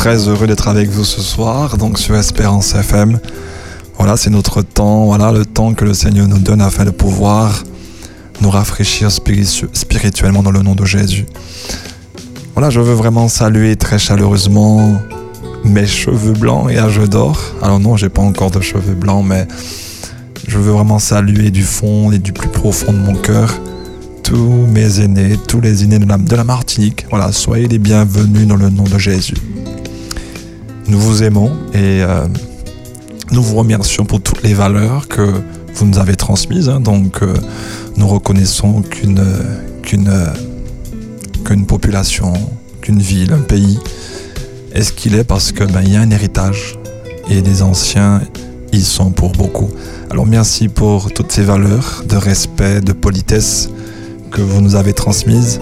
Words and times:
très 0.00 0.28
heureux 0.28 0.46
d'être 0.46 0.66
avec 0.66 0.88
vous 0.88 1.04
ce 1.04 1.20
soir, 1.20 1.76
donc 1.76 1.98
sur 1.98 2.16
Espérance 2.16 2.74
FM. 2.74 3.20
Voilà, 3.98 4.16
c'est 4.16 4.30
notre 4.30 4.62
temps, 4.62 5.04
voilà 5.04 5.30
le 5.30 5.44
temps 5.44 5.74
que 5.74 5.84
le 5.84 5.92
Seigneur 5.92 6.26
nous 6.26 6.38
donne 6.38 6.62
afin 6.62 6.86
de 6.86 6.90
pouvoir 6.90 7.62
nous 8.40 8.48
rafraîchir 8.48 9.10
spirituellement 9.12 10.42
dans 10.42 10.52
le 10.52 10.62
nom 10.62 10.74
de 10.74 10.86
Jésus. 10.86 11.26
Voilà, 12.54 12.70
je 12.70 12.80
veux 12.80 12.94
vraiment 12.94 13.28
saluer 13.28 13.76
très 13.76 13.98
chaleureusement 13.98 15.02
mes 15.64 15.86
cheveux 15.86 16.32
blancs 16.32 16.70
et 16.70 16.78
âge 16.78 16.98
d'or. 17.00 17.38
Alors 17.60 17.78
non, 17.78 17.98
j'ai 17.98 18.08
pas 18.08 18.22
encore 18.22 18.50
de 18.50 18.62
cheveux 18.62 18.94
blancs, 18.94 19.26
mais 19.26 19.46
je 20.48 20.56
veux 20.56 20.72
vraiment 20.72 20.98
saluer 20.98 21.50
du 21.50 21.62
fond 21.62 22.10
et 22.10 22.18
du 22.18 22.32
plus 22.32 22.48
profond 22.48 22.94
de 22.94 22.98
mon 22.98 23.16
cœur 23.16 23.52
tous 24.22 24.66
mes 24.72 25.00
aînés, 25.00 25.36
tous 25.46 25.60
les 25.60 25.84
aînés 25.84 25.98
de 25.98 26.36
la 26.36 26.44
Martinique. 26.44 27.04
Voilà, 27.10 27.32
soyez 27.32 27.68
les 27.68 27.78
bienvenus 27.78 28.46
dans 28.46 28.56
le 28.56 28.70
nom 28.70 28.84
de 28.84 28.96
Jésus. 28.96 29.34
Nous 30.90 30.98
vous 30.98 31.22
aimons 31.22 31.52
et 31.72 32.02
euh, 32.02 32.26
nous 33.30 33.44
vous 33.44 33.54
remercions 33.54 34.04
pour 34.04 34.20
toutes 34.20 34.42
les 34.42 34.54
valeurs 34.54 35.06
que 35.06 35.22
vous 35.72 35.86
nous 35.86 35.98
avez 36.00 36.16
transmises. 36.16 36.68
Hein. 36.68 36.80
donc, 36.80 37.22
euh, 37.22 37.32
nous 37.96 38.08
reconnaissons 38.08 38.82
qu'une 38.82 39.24
qu'une 39.84 40.12
qu'une 41.44 41.64
population, 41.64 42.32
qu'une 42.82 42.98
ville, 42.98 43.32
un 43.32 43.42
pays 43.42 43.78
est 44.72 44.82
ce 44.82 44.92
qu'il 44.92 45.14
est 45.14 45.22
parce 45.22 45.52
que 45.52 45.62
ben, 45.62 45.80
il 45.84 45.92
y 45.92 45.96
a 45.96 46.00
un 46.00 46.10
héritage 46.10 46.76
et 47.28 47.40
des 47.40 47.62
anciens 47.62 48.20
ils 48.72 48.84
sont 48.84 49.12
pour 49.12 49.30
beaucoup. 49.30 49.70
Alors 50.10 50.26
merci 50.26 50.66
pour 50.66 51.12
toutes 51.12 51.30
ces 51.30 51.42
valeurs 51.42 52.02
de 52.08 52.16
respect, 52.16 52.80
de 52.80 52.92
politesse 52.92 53.70
que 54.32 54.42
vous 54.42 54.60
nous 54.60 54.74
avez 54.74 54.92
transmises. 54.92 55.60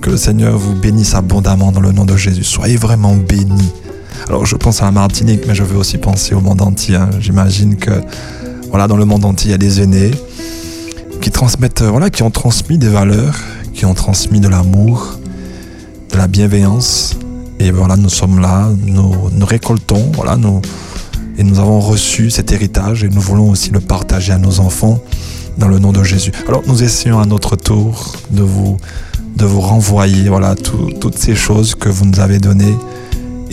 Que 0.00 0.08
le 0.08 0.16
Seigneur 0.16 0.56
vous 0.56 0.74
bénisse 0.74 1.14
abondamment 1.14 1.70
dans 1.70 1.80
le 1.80 1.92
nom 1.92 2.06
de 2.06 2.16
Jésus. 2.16 2.44
Soyez 2.44 2.76
vraiment 2.76 3.14
bénis. 3.14 3.72
Alors 4.28 4.46
je 4.46 4.56
pense 4.56 4.82
à 4.82 4.86
la 4.86 4.90
Martinique, 4.90 5.42
mais 5.46 5.54
je 5.54 5.62
veux 5.62 5.76
aussi 5.76 5.98
penser 5.98 6.34
au 6.34 6.40
monde 6.40 6.62
entier. 6.62 6.96
Hein. 6.96 7.10
J'imagine 7.20 7.76
que 7.76 7.90
voilà, 8.68 8.88
dans 8.88 8.96
le 8.96 9.04
monde 9.04 9.24
entier, 9.24 9.48
il 9.48 9.52
y 9.52 9.54
a 9.54 9.58
des 9.58 9.80
aînés 9.80 10.10
qui 11.20 11.30
transmettent, 11.30 11.82
euh, 11.82 11.90
voilà, 11.90 12.10
qui 12.10 12.22
ont 12.22 12.30
transmis 12.30 12.78
des 12.78 12.88
valeurs, 12.88 13.36
qui 13.72 13.86
ont 13.86 13.94
transmis 13.94 14.40
de 14.40 14.48
l'amour, 14.48 15.18
de 16.12 16.16
la 16.16 16.26
bienveillance. 16.26 17.16
Et 17.60 17.70
voilà, 17.70 17.96
nous 17.96 18.08
sommes 18.08 18.40
là, 18.40 18.68
nous, 18.84 19.14
nous 19.32 19.46
récoltons, 19.46 20.10
voilà, 20.14 20.36
nous, 20.36 20.60
et 21.38 21.42
nous 21.42 21.58
avons 21.58 21.80
reçu 21.80 22.30
cet 22.30 22.52
héritage 22.52 23.04
et 23.04 23.08
nous 23.08 23.20
voulons 23.20 23.50
aussi 23.50 23.70
le 23.70 23.80
partager 23.80 24.32
à 24.32 24.38
nos 24.38 24.60
enfants 24.60 25.00
dans 25.58 25.68
le 25.68 25.78
nom 25.78 25.92
de 25.92 26.02
Jésus. 26.02 26.32
Alors 26.48 26.62
nous 26.66 26.82
essayons 26.82 27.18
à 27.18 27.26
notre 27.26 27.56
tour 27.56 28.14
de 28.30 28.42
vous, 28.42 28.76
de 29.36 29.44
vous 29.44 29.60
renvoyer 29.60 30.28
voilà, 30.28 30.54
toutes 30.54 31.18
ces 31.18 31.34
choses 31.34 31.74
que 31.74 31.88
vous 31.88 32.04
nous 32.04 32.20
avez 32.20 32.38
données. 32.38 32.74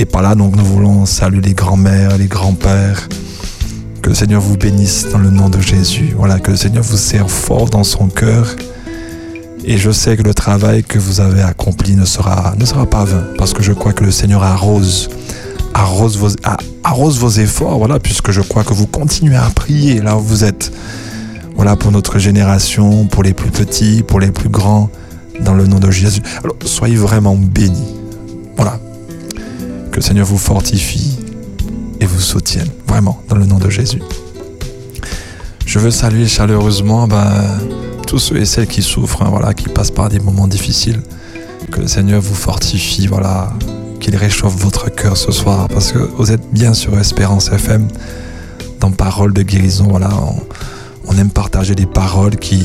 Et 0.02 0.06
par 0.06 0.24
là, 0.24 0.34
donc, 0.34 0.56
nous 0.56 0.66
voulons 0.66 1.06
saluer 1.06 1.42
les 1.42 1.54
grands-mères, 1.54 2.18
les 2.18 2.26
grands-pères. 2.26 3.08
Que 4.02 4.10
le 4.10 4.16
Seigneur 4.16 4.42
vous 4.42 4.58
bénisse 4.58 5.08
dans 5.12 5.20
le 5.20 5.30
nom 5.30 5.48
de 5.48 5.62
Jésus. 5.62 6.16
Voilà, 6.18 6.40
que 6.40 6.50
le 6.50 6.58
Seigneur 6.58 6.84
vous 6.84 6.98
serve 6.98 7.30
fort 7.30 7.70
dans 7.70 7.84
son 7.84 8.08
cœur. 8.08 8.48
Et 9.64 9.78
je 9.78 9.92
sais 9.92 10.18
que 10.18 10.24
le 10.24 10.34
travail 10.34 10.84
que 10.84 10.98
vous 10.98 11.22
avez 11.22 11.44
accompli 11.44 11.96
ne 11.96 12.06
sera, 12.06 12.56
pas 12.90 13.06
vain, 13.06 13.28
parce 13.38 13.54
que 13.54 13.62
je 13.62 13.74
crois 13.74 13.94
que 13.94 14.04
le 14.04 14.10
Seigneur 14.10 14.42
arrose, 14.42 15.08
arrose 15.76 16.18
vos, 16.18 16.30
arrose 16.84 17.20
vos 17.20 17.30
efforts, 17.30 17.78
voilà, 17.78 18.00
puisque 18.00 18.32
je 18.32 18.42
crois 18.42 18.64
que 18.64 18.74
vous 18.74 18.88
continuez 18.88 19.36
à 19.36 19.52
prier 19.54 20.02
là 20.02 20.18
où 20.18 20.22
vous 20.22 20.44
êtes. 20.44 20.72
Voilà 21.56 21.76
pour 21.76 21.92
notre 21.92 22.18
génération, 22.18 23.06
pour 23.06 23.22
les 23.22 23.34
plus 23.34 23.52
petits, 23.52 24.02
pour 24.02 24.20
les 24.20 24.32
plus 24.32 24.50
grands, 24.50 24.90
dans 25.42 25.54
le 25.54 25.68
nom 25.68 25.78
de 25.78 25.92
Jésus. 25.92 26.22
Alors 26.44 26.56
soyez 26.66 26.96
vraiment 26.96 27.36
bénis. 27.36 27.94
Voilà. 28.56 28.80
Que 29.92 29.98
le 29.98 30.02
Seigneur 30.02 30.26
vous 30.26 30.38
fortifie 30.38 31.20
et 32.00 32.06
vous 32.06 32.22
soutienne, 32.22 32.70
vraiment, 32.88 33.22
dans 33.28 33.36
le 33.36 33.46
nom 33.46 33.58
de 33.58 33.70
Jésus. 33.70 34.02
Je 35.66 35.80
veux 35.80 35.92
saluer 35.92 36.28
chaleureusement 36.28 37.08
ben, 37.08 37.60
tous 38.08 38.20
ceux 38.20 38.38
et 38.38 38.46
celles 38.46 38.68
qui 38.68 38.82
souffrent, 38.82 39.22
hein, 39.22 39.30
voilà, 39.30 39.54
qui 39.54 39.70
passent 39.70 39.92
par 39.92 40.10
des 40.10 40.20
moments 40.20 40.48
difficiles. 40.48 41.02
Que 41.72 41.82
le 41.82 41.88
Seigneur 41.88 42.22
vous 42.22 42.36
fortifie, 42.36 43.08
voilà, 43.08 43.54
qu'il 44.00 44.16
réchauffe 44.16 44.56
votre 44.56 44.90
cœur 44.90 45.18
ce 45.18 45.32
soir, 45.32 45.68
parce 45.68 45.92
que 45.92 46.00
vous 46.00 46.32
êtes 46.32 46.52
bien 46.52 46.74
sur 46.74 46.98
Espérance 46.98 47.52
FM, 47.52 47.88
dans 48.80 48.92
Parole 48.92 49.34
de 49.34 49.44
guérison, 49.44 49.88
voilà. 49.90 50.10
On, 51.08 51.18
aime 51.18 51.30
partager 51.30 51.76
des 51.76 51.86
paroles 51.86 52.38
qui, 52.38 52.64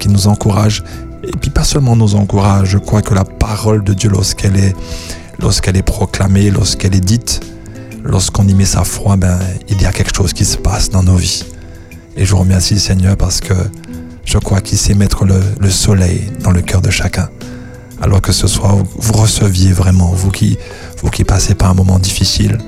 qui 0.00 0.08
nous 0.08 0.26
encouragent, 0.26 0.82
et 1.22 1.36
puis 1.38 1.50
pas 1.50 1.64
seulement 1.64 1.96
nous 1.96 2.14
encouragent, 2.14 2.70
je 2.70 2.78
crois 2.78 3.02
que 3.02 3.14
la 3.14 3.24
parole 3.24 3.84
de 3.84 3.92
Dieu, 3.92 4.08
lorsqu'elle 4.08 4.56
est, 4.56 4.74
lorsqu'elle 5.38 5.76
est 5.76 5.82
proclamée, 5.82 6.50
lorsqu'elle 6.50 6.94
est 6.94 7.04
dite, 7.04 7.40
lorsqu'on 8.04 8.46
y 8.46 8.54
met 8.54 8.64
sa 8.64 8.84
foi, 8.84 9.16
ben, 9.16 9.38
il 9.68 9.80
y 9.80 9.86
a 9.86 9.92
quelque 9.92 10.14
chose 10.14 10.32
qui 10.32 10.44
se 10.44 10.56
passe 10.56 10.90
dans 10.90 11.02
nos 11.02 11.16
vies. 11.16 11.44
Et 12.16 12.24
je 12.24 12.34
remercie 12.34 12.74
le 12.74 12.80
Seigneur 12.80 13.16
parce 13.16 13.40
que 13.40 13.54
je 14.24 14.38
crois 14.38 14.60
qu'il 14.60 14.78
sait 14.78 14.94
mettre 14.94 15.24
le, 15.24 15.40
le 15.60 15.70
soleil 15.70 16.30
dans 16.40 16.50
le 16.50 16.62
cœur 16.62 16.80
de 16.80 16.90
chacun 16.90 17.28
alors 18.02 18.20
que 18.20 18.32
ce 18.32 18.48
soit 18.48 18.76
vous 18.96 19.12
receviez 19.12 19.72
vraiment, 19.72 20.12
vous 20.12 20.32
qui, 20.32 20.58
vous 20.98 21.10
passez 21.24 21.54
par 21.54 21.70
un 21.70 21.74
moment 21.74 22.00
difficile, 22.00 22.58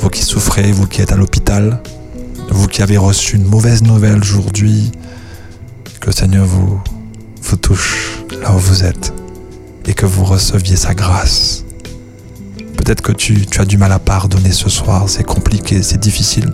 vous 0.00 0.08
qui 0.08 0.22
souffrez, 0.22 0.70
vous 0.70 0.86
qui 0.86 1.02
êtes 1.02 1.12
à 1.12 1.16
l'hôpital, 1.16 1.82
vous 2.50 2.68
qui 2.68 2.80
avez 2.80 2.96
reçu 2.96 3.36
une 3.36 3.44
mauvaise 3.44 3.82
nouvelle 3.82 4.20
aujourd'hui, 4.20 4.92
que 6.00 6.06
le 6.06 6.12
Seigneur 6.12 6.46
vous, 6.46 6.80
vous 7.42 7.56
touche 7.56 8.22
là 8.40 8.54
où 8.54 8.58
vous 8.58 8.84
êtes 8.84 9.12
et 9.84 9.94
que 9.94 10.06
vous 10.06 10.24
receviez 10.24 10.76
sa 10.76 10.94
grâce. 10.94 11.65
Peut-être 12.76 13.00
que 13.00 13.12
tu, 13.12 13.46
as 13.58 13.64
du 13.64 13.78
mal 13.78 13.92
à 13.92 13.98
pardonner 13.98 14.52
ce 14.52 14.68
soir, 14.68 15.08
c'est 15.08 15.24
compliqué, 15.24 15.82
c'est 15.82 15.98
difficile, 16.00 16.52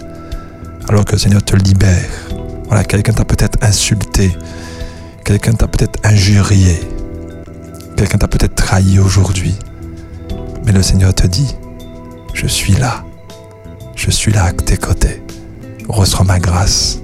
alors 0.89 1.05
que 1.05 1.13
le 1.13 1.19
Seigneur 1.19 1.43
te 1.43 1.57
libère. 1.57 2.09
Voilà, 2.67 2.85
quelqu'un 2.85 3.13
t'a 3.13 3.25
peut-être 3.25 3.59
insulté, 3.63 4.37
quelqu'un 5.25 5.53
t'a 5.53 5.69
peut-être 5.69 5.99
injurié, 6.05 6.81
Quelqu'un 8.03 8.19
t'a 8.19 8.27
peut-être 8.27 8.57
trahi 8.57 8.99
aujourd'hui. 8.99 9.55
Mais 10.67 10.73
le 10.73 10.83
Seigneur 10.83 11.15
te 11.15 11.27
dit, 11.27 11.55
je 12.35 12.49
suis 12.49 12.73
là. 12.73 13.05
Je 13.95 14.11
suis 14.11 14.33
là 14.33 14.47
à 14.47 14.53
tes 14.53 14.77
côtés. 14.77 15.23
Reçois 15.89 16.25
ma 16.25 16.41
grâce. 16.41 16.99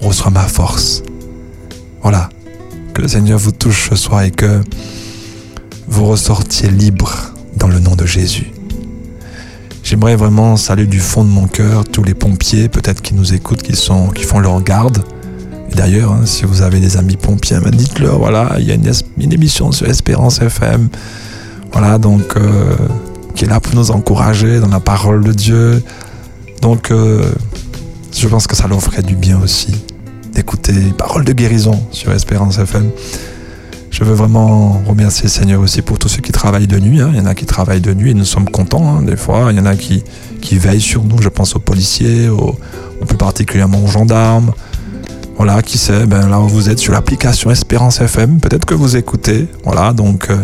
Reçois 0.00 0.30
ma 0.30 0.46
force. 0.46 1.02
Voilà. 2.02 2.28
Que 2.92 3.00
le 3.00 3.08
Seigneur 3.08 3.38
vous 3.38 3.52
touche 3.52 3.88
ce 3.88 3.96
soir 3.96 4.22
et 4.22 4.30
que 4.30 4.60
vous 5.86 6.04
ressortiez 6.06 6.68
libre 6.68 7.32
dans 7.56 7.68
le 7.68 7.78
nom 7.78 7.96
de 7.96 8.04
Jésus. 8.04 8.53
J'aimerais 9.84 10.16
vraiment 10.16 10.56
saluer 10.56 10.86
du 10.86 10.98
fond 10.98 11.24
de 11.24 11.28
mon 11.28 11.46
cœur 11.46 11.84
tous 11.84 12.02
les 12.02 12.14
pompiers, 12.14 12.70
peut-être 12.70 13.02
qui 13.02 13.12
nous 13.12 13.34
écoutent, 13.34 13.62
qui, 13.62 13.74
font 13.74 14.40
leur 14.40 14.62
garde, 14.62 15.04
D'ailleurs, 15.74 16.12
hein, 16.12 16.22
si 16.24 16.44
vous 16.44 16.62
avez 16.62 16.80
des 16.80 16.96
amis 16.96 17.16
pompiers, 17.16 17.58
ben, 17.62 17.70
dites-leur, 17.70 18.18
voilà, 18.18 18.56
il 18.58 18.64
y 18.66 18.72
a 18.72 18.74
une, 18.74 19.32
émission 19.32 19.72
sur 19.72 19.86
Espérance 19.88 20.40
FM, 20.40 20.88
voilà, 21.72 21.98
donc, 21.98 22.36
euh, 22.36 22.76
qui 23.34 23.44
est 23.44 23.48
là 23.48 23.60
pour 23.60 23.74
nous 23.74 23.90
encourager 23.90 24.58
dans 24.58 24.68
la 24.68 24.80
parole 24.80 25.22
de 25.22 25.32
Dieu. 25.32 25.82
Donc, 26.62 26.90
euh, 26.90 27.30
je 28.16 28.26
pense 28.28 28.46
que 28.46 28.56
ça 28.56 28.68
leur 28.68 28.80
ferait 28.80 29.02
du 29.02 29.16
bien 29.16 29.38
aussi 29.42 29.74
d'écouter 30.32 30.72
paroles 30.96 31.24
de 31.24 31.32
guérison 31.32 31.78
sur 31.90 32.10
Espérance 32.12 32.58
FM. 32.58 32.88
Je 33.94 34.02
veux 34.02 34.14
vraiment 34.14 34.82
remercier 34.88 35.26
le 35.26 35.28
Seigneur 35.28 35.60
aussi 35.60 35.80
pour 35.80 36.00
tous 36.00 36.08
ceux 36.08 36.20
qui 36.20 36.32
travaillent 36.32 36.66
de 36.66 36.80
nuit. 36.80 37.00
Hein. 37.00 37.10
Il 37.12 37.18
y 37.18 37.20
en 37.20 37.26
a 37.26 37.34
qui 37.36 37.46
travaillent 37.46 37.80
de 37.80 37.94
nuit 37.94 38.10
et 38.10 38.14
nous 38.14 38.24
sommes 38.24 38.50
contents 38.50 38.96
hein, 38.96 39.02
des 39.02 39.16
fois. 39.16 39.46
Il 39.52 39.56
y 39.56 39.60
en 39.60 39.66
a 39.66 39.76
qui, 39.76 40.02
veillent 40.58 40.80
sur 40.80 41.04
nous. 41.04 41.22
Je 41.22 41.28
pense 41.28 41.54
aux 41.54 41.60
policiers, 41.60 42.28
plus 43.06 43.16
particulièrement 43.16 43.84
aux 43.84 43.86
gendarmes, 43.86 44.52
voilà, 45.36 45.62
qui 45.62 45.78
sait, 45.78 46.06
ben 46.06 46.28
là 46.28 46.40
où 46.40 46.48
vous 46.48 46.70
êtes 46.70 46.80
sur 46.80 46.92
l'application 46.92 47.52
Espérance 47.52 48.00
FM, 48.00 48.40
peut-être 48.40 48.64
que 48.64 48.74
vous 48.74 48.96
écoutez. 48.96 49.46
Voilà, 49.64 49.92
donc 49.92 50.28
euh, 50.28 50.38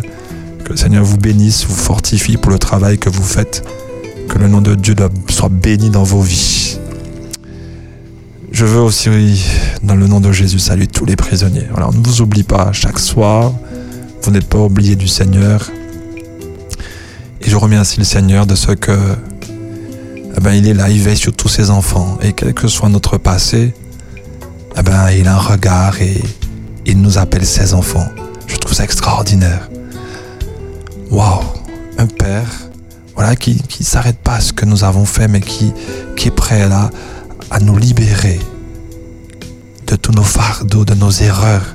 que 0.64 0.70
le 0.70 0.76
Seigneur 0.76 1.02
vous 1.02 1.18
bénisse, 1.18 1.66
vous 1.66 1.74
fortifie 1.74 2.36
pour 2.36 2.52
le 2.52 2.58
travail 2.58 2.98
que 2.98 3.10
vous 3.10 3.24
faites. 3.24 3.64
Que 4.28 4.38
le 4.38 4.46
nom 4.46 4.60
de 4.60 4.76
Dieu 4.76 4.94
soit 5.28 5.48
béni 5.48 5.90
dans 5.90 6.04
vos 6.04 6.20
vies. 6.20 6.78
Je 8.52 8.64
veux 8.64 8.80
aussi, 8.80 9.08
dans 9.82 9.94
le 9.94 10.06
nom 10.06 10.20
de 10.20 10.32
Jésus, 10.32 10.58
saluer 10.58 10.88
tous 10.88 11.04
les 11.04 11.14
prisonniers. 11.14 11.66
Voilà, 11.70 11.88
on 11.88 11.92
ne 11.92 12.04
vous 12.04 12.20
oublie 12.20 12.42
pas 12.42 12.72
chaque 12.72 12.98
soir. 12.98 13.52
Vous 14.22 14.30
n'êtes 14.32 14.48
pas 14.48 14.58
oubliés 14.58 14.96
du 14.96 15.06
Seigneur. 15.06 15.70
Et 17.40 17.48
je 17.48 17.56
remercie 17.56 17.98
le 17.98 18.04
Seigneur 18.04 18.46
de 18.46 18.54
ce 18.54 18.72
que, 18.72 18.98
eh 20.36 20.40
ben, 20.40 20.52
il 20.52 20.66
est 20.66 20.74
là, 20.74 20.90
il 20.90 21.00
veille 21.00 21.16
sur 21.16 21.32
tous 21.32 21.48
ses 21.48 21.70
enfants. 21.70 22.18
Et 22.22 22.32
quel 22.32 22.52
que 22.52 22.66
soit 22.66 22.88
notre 22.88 23.18
passé, 23.18 23.72
eh 24.76 24.82
ben, 24.82 25.10
il 25.10 25.28
a 25.28 25.34
un 25.34 25.38
regard 25.38 26.02
et 26.02 26.20
il 26.86 27.00
nous 27.00 27.18
appelle 27.18 27.46
ses 27.46 27.72
enfants. 27.72 28.08
Je 28.48 28.56
trouve 28.56 28.74
ça 28.74 28.82
extraordinaire. 28.82 29.70
Waouh, 31.10 31.44
un 31.98 32.06
père, 32.06 32.50
voilà, 33.14 33.36
qui 33.36 33.62
ne 33.78 33.84
s'arrête 33.84 34.18
pas 34.18 34.34
à 34.34 34.40
ce 34.40 34.52
que 34.52 34.66
nous 34.66 34.82
avons 34.82 35.04
fait, 35.04 35.28
mais 35.28 35.40
qui, 35.40 35.72
qui 36.16 36.28
est 36.28 36.32
prêt 36.32 36.68
là 36.68 36.90
à 37.50 37.58
nous 37.58 37.76
libérer 37.76 38.38
de 39.86 39.96
tous 39.96 40.12
nos 40.12 40.22
fardeaux, 40.22 40.84
de 40.84 40.94
nos 40.94 41.10
erreurs. 41.10 41.74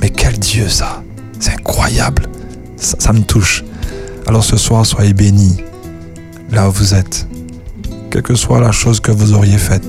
Mais 0.00 0.10
quel 0.10 0.38
Dieu 0.38 0.68
ça 0.68 1.02
C'est 1.40 1.52
incroyable. 1.52 2.28
Ça, 2.76 3.12
me 3.12 3.22
touche. 3.22 3.64
Alors 4.26 4.44
ce 4.44 4.56
soir, 4.56 4.84
soyez 4.84 5.14
bénis. 5.14 5.56
là 6.50 6.68
où 6.68 6.72
vous 6.72 6.94
êtes, 6.94 7.26
quelle 8.10 8.22
que 8.22 8.34
soit 8.34 8.60
la 8.60 8.72
chose 8.72 9.00
que 9.00 9.10
vous 9.10 9.32
auriez 9.32 9.56
faite, 9.56 9.86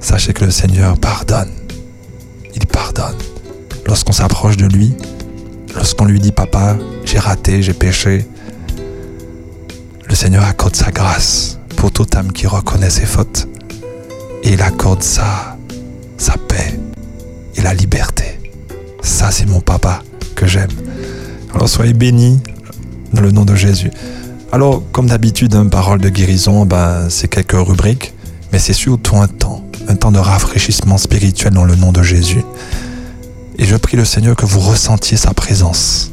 sachez 0.00 0.32
que 0.32 0.44
le 0.44 0.50
Seigneur 0.50 0.98
pardonne. 0.98 1.50
Il 2.54 2.66
pardonne. 2.66 3.16
Lorsqu'on 3.86 4.12
s'approche 4.12 4.56
de 4.56 4.66
lui, 4.66 4.94
lorsqu'on 5.74 6.06
lui 6.06 6.18
dit 6.18 6.32
Papa, 6.32 6.76
j'ai 7.04 7.18
raté, 7.18 7.62
j'ai 7.62 7.74
péché, 7.74 8.26
le 10.08 10.14
Seigneur 10.14 10.44
accorde 10.44 10.74
sa 10.74 10.90
grâce 10.90 11.58
pour 11.76 11.92
toute 11.92 12.16
âme 12.16 12.32
qui 12.32 12.46
reconnaît 12.46 12.90
ses 12.90 13.06
fautes. 13.06 13.46
Et 14.42 14.52
il 14.52 14.62
accorde 14.62 15.02
sa, 15.02 15.56
sa 16.16 16.34
paix 16.36 16.78
et 17.56 17.62
la 17.62 17.74
liberté. 17.74 18.40
Ça, 19.02 19.30
c'est 19.30 19.46
mon 19.46 19.60
papa 19.60 20.02
que 20.34 20.46
j'aime. 20.46 20.70
Alors 21.54 21.68
soyez 21.68 21.92
bénis 21.92 22.40
dans 23.12 23.22
le 23.22 23.30
nom 23.30 23.44
de 23.44 23.54
Jésus. 23.54 23.90
Alors, 24.52 24.82
comme 24.92 25.08
d'habitude, 25.08 25.54
une 25.54 25.70
parole 25.70 26.00
de 26.00 26.08
guérison, 26.08 26.64
ben, 26.64 27.08
c'est 27.10 27.28
quelques 27.28 27.52
rubriques, 27.52 28.14
mais 28.52 28.58
c'est 28.58 28.72
surtout 28.72 29.16
un 29.16 29.26
temps, 29.26 29.64
un 29.88 29.94
temps 29.94 30.12
de 30.12 30.18
rafraîchissement 30.18 30.96
spirituel 30.96 31.52
dans 31.52 31.64
le 31.64 31.74
nom 31.74 31.92
de 31.92 32.02
Jésus. 32.02 32.42
Et 33.58 33.64
je 33.64 33.76
prie 33.76 33.96
le 33.96 34.04
Seigneur 34.04 34.36
que 34.36 34.46
vous 34.46 34.60
ressentiez 34.60 35.16
sa 35.16 35.34
présence. 35.34 36.12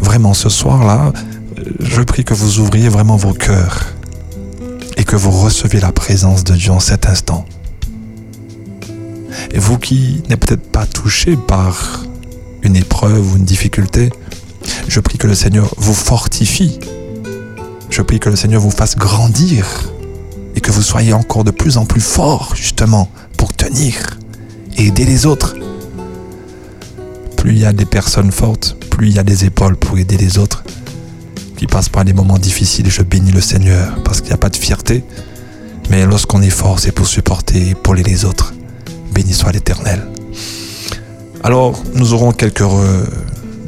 Vraiment, 0.00 0.34
ce 0.34 0.48
soir-là, 0.48 1.12
je 1.80 2.02
prie 2.02 2.24
que 2.24 2.34
vous 2.34 2.58
ouvriez 2.58 2.88
vraiment 2.88 3.16
vos 3.16 3.32
cœurs 3.32 3.94
et 4.96 5.04
que 5.04 5.16
vous 5.16 5.30
receviez 5.30 5.80
la 5.80 5.92
présence 5.92 6.44
de 6.44 6.54
Dieu 6.54 6.72
en 6.72 6.80
cet 6.80 7.06
instant. 7.06 7.44
Et 9.52 9.58
vous 9.58 9.78
qui 9.78 10.22
n'êtes 10.28 10.40
peut-être 10.40 10.70
pas 10.70 10.86
touché 10.86 11.36
par 11.36 12.04
une 12.62 12.76
épreuve 12.76 13.32
ou 13.32 13.36
une 13.36 13.44
difficulté, 13.44 14.10
je 14.88 15.00
prie 15.00 15.18
que 15.18 15.26
le 15.26 15.34
Seigneur 15.34 15.74
vous 15.76 15.94
fortifie. 15.94 16.78
Je 17.90 18.02
prie 18.02 18.18
que 18.18 18.28
le 18.28 18.36
Seigneur 18.36 18.60
vous 18.60 18.70
fasse 18.70 18.96
grandir 18.96 19.66
et 20.54 20.60
que 20.60 20.72
vous 20.72 20.82
soyez 20.82 21.12
encore 21.12 21.44
de 21.44 21.50
plus 21.50 21.76
en 21.76 21.84
plus 21.84 22.00
fort 22.00 22.54
justement 22.56 23.10
pour 23.36 23.54
tenir 23.54 24.18
et 24.76 24.86
aider 24.86 25.04
les 25.04 25.26
autres. 25.26 25.54
Plus 27.36 27.52
il 27.52 27.58
y 27.58 27.66
a 27.66 27.72
des 27.72 27.84
personnes 27.84 28.32
fortes, 28.32 28.76
plus 28.90 29.08
il 29.08 29.14
y 29.14 29.18
a 29.18 29.22
des 29.22 29.44
épaules 29.44 29.76
pour 29.76 29.98
aider 29.98 30.16
les 30.16 30.38
autres 30.38 30.64
qui 31.56 31.66
passent 31.66 31.88
par 31.88 32.04
des 32.04 32.12
moments 32.12 32.38
difficiles. 32.38 32.90
Je 32.90 33.02
bénis 33.02 33.32
le 33.32 33.40
Seigneur 33.40 34.02
parce 34.04 34.20
qu'il 34.20 34.28
n'y 34.28 34.34
a 34.34 34.38
pas 34.38 34.50
de 34.50 34.56
fierté. 34.56 35.04
Mais 35.90 36.04
lorsqu'on 36.04 36.42
est 36.42 36.50
fort, 36.50 36.78
c'est 36.78 36.92
pour 36.92 37.06
supporter 37.06 37.58
et 37.58 37.70
épauler 37.70 38.02
les 38.02 38.24
autres. 38.24 38.54
Béni 39.12 39.32
soit 39.32 39.52
l'Éternel. 39.52 40.06
Alors, 41.42 41.80
nous 41.94 42.12
aurons 42.12 42.32
quelques... 42.32 42.64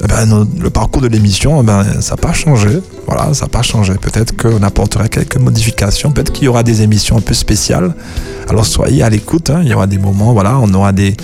Eh 0.00 0.06
ben, 0.06 0.46
le 0.60 0.70
parcours 0.70 1.02
de 1.02 1.08
l'émission, 1.08 1.60
eh 1.60 1.66
ben, 1.66 1.84
ça 2.00 2.14
n'a 2.14 2.16
pas 2.18 2.32
changé. 2.32 2.80
Voilà, 3.06 3.34
ça 3.34 3.46
n'a 3.46 3.48
pas 3.48 3.62
changé. 3.62 3.94
Peut-être 3.94 4.36
qu'on 4.36 4.62
apportera 4.62 5.08
quelques 5.08 5.38
modifications. 5.38 6.12
Peut-être 6.12 6.32
qu'il 6.32 6.44
y 6.44 6.48
aura 6.48 6.62
des 6.62 6.82
émissions 6.82 7.16
un 7.16 7.20
peu 7.20 7.34
spéciales. 7.34 7.94
Alors, 8.48 8.64
soyez 8.64 9.02
à 9.02 9.10
l'écoute. 9.10 9.50
Hein. 9.50 9.60
Il 9.62 9.68
y 9.68 9.74
aura 9.74 9.88
des 9.88 9.98
moments, 9.98 10.32
voilà, 10.32 10.56
on 10.58 10.72
aura 10.72 10.92
des, 10.92 11.16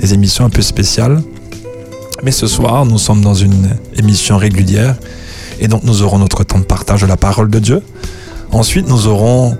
des 0.00 0.14
émissions 0.14 0.46
un 0.46 0.50
peu 0.50 0.62
spéciales. 0.62 1.22
Mais 2.22 2.30
ce 2.30 2.46
soir, 2.46 2.86
nous 2.86 2.98
sommes 2.98 3.20
dans 3.20 3.34
une 3.34 3.68
émission 3.96 4.38
régulière. 4.38 4.96
Et 5.60 5.68
donc, 5.68 5.82
nous 5.84 6.02
aurons 6.02 6.18
notre 6.18 6.44
temps 6.44 6.58
de 6.58 6.64
partage 6.64 7.02
de 7.02 7.06
la 7.06 7.16
parole 7.16 7.50
de 7.50 7.58
Dieu. 7.58 7.82
Ensuite, 8.50 8.88
nous 8.88 9.06
aurons 9.06 9.56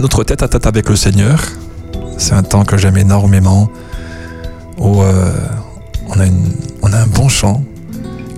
notre 0.00 0.24
tête 0.24 0.42
à 0.42 0.48
tête 0.48 0.66
avec 0.66 0.88
le 0.88 0.96
Seigneur. 0.96 1.40
C'est 2.18 2.32
un 2.32 2.42
temps 2.42 2.64
que 2.64 2.76
j'aime 2.76 2.96
énormément 2.96 3.70
où 4.78 5.02
euh, 5.02 5.32
on, 6.08 6.92
a 6.92 6.98
un 6.98 7.06
bon 7.06 7.28
chant 7.28 7.62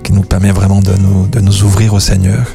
qui 0.03 0.13
nous 0.13 0.21
permet 0.21 0.51
vraiment 0.51 0.81
de 0.81 0.93
nous, 0.93 1.27
de 1.27 1.39
nous 1.39 1.63
ouvrir 1.63 1.93
au 1.93 1.99
Seigneur. 1.99 2.45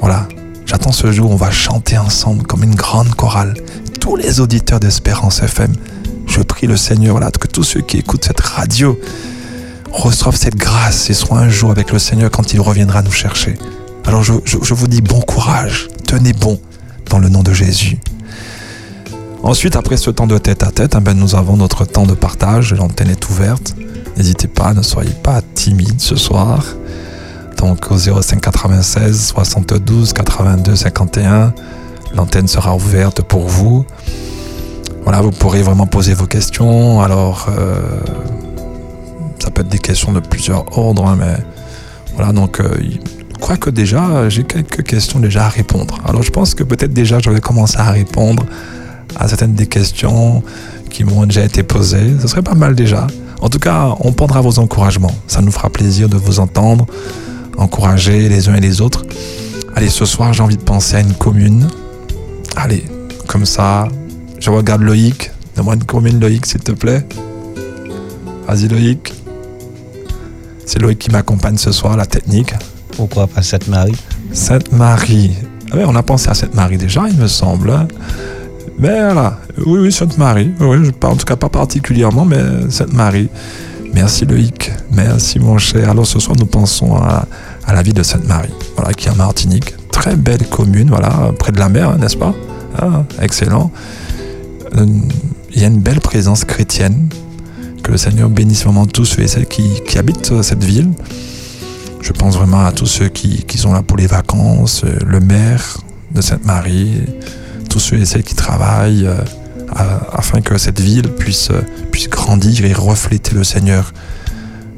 Voilà, 0.00 0.28
j'attends 0.66 0.92
ce 0.92 1.10
jour 1.10 1.30
où 1.30 1.34
on 1.34 1.36
va 1.36 1.50
chanter 1.50 1.98
ensemble 1.98 2.44
comme 2.44 2.62
une 2.62 2.74
grande 2.74 3.14
chorale. 3.14 3.54
Tous 4.00 4.16
les 4.16 4.40
auditeurs 4.40 4.80
d'Espérance 4.80 5.42
FM, 5.42 5.72
je 6.26 6.40
prie 6.42 6.66
le 6.66 6.76
Seigneur 6.76 7.12
voilà, 7.12 7.30
que 7.30 7.48
tous 7.48 7.64
ceux 7.64 7.80
qui 7.80 7.98
écoutent 7.98 8.24
cette 8.24 8.40
radio 8.40 8.98
reçoivent 9.92 10.36
cette 10.36 10.56
grâce 10.56 11.10
et 11.10 11.14
soient 11.14 11.38
un 11.38 11.48
jour 11.48 11.70
avec 11.70 11.92
le 11.92 11.98
Seigneur 11.98 12.30
quand 12.30 12.52
il 12.52 12.60
reviendra 12.60 13.02
nous 13.02 13.12
chercher. 13.12 13.58
Alors 14.04 14.22
je, 14.22 14.34
je 14.44 14.74
vous 14.74 14.86
dis 14.86 15.00
bon 15.00 15.20
courage, 15.20 15.88
tenez 16.06 16.32
bon 16.32 16.60
dans 17.10 17.18
le 17.18 17.28
nom 17.28 17.42
de 17.42 17.52
Jésus. 17.52 17.98
Ensuite, 19.42 19.76
après 19.76 19.96
ce 19.96 20.10
temps 20.10 20.26
de 20.26 20.38
tête 20.38 20.64
à 20.64 20.72
tête, 20.72 20.96
eh 20.98 21.00
ben, 21.00 21.14
nous 21.14 21.36
avons 21.36 21.56
notre 21.56 21.84
temps 21.84 22.04
de 22.04 22.14
partage. 22.14 22.74
L'antenne 22.74 23.10
est 23.10 23.30
ouverte. 23.30 23.76
N'hésitez 24.16 24.48
pas, 24.48 24.74
ne 24.74 24.82
soyez 24.82 25.14
pas 25.22 25.40
timide 25.54 26.00
ce 26.00 26.16
soir. 26.16 26.64
Donc 27.56 27.90
au 27.90 27.96
05 27.96 28.40
96 28.40 29.26
72 29.28 30.12
82 30.12 30.74
51, 30.74 31.54
l'antenne 32.14 32.48
sera 32.48 32.74
ouverte 32.74 33.22
pour 33.22 33.46
vous. 33.46 33.86
Voilà, 35.04 35.20
vous 35.20 35.30
pourrez 35.30 35.62
vraiment 35.62 35.86
poser 35.86 36.14
vos 36.14 36.26
questions. 36.26 37.00
Alors, 37.00 37.46
euh, 37.56 37.80
ça 39.38 39.50
peut 39.50 39.62
être 39.62 39.68
des 39.68 39.78
questions 39.78 40.12
de 40.12 40.20
plusieurs 40.20 40.78
ordres, 40.78 41.06
hein, 41.06 41.16
mais 41.18 41.36
voilà, 42.14 42.32
donc 42.32 42.60
euh, 42.60 42.68
je 42.80 43.38
crois 43.38 43.56
que 43.56 43.70
déjà, 43.70 44.28
j'ai 44.28 44.44
quelques 44.44 44.82
questions 44.82 45.20
déjà 45.20 45.44
à 45.44 45.48
répondre. 45.48 45.98
Alors 46.06 46.22
je 46.22 46.30
pense 46.30 46.54
que 46.54 46.64
peut-être 46.64 46.92
déjà, 46.92 47.18
je 47.18 47.30
vais 47.30 47.40
commencer 47.40 47.78
à 47.78 47.90
répondre 47.90 48.46
à 49.14 49.28
certaines 49.28 49.54
des 49.54 49.66
questions 49.66 50.42
qui 50.90 51.04
m'ont 51.04 51.26
déjà 51.26 51.44
été 51.44 51.62
posées. 51.62 52.14
Ce 52.20 52.28
serait 52.28 52.42
pas 52.42 52.54
mal 52.54 52.74
déjà. 52.74 53.06
En 53.40 53.48
tout 53.48 53.58
cas, 53.58 53.94
on 54.00 54.12
prendra 54.12 54.40
vos 54.40 54.58
encouragements. 54.58 55.14
Ça 55.26 55.42
nous 55.42 55.52
fera 55.52 55.68
plaisir 55.68 56.08
de 56.08 56.16
vous 56.16 56.40
entendre, 56.40 56.86
encourager 57.58 58.28
les 58.28 58.48
uns 58.48 58.54
et 58.54 58.60
les 58.60 58.80
autres. 58.80 59.04
Allez, 59.74 59.90
ce 59.90 60.06
soir, 60.06 60.32
j'ai 60.32 60.42
envie 60.42 60.56
de 60.56 60.62
penser 60.62 60.96
à 60.96 61.00
une 61.00 61.12
commune. 61.12 61.68
Allez, 62.56 62.84
comme 63.26 63.44
ça, 63.44 63.88
je 64.40 64.50
regarde 64.50 64.82
Loïc. 64.82 65.30
Donne-moi 65.54 65.74
une 65.74 65.84
commune, 65.84 66.18
Loïc, 66.18 66.46
s'il 66.46 66.60
te 66.60 66.72
plaît. 66.72 67.06
Vas-y, 68.48 68.68
Loïc. 68.68 69.12
C'est 70.66 70.80
Loïc 70.80 70.98
qui 70.98 71.10
m'accompagne 71.10 71.56
ce 71.56 71.70
soir, 71.70 71.96
la 71.96 72.06
technique. 72.06 72.52
Pourquoi 72.96 73.28
pas 73.28 73.40
Sainte-Marie 73.40 73.96
Sainte-Marie. 74.32 75.32
Ah 75.72 75.76
on 75.86 75.94
a 75.94 76.02
pensé 76.02 76.28
à 76.28 76.34
Sainte-Marie 76.34 76.76
déjà, 76.76 77.04
il 77.08 77.16
me 77.16 77.28
semble. 77.28 77.70
Hein. 77.70 77.86
Mais 78.78 79.00
voilà, 79.00 79.38
oui, 79.64 79.78
oui, 79.80 79.92
Sainte-Marie. 79.92 80.52
Oui, 80.60 80.90
en 81.02 81.16
tout 81.16 81.24
cas 81.24 81.36
pas 81.36 81.48
particulièrement, 81.48 82.24
mais 82.24 82.68
Sainte-Marie. 82.68 83.28
Merci 83.94 84.26
Loïc, 84.26 84.72
merci 84.90 85.38
mon 85.38 85.56
cher. 85.56 85.88
Alors 85.88 86.06
ce 86.06 86.18
soir 86.18 86.36
nous 86.38 86.46
pensons 86.46 86.96
à, 86.96 87.26
la 87.72 87.82
vie 87.82 87.94
de 87.94 88.02
Sainte-Marie, 88.02 88.52
voilà, 88.76 88.92
qui 88.92 89.08
est 89.08 89.10
en 89.10 89.16
Martinique. 89.16 89.74
Très 89.90 90.16
belle 90.16 90.46
commune, 90.48 90.88
voilà, 90.88 91.32
près 91.38 91.52
de 91.52 91.58
la 91.58 91.68
mer, 91.68 91.90
hein, 91.90 91.96
n'est-ce 91.98 92.16
pas? 92.16 92.34
Ah, 92.78 93.04
Excellent. 93.22 93.70
Euh, 94.76 94.86
il 95.54 95.62
y 95.62 95.64
a 95.64 95.68
une 95.68 95.80
belle 95.80 96.00
présence 96.00 96.44
chrétienne. 96.44 97.08
Que 97.86 97.92
le 97.92 97.98
Seigneur 97.98 98.28
bénisse 98.28 98.64
vraiment 98.64 98.84
tous 98.84 99.04
ceux 99.04 99.22
et 99.22 99.28
celles 99.28 99.46
qui, 99.46 99.96
habitent 99.96 100.42
cette 100.42 100.64
ville. 100.64 100.88
Je 102.00 102.10
pense 102.10 102.34
vraiment 102.34 102.66
à 102.66 102.72
tous 102.72 102.86
ceux 102.86 103.06
qui, 103.06 103.58
sont 103.58 103.72
là 103.72 103.82
pour 103.82 103.96
les 103.96 104.08
vacances, 104.08 104.84
le 105.06 105.20
maire 105.20 105.78
de 106.10 106.20
Sainte-Marie, 106.20 107.02
tous 107.70 107.78
ceux 107.78 107.98
et 107.98 108.04
celles 108.04 108.24
qui 108.24 108.34
travaillent 108.34 109.06
euh, 109.06 109.20
afin 110.12 110.40
que 110.40 110.58
cette 110.58 110.80
ville 110.80 111.10
puisse, 111.12 111.50
euh, 111.52 111.60
puisse 111.92 112.08
grandir 112.08 112.64
et 112.64 112.72
refléter 112.72 113.36
le 113.36 113.44
Seigneur. 113.44 113.92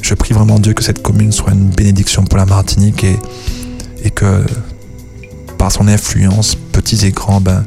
Je 0.03 0.13
prie 0.13 0.35
vraiment 0.35 0.59
Dieu 0.59 0.75
que 0.75 0.85
cette 0.85 1.01
commune 1.01 1.33
soit 1.33 1.55
une 1.55 1.71
bénédiction 1.71 2.25
pour 2.25 2.37
la 2.37 2.45
Martinique 2.45 3.05
et, 3.05 3.17
et 4.05 4.11
que 4.11 4.45
par 5.57 5.73
son 5.73 5.89
influence, 5.89 6.57
petits 6.57 7.07
et 7.07 7.13
grands, 7.13 7.41
ben, 7.41 7.65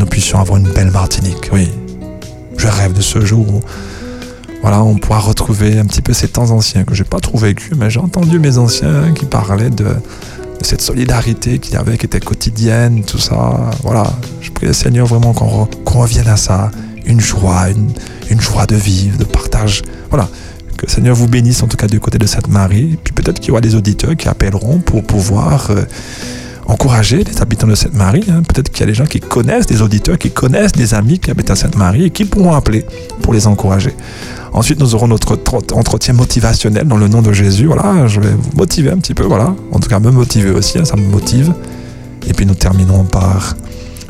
nous 0.00 0.06
puissions 0.06 0.40
avoir 0.40 0.58
une 0.58 0.72
belle 0.72 0.90
Martinique. 0.90 1.50
Oui, 1.52 1.70
je 2.56 2.66
rêve 2.66 2.94
de 2.94 3.00
ce 3.00 3.24
jour 3.24 3.48
où 3.48 3.60
voilà, 4.62 4.82
on 4.82 4.96
pourra 4.96 5.18
retrouver 5.18 5.78
un 5.78 5.84
petit 5.84 6.02
peu 6.02 6.12
ces 6.12 6.28
temps 6.28 6.50
anciens 6.50 6.84
que 6.84 6.94
j'ai 6.94 7.04
pas 7.04 7.20
trop 7.20 7.36
vécu, 7.36 7.72
mais 7.76 7.90
j'ai 7.90 8.00
entendu 8.00 8.38
mes 8.38 8.58
anciens 8.58 9.12
qui 9.12 9.26
parlaient 9.26 9.70
de, 9.70 9.86
cette 10.64 10.82
solidarité 10.82 11.58
qu'il 11.58 11.74
y 11.74 11.76
avait, 11.76 11.98
qui 11.98 12.06
était 12.06 12.20
quotidienne, 12.20 13.02
tout 13.04 13.18
ça. 13.18 13.70
Voilà, 13.82 14.04
je 14.40 14.50
prie 14.50 14.66
le 14.66 14.72
Seigneur 14.72 15.06
vraiment 15.06 15.32
qu'on 15.32 16.00
revienne 16.00 16.28
à 16.28 16.36
ça. 16.36 16.70
Une 17.04 17.20
joie, 17.20 17.66
une, 18.30 18.40
joie 18.40 18.66
de 18.66 18.76
vivre, 18.76 19.18
de 19.18 19.24
partage. 19.24 19.82
Voilà, 20.10 20.28
que 20.76 20.86
le 20.86 20.92
Seigneur 20.92 21.16
vous 21.16 21.26
bénisse 21.26 21.62
en 21.62 21.68
tout 21.68 21.76
cas 21.76 21.88
du 21.88 22.00
côté 22.00 22.18
de 22.18 22.26
cette 22.26 22.48
Marie. 22.48 22.98
Puis 23.02 23.12
peut-être 23.12 23.40
qu'il 23.40 23.48
y 23.48 23.50
aura 23.50 23.60
des 23.60 23.74
auditeurs 23.74 24.16
qui 24.16 24.28
appelleront 24.28 24.78
pour 24.78 25.02
pouvoir 25.02 25.70
euh, 25.70 25.84
encourager 26.66 27.24
les 27.24 27.40
habitants 27.40 27.66
de 27.66 27.74
cette 27.74 27.94
Marie. 27.94 28.24
Hein. 28.28 28.42
Peut-être 28.42 28.70
qu'il 28.70 28.80
y 28.80 28.82
a 28.84 28.86
des 28.86 28.94
gens 28.94 29.06
qui 29.06 29.20
connaissent, 29.20 29.66
des 29.66 29.82
auditeurs 29.82 30.18
qui 30.18 30.30
connaissent 30.30 30.72
des 30.72 30.94
amis 30.94 31.18
qui 31.18 31.30
habitent 31.30 31.50
à 31.50 31.56
Sainte 31.56 31.76
Marie 31.76 32.04
et 32.04 32.10
qui 32.10 32.24
pourront 32.24 32.54
appeler 32.54 32.84
pour 33.22 33.32
les 33.32 33.46
encourager. 33.46 33.94
Ensuite, 34.52 34.80
nous 34.80 34.94
aurons 34.94 35.08
notre 35.08 35.38
entretien 35.72 36.14
motivationnel 36.14 36.86
dans 36.86 36.98
le 36.98 37.08
nom 37.08 37.22
de 37.22 37.32
Jésus. 37.32 37.66
Voilà, 37.66 38.06
je 38.06 38.20
vais 38.20 38.30
vous 38.30 38.56
motiver 38.56 38.90
un 38.90 38.98
petit 38.98 39.14
peu, 39.14 39.24
voilà. 39.24 39.54
En 39.72 39.80
tout 39.80 39.88
cas, 39.88 39.98
me 39.98 40.10
motiver 40.10 40.50
aussi, 40.50 40.78
hein, 40.78 40.84
ça 40.84 40.96
me 40.96 41.06
motive. 41.06 41.52
Et 42.28 42.34
puis 42.34 42.46
nous 42.46 42.54
terminerons 42.54 43.04
par 43.04 43.56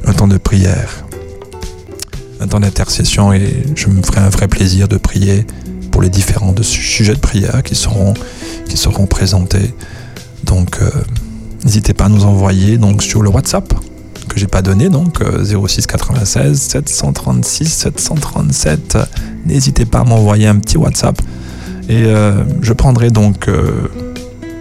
un 0.04 0.12
temps 0.12 0.28
de 0.28 0.36
prière, 0.36 1.04
un 2.40 2.48
temps 2.48 2.60
d'intercession 2.60 3.32
et 3.32 3.64
je 3.74 3.88
me 3.88 4.02
ferai 4.02 4.20
un 4.20 4.28
vrai 4.28 4.48
plaisir 4.48 4.88
de 4.88 4.96
prier 4.96 5.46
pour 5.90 6.02
les 6.02 6.10
différents 6.10 6.54
sujets 6.60 7.14
de 7.14 7.20
prière 7.20 7.62
qui 7.62 7.74
seront, 7.74 8.14
qui 8.68 8.76
seront 8.76 9.06
présentés. 9.06 9.72
Donc, 10.44 10.78
euh, 10.82 10.90
n'hésitez 11.64 11.94
pas 11.94 12.06
à 12.06 12.08
nous 12.08 12.24
envoyer 12.24 12.78
donc 12.78 13.02
sur 13.02 13.22
le 13.22 13.30
WhatsApp 13.30 13.72
que 14.28 14.38
j'ai 14.38 14.46
pas 14.46 14.62
donné, 14.62 14.88
donc 14.88 15.18
06 15.22 15.86
96 15.86 16.58
736 16.58 17.66
737. 17.66 18.98
N'hésitez 19.46 19.84
pas 19.84 20.00
à 20.00 20.04
m'envoyer 20.04 20.46
un 20.46 20.58
petit 20.58 20.78
WhatsApp 20.78 21.20
et 21.88 22.04
euh, 22.06 22.44
je 22.62 22.72
prendrai 22.72 23.10
donc, 23.10 23.48
euh, 23.48 23.88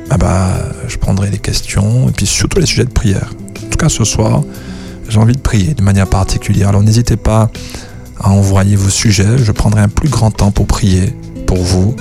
ah 0.10 0.18
bah, 0.18 0.50
je 0.88 0.98
prendrai 0.98 1.30
les 1.30 1.38
questions 1.38 2.10
et 2.10 2.12
puis 2.12 2.26
surtout 2.26 2.60
les 2.60 2.66
sujets 2.66 2.86
de 2.86 2.92
prière. 2.92 3.34
En 3.66 3.70
tout 3.70 3.78
cas, 3.78 3.90
ce 3.90 4.04
soir, 4.04 4.44
j'ai 5.08 5.20
envie 5.20 5.36
de 5.36 5.40
prier 5.42 5.74
de 5.74 5.84
manière 5.84 6.08
particulière. 6.08 6.70
Alors 6.70 6.84
n'hésitez 6.84 7.16
pas 7.16 7.50
à 8.20 8.32
envoyer 8.32 8.76
vos 8.76 8.90
sujets. 8.90 9.38
Je 9.38 9.52
prendrai 9.52 9.82
un 9.82 9.90
plus 9.90 10.10
grand 10.10 10.32
temps 10.32 10.52
pour 10.52 10.68
prier 10.68 11.14
pour 11.48 11.60
vous, 11.64 11.96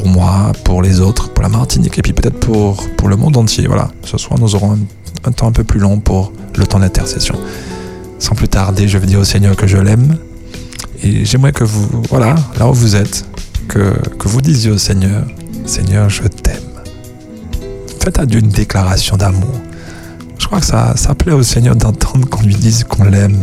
pour 0.00 0.08
moi, 0.08 0.52
pour 0.64 0.80
les 0.80 1.00
autres, 1.00 1.30
pour 1.30 1.42
la 1.42 1.50
Martinique 1.50 1.98
et 1.98 2.02
puis 2.02 2.14
peut-être 2.14 2.40
pour, 2.40 2.88
pour 2.96 3.08
le 3.08 3.16
monde 3.16 3.36
entier. 3.36 3.66
Voilà, 3.66 3.90
ce 4.02 4.16
soir, 4.16 4.40
nous 4.40 4.54
aurons 4.54 4.78
un, 5.24 5.32
temps 5.32 5.48
un 5.48 5.52
peu 5.52 5.62
plus 5.62 5.78
long 5.78 6.00
pour 6.00 6.32
le 6.56 6.66
temps 6.66 6.78
d'intercession. 6.78 7.34
Sans 8.18 8.34
plus 8.34 8.48
tarder, 8.48 8.88
je 8.88 8.96
vais 8.96 9.06
dire 9.06 9.20
au 9.20 9.24
Seigneur 9.24 9.56
que 9.56 9.66
je 9.66 9.76
l'aime. 9.76 10.16
Et 11.02 11.26
j'aimerais 11.26 11.52
que 11.52 11.64
vous, 11.64 11.86
voilà, 12.08 12.34
là 12.58 12.66
où 12.66 12.72
vous 12.72 12.96
êtes, 12.96 13.26
que, 13.68 13.92
que 14.18 14.28
vous 14.28 14.40
disiez 14.40 14.70
au 14.70 14.78
Seigneur, 14.78 15.26
Seigneur, 15.66 16.08
je 16.08 16.22
t'aime. 16.22 16.56
Faites 18.02 18.18
à 18.18 18.24
Dieu 18.24 18.40
une 18.40 18.48
déclaration 18.48 19.18
d'amour. 19.18 19.54
Je 20.38 20.46
crois 20.46 20.60
que 20.60 20.66
ça, 20.66 20.94
ça 20.96 21.14
plaît 21.14 21.34
au 21.34 21.42
Seigneur 21.42 21.76
d'entendre 21.76 22.26
qu'on 22.26 22.42
lui 22.42 22.54
dise 22.54 22.84
qu'on 22.84 23.04
l'aime. 23.04 23.36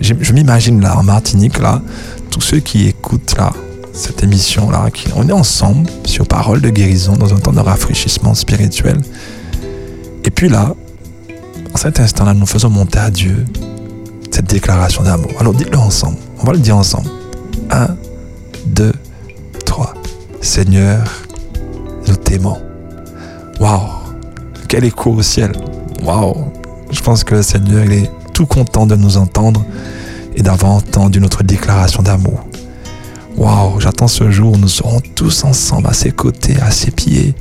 Je, 0.00 0.14
je 0.18 0.32
m'imagine 0.32 0.80
là, 0.80 0.96
en 0.96 1.02
Martinique, 1.02 1.58
là, 1.58 1.82
tous 2.30 2.40
ceux 2.40 2.60
qui 2.60 2.86
écoutent 2.86 3.36
là, 3.36 3.52
cette 4.00 4.22
émission-là, 4.22 4.88
on 5.14 5.28
est 5.28 5.32
ensemble 5.32 5.88
sur 6.06 6.26
parole 6.26 6.62
de 6.62 6.70
guérison 6.70 7.16
dans 7.16 7.34
un 7.34 7.38
temps 7.38 7.52
de 7.52 7.60
rafraîchissement 7.60 8.34
spirituel. 8.34 8.98
Et 10.24 10.30
puis 10.30 10.48
là, 10.48 10.74
en 11.74 11.76
cet 11.76 12.00
instant-là, 12.00 12.32
nous 12.32 12.46
faisons 12.46 12.70
monter 12.70 12.98
à 12.98 13.10
Dieu 13.10 13.44
cette 14.30 14.46
déclaration 14.46 15.02
d'amour. 15.02 15.30
Alors 15.38 15.52
dites-le 15.52 15.78
ensemble. 15.78 16.16
On 16.40 16.46
va 16.46 16.52
le 16.52 16.58
dire 16.58 16.78
ensemble. 16.78 17.10
Un, 17.70 17.88
deux, 18.66 18.94
trois. 19.66 19.92
Seigneur, 20.40 21.04
nous 22.08 22.16
t'aimons. 22.16 22.56
Waouh! 23.60 23.82
Quel 24.66 24.84
écho 24.84 25.10
au 25.10 25.22
ciel! 25.22 25.52
Waouh! 26.02 26.50
Je 26.90 27.00
pense 27.02 27.22
que 27.22 27.34
le 27.34 27.42
Seigneur, 27.42 27.84
est 27.90 28.10
tout 28.32 28.46
content 28.46 28.86
de 28.86 28.96
nous 28.96 29.18
entendre 29.18 29.62
et 30.34 30.42
d'avoir 30.42 30.72
entendu 30.72 31.20
notre 31.20 31.42
déclaration 31.42 32.02
d'amour. 32.02 32.46
Waouh! 33.40 33.80
J'attends 33.80 34.06
ce 34.06 34.30
jour 34.30 34.52
où 34.52 34.58
nous 34.58 34.68
serons 34.68 35.00
tous 35.14 35.44
ensemble 35.44 35.86
à 35.88 35.94
ses 35.94 36.10
côtés, 36.10 36.56
à 36.60 36.70
ses 36.70 36.90
pieds. 36.90 37.34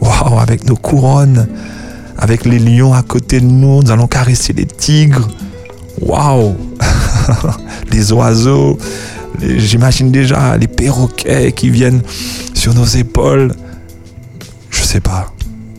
Waouh! 0.00 0.38
Avec 0.38 0.64
nos 0.68 0.76
couronnes, 0.76 1.48
avec 2.16 2.44
les 2.44 2.60
lions 2.60 2.94
à 2.94 3.02
côté 3.02 3.40
de 3.40 3.46
nous, 3.46 3.82
nous 3.82 3.90
allons 3.90 4.06
caresser 4.06 4.52
les 4.52 4.66
tigres. 4.66 5.26
Waouh! 6.00 6.54
les 7.90 8.12
oiseaux, 8.12 8.78
j'imagine 9.40 10.12
déjà 10.12 10.56
les 10.56 10.68
perroquets 10.68 11.50
qui 11.50 11.70
viennent 11.70 12.02
sur 12.54 12.72
nos 12.74 12.86
épaules. 12.86 13.52
Je 14.70 14.82
sais 14.84 15.00
pas. 15.00 15.32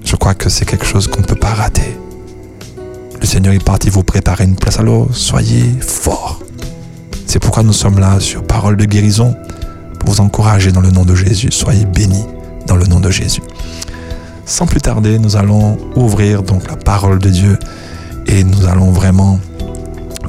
Je 0.04 0.18
crois 0.18 0.34
que 0.34 0.50
c'est 0.50 0.66
quelque 0.66 0.86
chose 0.86 1.08
qu'on 1.08 1.22
ne 1.22 1.26
peut 1.26 1.36
pas 1.36 1.54
rater. 1.54 1.98
Le 3.22 3.26
Seigneur 3.26 3.54
est 3.54 3.64
parti 3.64 3.90
vous 3.90 4.04
préparer 4.04 4.44
une 4.44 4.58
place, 4.58 4.78
alors 4.78 5.08
soyez 5.14 5.64
forts. 5.80 6.42
C'est 7.28 7.40
pourquoi 7.40 7.62
nous 7.62 7.74
sommes 7.74 8.00
là 8.00 8.22
sur 8.22 8.42
Parole 8.44 8.78
de 8.78 8.86
guérison 8.86 9.36
pour 10.00 10.12
vous 10.12 10.22
encourager 10.22 10.72
dans 10.72 10.80
le 10.80 10.92
nom 10.92 11.04
de 11.04 11.14
Jésus. 11.14 11.50
Soyez 11.52 11.86
bénis 11.86 12.24
dans 12.68 12.78
le 12.78 12.86
nom 12.86 13.02
de 13.02 13.12
Jésus. 13.12 13.42
Sans 14.46 14.66
plus 14.66 14.80
tarder, 14.80 15.20
nous 15.20 15.36
allons 15.36 15.78
ouvrir 15.98 16.42
donc 16.42 16.70
la 16.70 16.78
parole 16.78 17.20
de 17.20 17.30
Dieu 17.30 17.60
et 18.28 18.46
nous 18.46 18.66
allons 18.66 18.92
vraiment 18.92 19.42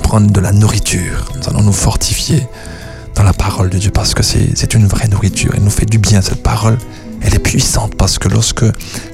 prendre 0.03 0.33
de 0.33 0.41
la 0.41 0.51
nourriture. 0.51 1.31
Nous 1.37 1.49
allons 1.49 1.63
nous 1.63 1.73
fortifier 1.73 2.45
dans 3.15 3.23
la 3.23 3.33
parole 3.33 3.71
de 3.71 3.79
Dieu 3.79 3.93
parce 3.93 4.13
que 4.13 4.25
c'est 4.25 4.75
une 4.75 4.89
vraie 4.89 5.07
nourriture. 5.07 5.53
Elle 5.57 5.63
nous 5.63 5.71
fait 5.71 5.87
du 5.87 5.99
bien, 5.99 6.21
cette 6.21 6.43
parole. 6.43 6.79
Elle 7.21 7.33
est 7.33 7.39
puissante 7.39 7.95
parce 7.95 8.19
que 8.19 8.29
lorsque 8.29 8.65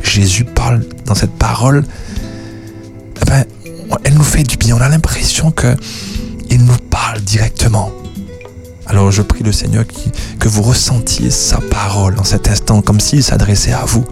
Jésus 0.03 0.45
parle 0.45 0.87
dans 1.05 1.15
cette 1.15 1.33
parole, 1.33 1.85
eh 3.21 3.25
ben, 3.27 3.45
elle 4.05 4.15
nous 4.15 4.25
fait 4.25 4.43
du 4.43 4.57
bien. 4.57 4.75
On 4.75 4.81
a 4.81 4.89
l'impression 4.89 5.51
que 5.51 5.77
il 6.55 6.65
nous 6.65 6.77
parle 6.91 7.21
directement. 7.21 7.91
Alors 8.87 9.11
je 9.11 9.23
prie 9.23 9.43
le 9.43 9.53
Seigneur 9.53 9.87
qui- 9.87 10.11
que 10.39 10.49
vous 10.49 10.63
ressentiez 10.63 11.31
sa 11.31 11.59
parole 11.59 12.19
en 12.19 12.25
cet 12.25 12.49
instant 12.49 12.81
comme 12.83 13.01
s'il 13.01 13.23
s'adressait 13.23 13.73
à 13.73 13.85
vous. 13.85 14.05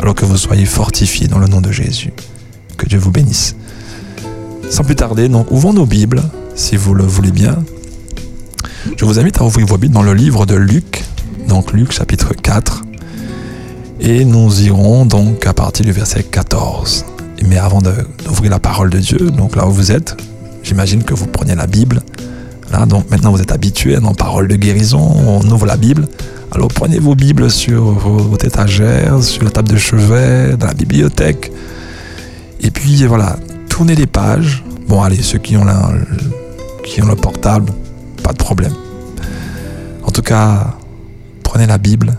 Alors 0.00 0.14
que 0.14 0.24
vous 0.24 0.36
soyez 0.36 0.66
fortifiés 0.66 1.28
dans 1.28 1.38
le 1.38 1.46
nom 1.46 1.60
de 1.60 1.70
Jésus. 1.70 2.12
Que 2.76 2.86
Dieu 2.86 2.98
vous 2.98 3.10
bénisse. 3.10 3.54
Sans 4.70 4.82
plus 4.82 4.96
tarder, 4.96 5.28
donc 5.28 5.50
ouvrons 5.50 5.72
nos 5.72 5.86
Bibles, 5.86 6.22
si 6.56 6.76
vous 6.76 6.94
le 6.94 7.04
voulez 7.04 7.30
bien. 7.30 7.62
Je 8.96 9.04
vous 9.04 9.18
invite 9.18 9.40
à 9.40 9.44
ouvrir 9.44 9.66
vos 9.66 9.78
Bibles 9.78 9.94
dans 9.94 10.02
le 10.02 10.14
livre 10.14 10.46
de 10.46 10.54
Luc, 10.56 11.04
donc 11.48 11.72
Luc 11.72 11.92
chapitre 11.92 12.32
4. 12.34 12.82
Et 14.00 14.24
nous 14.24 14.62
irons 14.62 15.06
donc 15.06 15.46
à 15.46 15.52
partir 15.54 15.84
du 15.86 15.92
verset 15.92 16.24
14. 16.24 17.04
Mais 17.46 17.58
avant 17.58 17.80
d'ouvrir 17.80 18.50
la 18.50 18.58
parole 18.58 18.90
de 18.90 18.98
Dieu, 18.98 19.30
donc 19.30 19.54
là 19.56 19.66
où 19.66 19.70
vous 19.70 19.92
êtes, 19.92 20.16
j'imagine 20.64 21.04
que 21.04 21.14
vous 21.14 21.26
prenez 21.26 21.54
la 21.54 21.66
Bible. 21.68 22.00
Là, 22.72 22.86
donc 22.86 23.08
maintenant 23.10 23.30
vous 23.30 23.40
êtes 23.40 23.52
habitués 23.52 23.96
dans 24.00 24.14
parole 24.14 24.48
de 24.48 24.56
guérison, 24.56 24.98
on 25.00 25.40
ouvre 25.50 25.66
la 25.66 25.76
Bible. 25.76 26.08
Alors 26.50 26.68
prenez 26.68 26.98
vos 26.98 27.14
Bibles 27.14 27.50
sur 27.50 27.82
vos- 27.84 28.18
votre 28.18 28.44
étagère, 28.46 29.22
sur 29.22 29.44
la 29.44 29.50
table 29.50 29.68
de 29.68 29.76
chevet, 29.76 30.56
dans 30.56 30.66
la 30.66 30.74
bibliothèque. 30.74 31.52
Et 32.60 32.70
puis 32.70 33.04
voilà, 33.06 33.36
tournez 33.68 33.94
les 33.94 34.06
pages. 34.06 34.64
Bon 34.88 35.02
allez, 35.02 35.22
ceux 35.22 35.38
qui 35.38 35.56
ont, 35.56 35.64
la- 35.64 35.92
qui 36.84 37.02
ont 37.02 37.06
le 37.06 37.16
portable, 37.16 37.72
pas 38.22 38.32
de 38.32 38.38
problème. 38.38 38.72
En 40.04 40.10
tout 40.10 40.22
cas, 40.22 40.74
prenez 41.42 41.66
la 41.66 41.78
Bible 41.78 42.16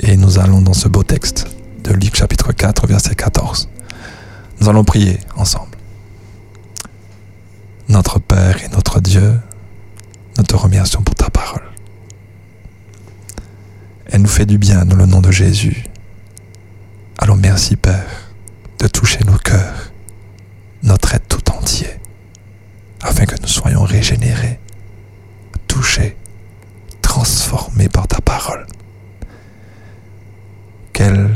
et 0.00 0.16
nous 0.16 0.38
allons 0.38 0.60
dans 0.62 0.74
ce 0.74 0.88
beau 0.88 1.02
texte 1.02 1.46
de 1.84 1.92
Luc 1.92 2.16
chapitre 2.16 2.52
4, 2.52 2.86
verset 2.86 3.14
14. 3.14 3.68
Nous 4.60 4.68
allons 4.68 4.84
prier 4.84 5.18
ensemble. 5.36 5.77
Notre 7.88 8.18
Père 8.18 8.62
et 8.62 8.68
notre 8.68 9.00
Dieu, 9.00 9.40
nous 10.36 10.44
te 10.44 10.54
remercions 10.54 11.00
pour 11.00 11.14
ta 11.14 11.30
parole. 11.30 11.64
Elle 14.04 14.20
nous 14.20 14.28
fait 14.28 14.44
du 14.44 14.58
bien 14.58 14.84
dans 14.84 14.96
le 14.96 15.06
nom 15.06 15.22
de 15.22 15.30
Jésus. 15.30 15.84
Alors 17.16 17.36
merci 17.36 17.76
Père 17.76 18.30
de 18.78 18.88
toucher 18.88 19.24
nos 19.24 19.38
cœurs, 19.38 19.90
notre 20.82 21.14
être 21.14 21.28
tout 21.28 21.50
entier, 21.50 21.88
afin 23.00 23.24
que 23.24 23.40
nous 23.40 23.48
soyons 23.48 23.84
régénérés, 23.84 24.60
touchés, 25.66 26.18
transformés 27.00 27.88
par 27.88 28.06
ta 28.06 28.20
parole. 28.20 28.66
Qu'elle 30.92 31.32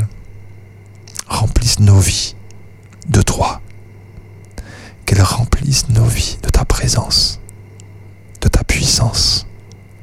remplisse 1.25 1.79
nos 1.79 1.99
vies 1.99 2.35
de 3.09 3.23
toi, 3.23 3.62
qu'elle 5.05 5.21
remplisse 5.21 5.89
nos 5.89 6.05
vies 6.05 6.37
de 6.41 6.49
ta 6.49 6.65
présence, 6.65 7.39
de 8.41 8.47
ta 8.47 8.63
puissance, 8.63 9.47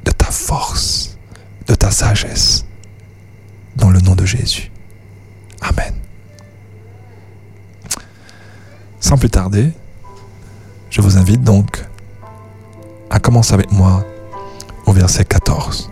de 0.05 0.11
ta 0.11 0.27
force, 0.31 1.17
de 1.67 1.75
ta 1.75 1.91
sagesse, 1.91 2.65
dans 3.75 3.89
le 3.89 3.99
nom 3.99 4.15
de 4.15 4.25
Jésus. 4.25 4.71
Amen. 5.61 5.93
Sans 8.99 9.17
plus 9.17 9.29
tarder, 9.29 9.71
je 10.89 11.01
vous 11.01 11.17
invite 11.17 11.43
donc 11.43 11.85
à 13.09 13.19
commencer 13.19 13.53
avec 13.53 13.71
moi 13.71 14.05
au 14.85 14.93
verset 14.93 15.25
14. 15.25 15.89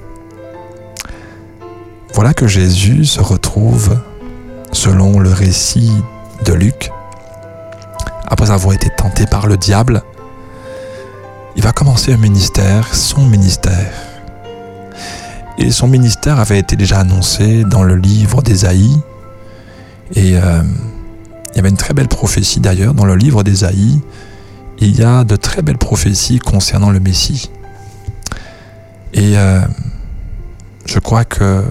Voilà 2.13 2.33
que 2.33 2.47
Jésus 2.47 3.05
se 3.05 3.21
retrouve, 3.21 3.97
selon 4.71 5.19
le 5.19 5.31
récit 5.31 5.93
de 6.45 6.53
Luc, 6.53 6.91
après 8.39 8.53
avoir 8.53 8.73
été 8.73 8.89
tenté 8.89 9.25
par 9.25 9.47
le 9.47 9.57
diable, 9.57 10.01
il 11.57 11.61
va 11.61 11.73
commencer 11.73 12.13
un 12.13 12.17
ministère, 12.17 12.95
son 12.95 13.25
ministère. 13.25 13.91
Et 15.57 15.71
son 15.71 15.89
ministère 15.89 16.39
avait 16.39 16.57
été 16.57 16.77
déjà 16.77 16.99
annoncé 16.99 17.65
dans 17.65 17.83
le 17.83 17.97
livre 17.97 18.41
d'Ésaïe. 18.41 18.97
Et 20.15 20.37
euh, 20.37 20.63
il 21.51 21.57
y 21.57 21.59
avait 21.59 21.67
une 21.67 21.75
très 21.75 21.93
belle 21.93 22.07
prophétie 22.07 22.61
d'ailleurs 22.61 22.93
dans 22.93 23.03
le 23.03 23.17
livre 23.17 23.43
d'Ésaïe. 23.43 23.99
Il 24.77 24.97
y 24.97 25.03
a 25.03 25.25
de 25.25 25.35
très 25.35 25.61
belles 25.61 25.77
prophéties 25.77 26.39
concernant 26.39 26.91
le 26.91 27.01
Messie. 27.01 27.51
Et 29.13 29.37
euh, 29.37 29.59
je 30.85 30.99
crois 30.99 31.25
que 31.25 31.65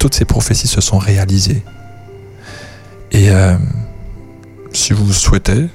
toutes 0.00 0.14
ces 0.14 0.24
prophéties 0.24 0.66
se 0.66 0.80
sont 0.80 0.98
réalisées. 0.98 1.62
Et 3.12 3.30
euh, 3.30 3.54
si 4.72 4.94
vous 4.94 5.12
souhaitez, 5.12 5.68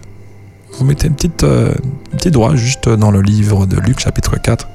vous 0.77 0.85
mettez 0.85 1.09
euh, 1.43 1.73
un 2.13 2.17
petit 2.17 2.31
doigt 2.31 2.55
juste 2.55 2.87
dans 2.87 3.09
le 3.09 3.21
livre 3.21 3.65
de 3.65 3.79
Luc 3.79 3.99
chapitre 3.99 4.37
4 4.37 4.67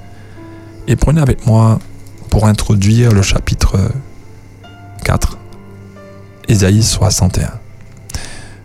et 0.89 0.97
prenez 0.97 1.21
avec 1.21 1.47
moi 1.47 1.79
pour 2.29 2.47
introduire 2.47 3.13
le 3.13 3.23
chapitre 3.23 3.79
4, 5.05 5.39
Ésaïe 6.49 6.83
61. 6.83 7.51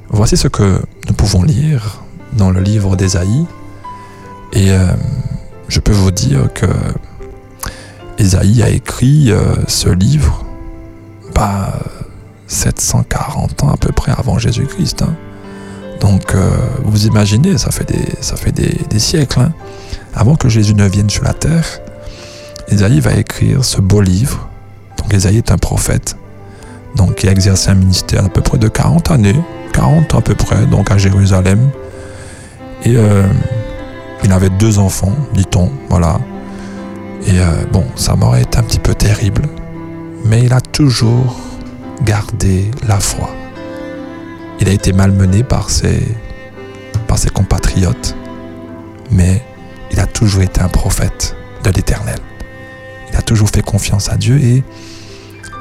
Voici 0.10 0.36
ce 0.36 0.48
que 0.48 0.82
nous 1.08 1.14
pouvons 1.14 1.44
lire 1.44 2.02
dans 2.34 2.50
le 2.50 2.62
livre 2.62 2.96
d'Ésaïe. 2.96 3.46
Et 4.54 4.72
euh, 4.72 4.88
je 5.68 5.80
peux 5.80 5.92
vous 5.92 6.12
dire 6.12 6.52
que 6.54 6.66
Ésaïe 8.18 8.64
a 8.64 8.70
écrit 8.70 9.32
euh, 9.32 9.42
ce 9.68 9.90
livre 9.90 10.44
bah, 11.36 11.74
740 12.48 13.64
ans 13.64 13.70
à 13.70 13.78
peu 13.78 13.92
près 13.92 14.12
avant 14.12 14.40
Jésus-Christ. 14.40 15.04
Hein. 15.04 15.14
Donc 16.00 16.36
euh, 16.36 16.50
vous 16.84 17.06
imaginez, 17.06 17.58
ça 17.58 17.72
fait 17.72 17.86
des, 17.86 19.00
siècles. 19.00 19.40
Hein. 19.40 19.54
Avant 20.16 20.36
que 20.36 20.50
Jésus 20.50 20.74
ne 20.74 20.88
vienne 20.88 21.10
sur 21.10 21.24
la 21.24 21.34
terre, 21.34 21.66
Ésaïe 22.70 23.00
va 23.00 23.14
écrire 23.14 23.64
ce 23.64 23.82
beau 23.82 24.02
livre. 24.02 24.50
Donc 24.98 25.14
Ésaïe 25.14 25.38
est 25.38 25.52
un 25.52 25.58
prophète, 25.58 26.18
donc 26.96 27.16
qui 27.16 27.28
a 27.28 27.32
exercé 27.32 27.70
un 27.70 27.76
ministère 27.76 28.26
à 28.26 28.30
peu 28.30 28.42
près 28.42 28.58
de 28.58 28.68
40 28.68 29.12
années, 29.12 29.40
40 29.74 30.16
à 30.16 30.22
peu 30.22 30.36
près, 30.36 30.66
donc 30.66 30.92
à 30.92 30.98
Jérusalem. 30.98 31.70
Et 32.84 32.96
euh, 32.96 33.24
il 34.24 34.32
avait 34.32 34.50
deux 34.50 34.80
enfants, 34.80 35.14
dit-on, 35.34 35.72
voilà. 35.90 36.20
Et 37.26 37.40
euh, 37.40 37.66
bon, 37.72 37.86
sa 37.96 38.16
mort 38.16 38.36
est 38.36 38.58
un 38.58 38.64
petit 38.64 38.80
peu 38.80 38.94
terrible, 38.94 39.44
mais 40.26 40.44
il 40.44 40.54
a 40.54 40.62
toujours 40.62 41.36
gardé 42.04 42.72
la 42.88 43.00
foi. 43.00 43.30
Il 44.60 44.70
a 44.70 44.72
été 44.72 44.94
malmené 44.94 45.44
par 45.44 45.70
ses, 45.70 46.04
compatriotes, 47.34 48.16
mais 49.12 49.44
il 49.92 50.00
a 50.00 50.06
toujours 50.06 50.42
été 50.42 50.62
un 50.62 50.68
prophète 50.68 51.36
de 51.64 51.70
l'Éternel. 51.72 52.20
Il 53.12 53.16
a 53.18 53.22
toujours 53.22 53.50
fait 53.50 53.62
confiance 53.62 54.10
à 54.10 54.18
Dieu 54.18 54.40
et 54.40 54.64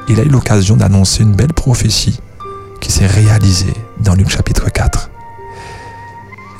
il 0.08 0.20
a 0.20 0.22
eu 0.22 0.28
l'occasion 0.28 0.76
d'annoncer 0.76 1.22
une 1.22 1.34
belle 1.34 1.52
prophétie 1.52 2.20
qui 2.80 2.92
s'est 2.92 3.06
réalisée 3.06 3.74
dans 4.00 4.14
Luc 4.14 4.28
chapitre 4.28 4.70
4. 4.70 5.10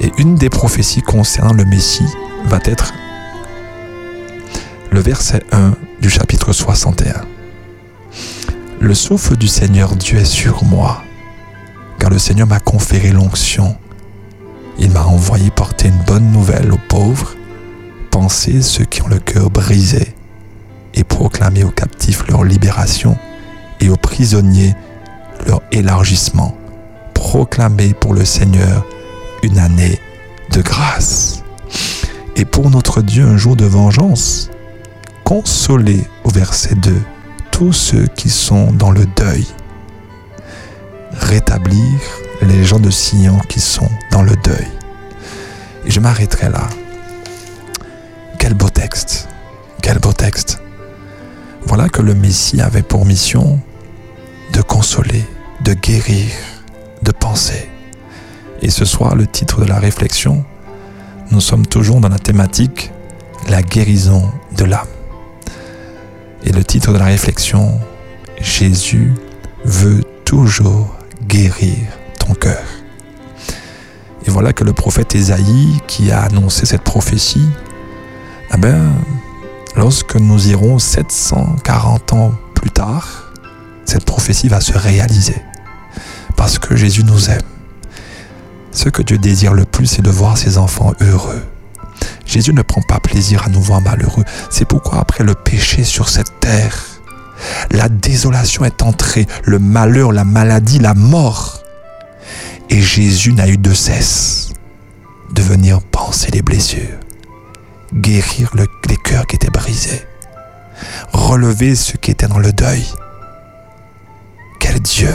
Et 0.00 0.12
une 0.19 0.35
des 0.35 0.50
prophéties 0.50 1.02
concernant 1.02 1.52
le 1.52 1.64
Messie 1.64 2.07
va 2.47 2.59
être 2.64 2.93
le 4.90 5.00
verset 5.00 5.43
1 5.52 5.75
du 6.00 6.11
chapitre 6.11 6.52
61. 6.52 7.23
Le 8.81 8.95
souffle 8.95 9.37
du 9.37 9.49
Seigneur 9.49 9.97
Dieu 9.97 10.19
est 10.19 10.25
sur 10.25 10.64
moi, 10.64 11.02
le 12.11 12.19
Seigneur 12.19 12.47
m'a 12.47 12.61
conféré 12.61 13.11
l'onction. 13.11 13.77
Il 14.79 14.91
m'a 14.91 15.05
envoyé 15.05 15.51
porter 15.51 15.89
une 15.89 16.03
bonne 16.07 16.31
nouvelle 16.31 16.73
aux 16.73 16.81
pauvres, 16.89 17.35
penser 18.11 18.63
ceux 18.63 18.85
qui 18.85 19.03
ont 19.03 19.09
le 19.09 19.19
cœur 19.19 19.51
brisé, 19.51 20.15
et 20.95 21.05
proclamer 21.05 21.65
aux 21.65 21.71
captifs 21.71 22.27
leur 22.29 22.45
libération 22.45 23.17
et 23.81 23.89
aux 23.89 23.97
prisonniers 23.97 24.75
leur 25.47 25.63
élargissement. 25.73 26.57
Proclamer 27.15 27.95
pour 27.95 28.15
le 28.15 28.25
Seigneur 28.25 28.87
une 29.43 29.59
année 29.59 30.01
de 30.53 30.63
grâce. 30.63 31.43
Et 32.37 32.45
pour 32.45 32.71
notre 32.71 33.03
Dieu 33.03 33.25
un 33.25 33.37
jour 33.37 33.57
de 33.57 33.65
vengeance. 33.65 34.51
Consoler 35.25 36.05
au 36.25 36.31
verset 36.31 36.75
2 36.77 36.95
tous 37.51 37.73
ceux 37.73 38.07
qui 38.07 38.29
sont 38.29 38.71
dans 38.73 38.91
le 38.91 39.07
deuil. 39.17 39.47
Rétablir 41.20 42.00
les 42.42 42.64
gens 42.64 42.80
de 42.80 42.90
Sion 42.90 43.38
qui 43.49 43.61
sont 43.61 43.88
dans 44.11 44.23
le 44.23 44.37
deuil. 44.37 44.68
Et 45.85 45.90
je 45.90 46.00
m'arrêterai 46.00 46.50
là. 46.50 46.68
Quel 48.38 48.54
beau 48.54 48.68
texte. 48.68 49.28
Quel 49.82 49.99
beau 49.99 50.12
texte. 50.12 50.61
Voilà 51.64 51.88
que 51.88 52.02
le 52.02 52.14
Messie 52.14 52.61
avait 52.61 52.82
pour 52.82 53.04
mission 53.04 53.61
de 54.52 54.62
consoler, 54.62 55.25
de 55.64 55.75
guérir, 55.75 56.30
de 57.02 57.12
penser. 57.12 57.68
Et 58.62 58.70
ce 58.70 58.85
soir, 58.85 59.16
le 59.16 59.26
titre 59.26 59.61
de 59.61 59.66
la 59.66 59.78
réflexion, 59.78 60.44
nous 61.31 61.40
sommes 61.40 61.66
toujours 61.66 62.00
dans 62.00 62.09
la 62.09 62.18
thématique 62.18 62.92
la 63.48 63.62
guérison 63.62 64.31
de 64.57 64.64
l'âme. 64.64 64.87
Et 66.44 66.52
le 66.52 66.64
titre 66.64 66.92
de 66.92 66.98
la 66.98 67.07
réflexion, 67.07 67.81
Jésus 68.40 69.12
veut 69.64 70.05
toujours 70.24 70.95
guérir 71.27 71.79
ton 72.19 72.35
cœur. 72.35 72.65
Et 74.27 74.31
voilà 74.31 74.53
que 74.53 74.65
le 74.65 74.73
prophète 74.73 75.15
Ésaïe, 75.15 75.81
qui 75.87 76.11
a 76.11 76.23
annoncé 76.23 76.67
cette 76.67 76.83
prophétie, 76.83 77.49
eh 78.53 78.57
ben, 78.57 78.93
lorsque 79.77 80.17
nous 80.17 80.49
irons 80.49 80.79
740 80.79 82.12
ans 82.12 82.33
plus 82.55 82.71
tard, 82.71 83.33
cette 83.85 84.05
prophétie 84.05 84.49
va 84.49 84.61
se 84.61 84.77
réaliser. 84.77 85.37
Parce 86.37 86.59
que 86.59 86.77
Jésus 86.77 87.05
nous 87.05 87.31
aime. 87.31 87.41
Ce 88.73 88.89
que 88.89 89.03
Dieu 89.03 89.17
désire 89.17 89.55
le 89.55 89.65
plus, 89.65 89.87
c'est 89.87 90.03
de 90.03 90.11
voir 90.11 90.37
ses 90.37 90.59
enfants 90.59 90.93
heureux. 91.01 91.43
Jésus 92.27 92.53
ne 92.53 92.62
prend 92.62 92.83
pas 92.83 92.99
plaisir 92.99 93.45
à 93.45 93.49
nous 93.49 93.61
voir 93.61 93.81
malheureux. 93.81 94.25
C'est 94.51 94.67
pourquoi 94.67 94.99
après 94.99 95.25
le 95.25 95.35
péché 95.35 95.85
sur 95.85 96.09
cette 96.09 96.41
terre, 96.41 96.77
la 97.70 97.88
désolation 97.88 98.64
est 98.64 98.83
entrée, 98.83 99.27
le 99.44 99.59
malheur, 99.59 100.12
la 100.12 100.25
maladie, 100.25 100.79
la 100.79 100.94
mort. 100.94 101.62
Et 102.70 102.81
Jésus 102.81 103.33
n'a 103.33 103.49
eu 103.49 103.57
de 103.57 103.72
cesse 103.72 104.51
de 105.33 105.42
venir 105.42 105.81
penser 105.83 106.31
les 106.33 106.42
blessures, 106.42 106.99
guérir 107.94 108.53
les 108.88 108.96
cœurs 108.96 109.27
qui 109.27 109.37
étaient 109.37 109.51
brisés, 109.51 110.03
relever 111.12 111.75
ceux 111.75 111.99
qui 111.99 112.11
étaient 112.11 112.29
dans 112.29 112.38
le 112.38 112.53
deuil. 112.53 112.87
Quel 114.61 114.81
Dieu 114.81 115.14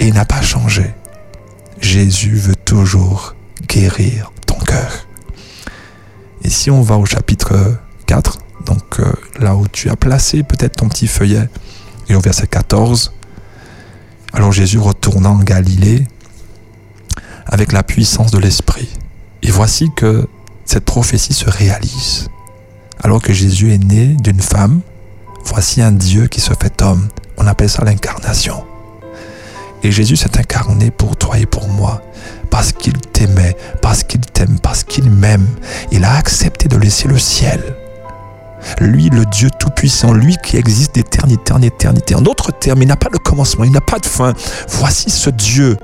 Et 0.00 0.08
il 0.08 0.14
n'a 0.14 0.24
pas 0.24 0.42
changé. 0.42 0.94
Jésus 1.80 2.34
veut 2.34 2.56
toujours 2.56 3.34
guérir 3.68 4.32
ton 4.46 4.58
cœur. 4.58 5.06
Et 6.42 6.50
si 6.50 6.70
on 6.70 6.82
va 6.82 6.96
au 6.96 7.04
chapitre 7.04 7.76
4, 8.06 8.38
donc 8.64 9.00
euh, 9.00 9.12
là 9.38 9.54
où 9.56 9.66
tu 9.68 9.90
as 9.90 9.96
placé 9.96 10.42
peut-être 10.42 10.76
ton 10.76 10.88
petit 10.88 11.06
feuillet, 11.06 11.48
et 12.08 12.14
au 12.14 12.20
verset 12.20 12.46
14, 12.46 13.12
alors 14.32 14.52
Jésus 14.52 14.78
retourna 14.78 15.30
en 15.30 15.38
Galilée 15.38 16.06
avec 17.46 17.72
la 17.72 17.82
puissance 17.82 18.30
de 18.30 18.38
l'Esprit. 18.38 18.88
Et 19.42 19.50
voici 19.50 19.90
que 19.94 20.26
cette 20.64 20.84
prophétie 20.84 21.34
se 21.34 21.48
réalise. 21.48 22.28
Alors 23.02 23.22
que 23.22 23.32
Jésus 23.32 23.72
est 23.72 23.82
né 23.82 24.16
d'une 24.20 24.40
femme, 24.40 24.80
voici 25.44 25.82
un 25.82 25.92
Dieu 25.92 26.26
qui 26.26 26.40
se 26.40 26.52
fait 26.54 26.82
homme. 26.82 27.08
On 27.36 27.46
appelle 27.46 27.70
ça 27.70 27.84
l'incarnation. 27.84 28.64
Et 29.82 29.92
Jésus 29.92 30.16
s'est 30.16 30.38
incarné 30.38 30.90
pour 30.90 31.16
toi 31.16 31.38
et 31.38 31.46
pour 31.46 31.68
moi 31.68 32.02
parce 32.50 32.72
qu'il 32.72 32.94
t'aimait, 32.94 33.54
parce 33.82 34.02
qu'il 34.02 34.20
t'aime, 34.20 34.58
parce 34.60 34.82
qu'il 34.82 35.10
m'aime. 35.10 35.46
Il 35.92 36.04
a 36.04 36.14
accepté 36.14 36.68
de 36.68 36.76
laisser 36.78 37.06
le 37.06 37.18
ciel. 37.18 37.60
Lui, 38.80 39.10
le 39.10 39.24
Dieu 39.26 39.50
Tout-Puissant, 39.58 40.12
lui 40.12 40.36
qui 40.42 40.56
existe 40.56 40.94
d'éternité 40.94 41.52
en 41.52 41.62
éternité. 41.62 42.14
En 42.14 42.20
d'autres 42.20 42.52
termes, 42.52 42.82
il 42.82 42.88
n'a 42.88 42.96
pas 42.96 43.10
de 43.10 43.18
commencement, 43.18 43.64
il 43.64 43.72
n'a 43.72 43.80
pas 43.80 43.98
de 43.98 44.06
fin. 44.06 44.32
Voici 44.68 45.10
ce 45.10 45.30
Dieu 45.30 45.76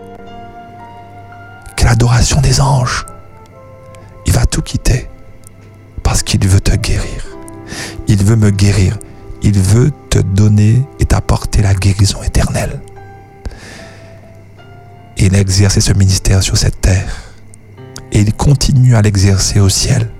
qui 1.77 1.85
est 1.85 1.89
l'adoration 1.89 2.41
des 2.41 2.61
anges. 2.61 3.07
Il 4.27 4.33
va 4.33 4.47
tout 4.47 4.63
quitter 4.63 5.09
parce 6.03 6.23
qu'il 6.23 6.47
veut 6.47 6.61
te 6.61 6.75
guérir. 6.77 7.27
Il 8.09 8.23
veut 8.25 8.37
me 8.37 8.51
guérir. 8.51 8.99
Il 9.43 9.59
veut 9.59 9.91
te 10.11 10.19
donner 10.19 10.83
et 11.01 11.05
t'apporter 11.05 11.63
la 11.63 11.75
guérison 11.75 12.23
éternelle 12.23 12.81
il 15.27 15.37
a 15.37 15.41
exercé 15.41 15.81
ce 15.81 15.93
ministère 15.93 16.43
sur 16.43 16.57
cette 16.57 16.81
terre. 16.81 17.23
Et 18.11 18.21
il 18.21 18.35
continue 18.35 18.97
à 18.97 19.03
l'exercer 19.03 19.61
au 19.61 19.69
ciel. 19.69 20.11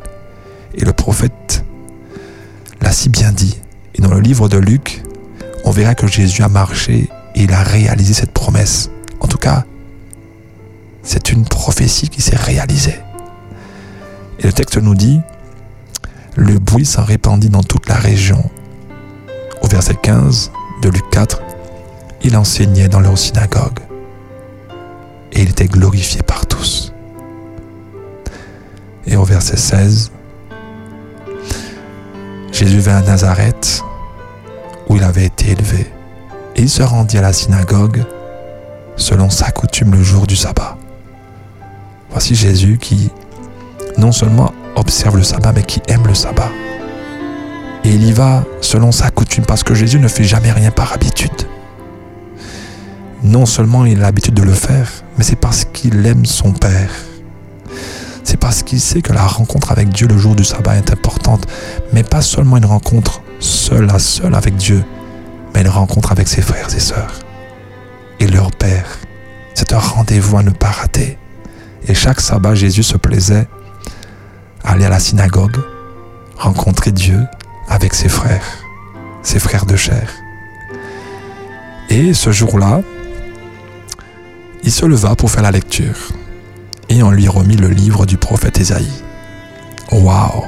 Et 0.75 0.85
le 0.85 0.93
prophète 0.93 1.65
l'a 2.83 2.93
si 2.93 3.09
bien 3.09 3.33
dit. 3.33 3.59
Et 3.95 4.03
dans 4.03 4.13
le 4.13 4.21
livre 4.21 4.49
de 4.49 4.59
Luc, 4.59 5.03
on 5.65 5.71
verra 5.71 5.95
que 5.95 6.07
Jésus 6.07 6.43
a 6.43 6.49
marché 6.49 7.09
et 7.35 7.43
il 7.43 7.53
a 7.53 7.63
réalisé 7.63 8.15
cette 8.15 8.33
promesse. 8.33 8.91
En 9.21 9.29
tout 9.29 9.39
cas, 9.39 9.65
c'est 11.03 11.33
une 11.33 11.45
prophétie 11.45 12.09
qui 12.09 12.23
s'est 12.23 12.37
réalisée. 12.37 12.99
Et 14.39 14.47
le 14.47 14.53
texte 14.53 14.77
nous 14.79 14.95
dit, 14.95 15.21
le 16.37 16.59
bruit 16.59 16.87
s'en 16.87 17.05
répandit 17.05 17.51
dans 17.51 17.63
toute 17.63 17.89
la 17.89 17.97
région. 17.97 18.51
Au 19.63 19.69
verset 19.69 19.97
15 20.03 20.51
de 20.83 20.89
Luc 20.89 21.09
4, 21.11 21.43
il 22.25 22.37
enseignait 22.37 22.89
dans 22.89 23.01
leur 23.01 23.19
synagogue 23.19 23.81
et 25.33 25.43
il 25.43 25.51
était 25.51 25.67
glorifié 25.67 26.23
par 26.23 26.47
tous. 26.47 26.93
Et 29.07 29.17
au 29.17 29.25
verset 29.25 29.57
16, 29.57 30.13
Jésus 32.53 32.81
vint 32.81 32.99
à 32.99 33.03
Nazareth 33.03 33.83
où 34.89 34.97
il 34.97 35.03
avait 35.03 35.25
été 35.25 35.51
élevé 35.53 35.91
et 36.55 36.63
il 36.63 36.69
se 36.69 36.83
rendit 36.83 37.17
à 37.17 37.23
la 37.23 37.33
synagogue 37.33 38.05
selon 38.97 39.31
sa 39.31 39.51
coutume 39.51 39.93
le 39.93 40.03
jour 40.03 40.27
du 40.27 40.37
sabbat. 40.37 40.77
Voici 42.11 42.35
Jésus 42.35 42.77
qui 42.79 43.11
non 43.97 44.13
seulement 44.13 44.53
observe 44.77 45.17
le 45.17 45.23
sabbat 45.23 45.53
mais 45.53 45.63
qui 45.63 45.81
aime 45.89 46.07
le 46.07 46.15
sabbat. 46.15 46.51
Et 47.85 47.89
il 47.89 48.05
y 48.07 48.13
va 48.13 48.45
selon 48.61 48.93
sa 48.93 49.11
coutume 49.11 49.47
parce 49.47 49.65
que 49.65 49.75
Jésus 49.75 49.99
ne 49.99 50.09
fait 50.09 50.25
jamais 50.25 50.53
rien 50.53 50.71
par 50.71 50.93
habitude. 50.93 51.31
non 53.25 53.47
seulement 53.47 53.85
il 53.87 53.99
a 53.99 54.03
l'habitude 54.03 54.35
de 54.35 54.43
le 54.43 54.53
faire, 54.53 54.91
mais 55.17 55.25
c'est 55.25 55.37
parce 55.37 55.65
qu'il 55.65 56.05
aime 56.07 56.27
son 56.27 56.53
Père. 56.53 56.91
C'est 58.25 58.37
parce 58.37 58.63
qu'il 58.63 58.81
sait 58.81 59.03
que 59.03 59.13
la 59.13 59.27
rencontre 59.27 59.73
avec 59.73 59.89
Dieu 59.89 60.07
le 60.07 60.17
jour 60.17 60.35
du 60.35 60.45
sabbat 60.45 60.77
est 60.77 60.93
importante, 60.93 61.47
mais 61.93 62.03
pas 62.03 62.23
seulement 62.23 62.57
une 62.57 62.65
rencontre 62.65 63.23
seul 63.41 63.91
à 63.91 63.99
seul 63.99 64.35
avec 64.35 64.57
Dieu, 64.57 64.85
mais 65.55 65.63
une 65.63 65.69
rencontre 65.69 66.13
avec 66.13 66.29
ses 66.29 66.43
frères 66.43 66.75
et 66.75 66.81
sœurs 66.81 67.21
et 68.21 68.27
leur 68.27 68.53
Père. 68.53 68.99
C'est 69.55 69.73
un 69.73 69.79
rendez-vous 69.79 70.39
à 70.39 70.43
ne 70.43 70.51
pas 70.51 70.71
rater. 70.71 71.19
Et 71.89 71.95
chaque 71.95 72.21
sabbat, 72.21 72.55
Jésus 72.55 72.85
se 72.85 72.97
plaisait 72.97 73.49
à 74.65 74.73
aller 74.73 74.85
à 74.85 74.89
la 74.89 75.01
synagogue, 75.01 75.57
rencontrer 76.37 76.93
Dieu 76.93 77.21
avec 77.69 77.95
ses 77.95 78.09
frères, 78.09 78.45
ses 79.23 79.41
frères 79.41 79.67
de 79.67 79.77
chair. 79.77 80.09
Et 81.91 82.15
ce 82.15 82.31
jour-là, 82.31 82.83
il 84.63 84.71
se 84.73 84.87
leva 84.87 85.17
pour 85.17 85.31
faire 85.31 85.43
la 85.43 85.51
lecture 85.51 86.13
et 86.93 87.03
on 87.03 87.11
lui 87.11 87.27
remit 87.27 87.57
le 87.57 87.69
livre 87.69 88.05
du 88.05 88.19
prophète 88.19 88.61
Ésaïe. 88.61 89.03
Waouh 89.91 90.45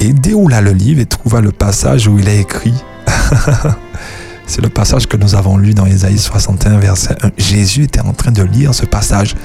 Et 0.00 0.12
déroula 0.12 0.60
le 0.60 0.72
livre 0.72 1.00
et 1.00 1.06
trouva 1.06 1.40
le 1.40 1.52
passage 1.52 2.08
où 2.08 2.18
il 2.18 2.28
est 2.28 2.40
écrit. 2.40 2.74
C'est 4.46 4.62
le 4.62 4.68
passage 4.68 5.06
que 5.06 5.16
nous 5.16 5.34
avons 5.34 5.56
lu 5.56 5.74
dans 5.74 5.86
Ésaïe 5.86 6.18
61, 6.18 6.78
verset 6.78 7.14
1. 7.22 7.30
Jésus 7.36 7.84
était 7.84 8.00
en 8.00 8.14
train 8.14 8.32
de 8.32 8.42
lire 8.42 8.74
ce 8.74 8.84
passage 8.84 9.36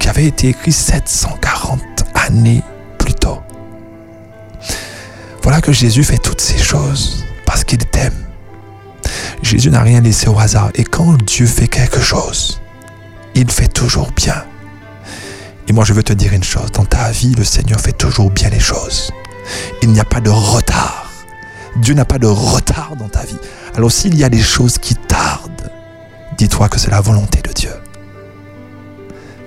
qui 0.00 0.08
avait 0.08 0.26
été 0.26 0.48
écrit 0.48 0.72
740 0.72 1.80
années 2.14 2.62
plus 2.98 3.14
tôt. 3.14 3.38
Voilà 5.42 5.60
que 5.60 5.72
Jésus 5.72 6.02
fait 6.02 6.18
toutes 6.18 6.40
ces 6.40 6.58
choses 6.58 7.24
parce 7.46 7.62
qu'il 7.62 7.78
t'aime. 7.78 8.26
Jésus 9.42 9.70
n'a 9.70 9.82
rien 9.82 10.00
laissé 10.00 10.28
au 10.28 10.38
hasard. 10.38 10.70
Et 10.74 10.84
quand 10.84 11.22
Dieu 11.22 11.46
fait 11.46 11.68
quelque 11.68 12.00
chose, 12.00 12.60
il 13.34 13.50
fait 13.50 13.68
toujours 13.68 14.10
bien. 14.16 14.42
Et 15.68 15.72
moi, 15.72 15.84
je 15.84 15.92
veux 15.92 16.02
te 16.02 16.14
dire 16.14 16.32
une 16.32 16.42
chose. 16.42 16.72
Dans 16.72 16.86
ta 16.86 17.10
vie, 17.10 17.34
le 17.34 17.44
Seigneur 17.44 17.78
fait 17.78 17.92
toujours 17.92 18.30
bien 18.30 18.48
les 18.48 18.58
choses. 18.58 19.12
Il 19.82 19.90
n'y 19.90 20.00
a 20.00 20.04
pas 20.04 20.20
de 20.20 20.30
retard. 20.30 21.12
Dieu 21.76 21.94
n'a 21.94 22.04
pas 22.04 22.18
de 22.18 22.26
retard 22.26 22.96
dans 22.96 23.08
ta 23.08 23.24
vie. 23.24 23.38
Alors 23.74 23.92
s'il 23.92 24.16
y 24.16 24.24
a 24.24 24.28
des 24.28 24.42
choses 24.42 24.78
qui 24.78 24.94
tardent, 24.94 25.70
dis-toi 26.36 26.68
que 26.68 26.78
c'est 26.78 26.90
la 26.90 27.00
volonté 27.00 27.40
de 27.42 27.52
Dieu. 27.52 27.70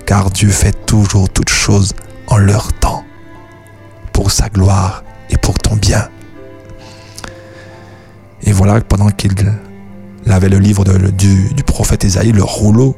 Car 0.06 0.30
Dieu 0.30 0.48
fait 0.48 0.86
toujours 0.86 1.28
toutes 1.28 1.50
choses 1.50 1.92
en 2.28 2.38
leur 2.38 2.72
temps, 2.72 3.04
pour 4.12 4.30
sa 4.30 4.48
gloire 4.48 5.04
et 5.28 5.36
pour 5.36 5.58
ton 5.58 5.76
bien. 5.76 6.08
Et 8.42 8.52
voilà, 8.52 8.80
pendant 8.80 9.10
qu'il 9.10 9.34
avait 10.26 10.48
le 10.48 10.58
livre 10.58 10.84
du, 10.84 11.52
du 11.52 11.62
prophète 11.64 12.04
Isaïe, 12.04 12.32
le 12.32 12.42
rouleau, 12.42 12.96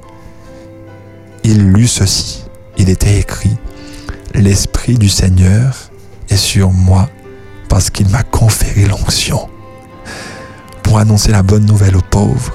il 1.43 1.73
lut 1.73 1.89
ceci. 1.89 2.44
Il 2.77 2.89
était 2.89 3.19
écrit, 3.19 3.57
L'Esprit 4.35 4.99
du 4.99 5.09
Seigneur 5.09 5.91
est 6.29 6.37
sur 6.37 6.71
moi 6.71 7.09
parce 7.69 7.89
qu'il 7.91 8.09
m'a 8.09 8.25
conféré 8.25 8.87
l'onction 8.87 9.49
pour 10.83 10.99
annoncer 10.99 11.31
la 11.31 11.43
bonne 11.43 11.65
nouvelle 11.65 11.97
aux 11.97 12.03
pauvres. 12.03 12.53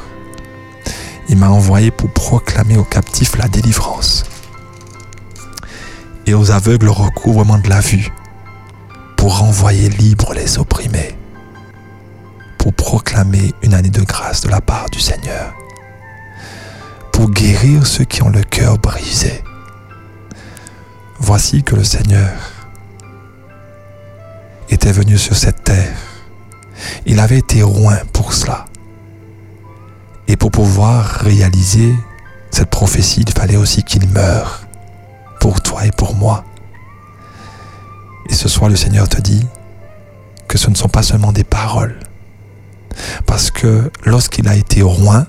Il 1.29 1.37
m'a 1.37 1.49
envoyé 1.49 1.89
pour 1.91 2.09
proclamer 2.11 2.77
aux 2.77 2.83
captifs 2.83 3.37
la 3.37 3.47
délivrance 3.47 4.25
et 6.25 6.33
aux 6.33 6.51
aveugles 6.51 6.85
le 6.85 6.91
recouvrement 6.91 7.57
de 7.57 7.69
la 7.69 7.79
vue, 7.79 8.11
pour 9.17 9.39
renvoyer 9.39 9.89
libres 9.89 10.33
les 10.33 10.59
opprimés, 10.59 11.17
pour 12.57 12.73
proclamer 12.73 13.53
une 13.63 13.73
année 13.73 13.89
de 13.89 14.01
grâce 14.01 14.41
de 14.41 14.49
la 14.49 14.61
part 14.61 14.89
du 14.89 14.99
Seigneur, 14.99 15.53
pour 17.11 17.31
guérir 17.31 17.87
ceux 17.87 18.03
qui 18.03 18.21
ont 18.21 18.29
le 18.29 18.43
cœur 18.43 18.77
brisé. 18.77 19.43
Voici 21.19 21.63
que 21.63 21.75
le 21.75 21.83
Seigneur 21.83 22.31
était 24.69 24.91
venu 24.91 25.17
sur 25.17 25.35
cette 25.35 25.63
terre. 25.63 25.97
Il 27.05 27.19
avait 27.19 27.39
été 27.39 27.59
loin 27.59 27.97
pour 28.13 28.33
cela. 28.33 28.65
Et 30.27 30.37
pour 30.37 30.51
pouvoir 30.51 31.05
réaliser 31.05 31.93
cette 32.51 32.69
prophétie, 32.69 33.21
il 33.27 33.33
fallait 33.33 33.57
aussi 33.57 33.83
qu'il 33.83 34.07
meure 34.09 34.61
pour 35.39 35.61
toi 35.61 35.85
et 35.85 35.91
pour 35.91 36.15
moi. 36.15 36.45
Et 38.29 38.33
ce 38.33 38.47
soir, 38.47 38.69
le 38.69 38.75
Seigneur 38.75 39.09
te 39.09 39.21
dit 39.21 39.45
que 40.47 40.57
ce 40.57 40.69
ne 40.69 40.75
sont 40.75 40.89
pas 40.89 41.03
seulement 41.03 41.31
des 41.31 41.43
paroles. 41.43 41.99
Parce 43.25 43.51
que 43.51 43.91
lorsqu'il 44.05 44.47
a 44.47 44.55
été 44.55 44.79
loin, 44.79 45.27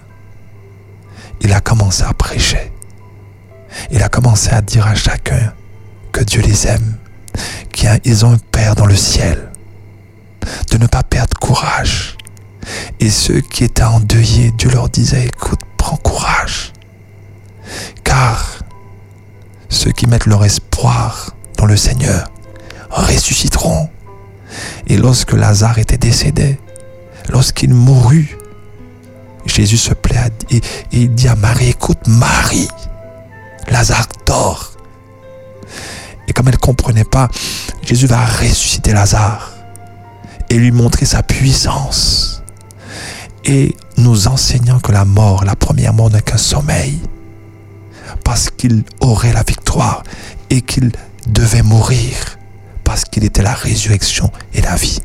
il 1.40 1.52
a 1.52 1.60
commencé 1.60 2.04
à 2.04 2.12
prêcher. 2.12 2.72
Il 3.90 4.02
a 4.02 4.08
commencé 4.08 4.50
à 4.50 4.60
dire 4.62 4.86
à 4.86 4.94
chacun 4.94 5.52
que 6.12 6.22
Dieu 6.22 6.42
les 6.42 6.66
aime, 6.66 6.96
qu'ils 7.72 8.24
ont 8.24 8.32
un 8.32 8.38
Père 8.52 8.74
dans 8.74 8.86
le 8.86 8.96
ciel, 8.96 9.50
de 10.70 10.78
ne 10.78 10.86
pas 10.86 11.02
perdre 11.02 11.36
courage. 11.38 12.16
Et 13.00 13.10
ceux 13.10 13.40
qui 13.40 13.64
étaient 13.64 13.82
endeuillés, 13.82 14.52
Dieu 14.52 14.70
leur 14.70 14.88
disait, 14.88 15.26
écoute, 15.26 15.60
prends 15.76 15.96
courage. 15.96 16.72
Car 18.04 18.60
ceux 19.68 19.92
qui 19.92 20.06
mettent 20.06 20.26
leur 20.26 20.44
espoir 20.44 21.34
dans 21.56 21.66
le 21.66 21.76
Seigneur 21.76 22.30
ressusciteront. 22.90 23.88
Et 24.88 24.96
lorsque 24.96 25.32
Lazare 25.32 25.78
était 25.78 25.98
décédé, 25.98 26.58
lorsqu'il 27.28 27.72
mourut, 27.72 28.36
Jésus 29.46 29.78
se 29.78 29.94
plaît 29.94 30.30
et, 30.92 31.08
dit 31.08 31.28
à 31.28 31.36
Marie, 31.36 31.68
écoute 31.68 32.06
Marie, 32.06 32.68
Lazare 33.68 34.08
dort. 34.26 34.69
Et 36.28 36.32
comme 36.32 36.46
elle 36.48 36.54
ne 36.54 36.58
comprenait 36.58 37.04
pas, 37.04 37.28
Jésus 37.82 38.06
va 38.06 38.24
ressusciter 38.24 38.92
Lazare 38.92 39.52
et 40.48 40.56
lui 40.56 40.70
montrer 40.70 41.06
sa 41.06 41.22
puissance. 41.22 42.42
Et 43.44 43.74
nous 43.96 44.28
enseignant 44.28 44.80
que 44.80 44.92
la 44.92 45.04
mort, 45.04 45.44
la 45.44 45.56
première 45.56 45.94
mort 45.94 46.10
n'est 46.10 46.22
qu'un 46.22 46.36
sommeil. 46.36 47.00
Parce 48.24 48.50
qu'il 48.50 48.84
aurait 49.00 49.32
la 49.32 49.42
victoire 49.42 50.02
et 50.50 50.62
qu'il 50.62 50.92
devait 51.26 51.62
mourir. 51.62 52.38
Parce 52.84 53.04
qu'il 53.04 53.24
était 53.24 53.42
la 53.42 53.54
résurrection 53.54 54.30
et 54.54 54.60
la 54.60 54.76
vie. 54.76 55.00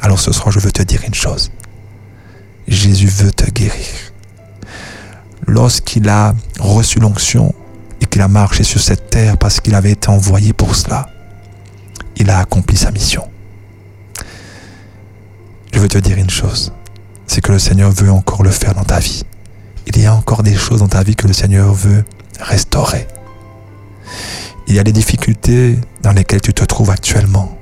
Alors 0.00 0.20
ce 0.20 0.32
soir, 0.32 0.50
je 0.50 0.58
veux 0.58 0.72
te 0.72 0.82
dire 0.82 1.02
une 1.06 1.14
chose. 1.14 1.50
Jésus 2.66 3.06
veut 3.06 3.32
te 3.32 3.48
guérir. 3.50 3.86
Lorsqu'il 5.46 6.08
a 6.08 6.34
reçu 6.60 7.00
l'onction, 7.00 7.54
qu'il 8.06 8.22
a 8.22 8.28
marché 8.28 8.64
sur 8.64 8.80
cette 8.80 9.10
terre 9.10 9.36
parce 9.38 9.60
qu'il 9.60 9.74
avait 9.74 9.92
été 9.92 10.08
envoyé 10.08 10.52
pour 10.52 10.74
cela. 10.74 11.08
Il 12.16 12.30
a 12.30 12.38
accompli 12.38 12.76
sa 12.76 12.90
mission. 12.90 13.28
Je 15.72 15.78
veux 15.78 15.88
te 15.88 15.98
dire 15.98 16.18
une 16.18 16.30
chose, 16.30 16.72
c'est 17.26 17.40
que 17.40 17.52
le 17.52 17.58
Seigneur 17.58 17.90
veut 17.90 18.10
encore 18.10 18.42
le 18.42 18.50
faire 18.50 18.74
dans 18.74 18.84
ta 18.84 18.98
vie. 18.98 19.24
Il 19.86 20.00
y 20.00 20.06
a 20.06 20.14
encore 20.14 20.42
des 20.42 20.54
choses 20.54 20.80
dans 20.80 20.88
ta 20.88 21.02
vie 21.02 21.16
que 21.16 21.26
le 21.26 21.32
Seigneur 21.32 21.72
veut 21.72 22.04
restaurer. 22.40 23.08
Il 24.66 24.74
y 24.74 24.78
a 24.78 24.84
des 24.84 24.92
difficultés 24.92 25.78
dans 26.02 26.12
lesquelles 26.12 26.40
tu 26.40 26.54
te 26.54 26.64
trouves 26.64 26.90
actuellement, 26.90 27.58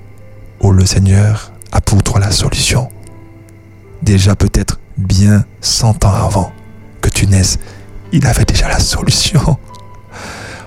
où 0.60 0.72
le 0.72 0.84
Seigneur 0.86 1.52
a 1.72 1.80
pour 1.80 2.02
toi 2.02 2.20
la 2.20 2.30
solution. 2.30 2.88
Déjà 4.02 4.34
peut-être 4.34 4.80
bien 4.98 5.44
cent 5.60 6.04
ans 6.04 6.12
avant 6.12 6.52
que 7.00 7.08
tu 7.08 7.26
naisses, 7.26 7.58
il 8.12 8.26
avait 8.26 8.44
déjà 8.44 8.68
la 8.68 8.80
solution. 8.80 9.58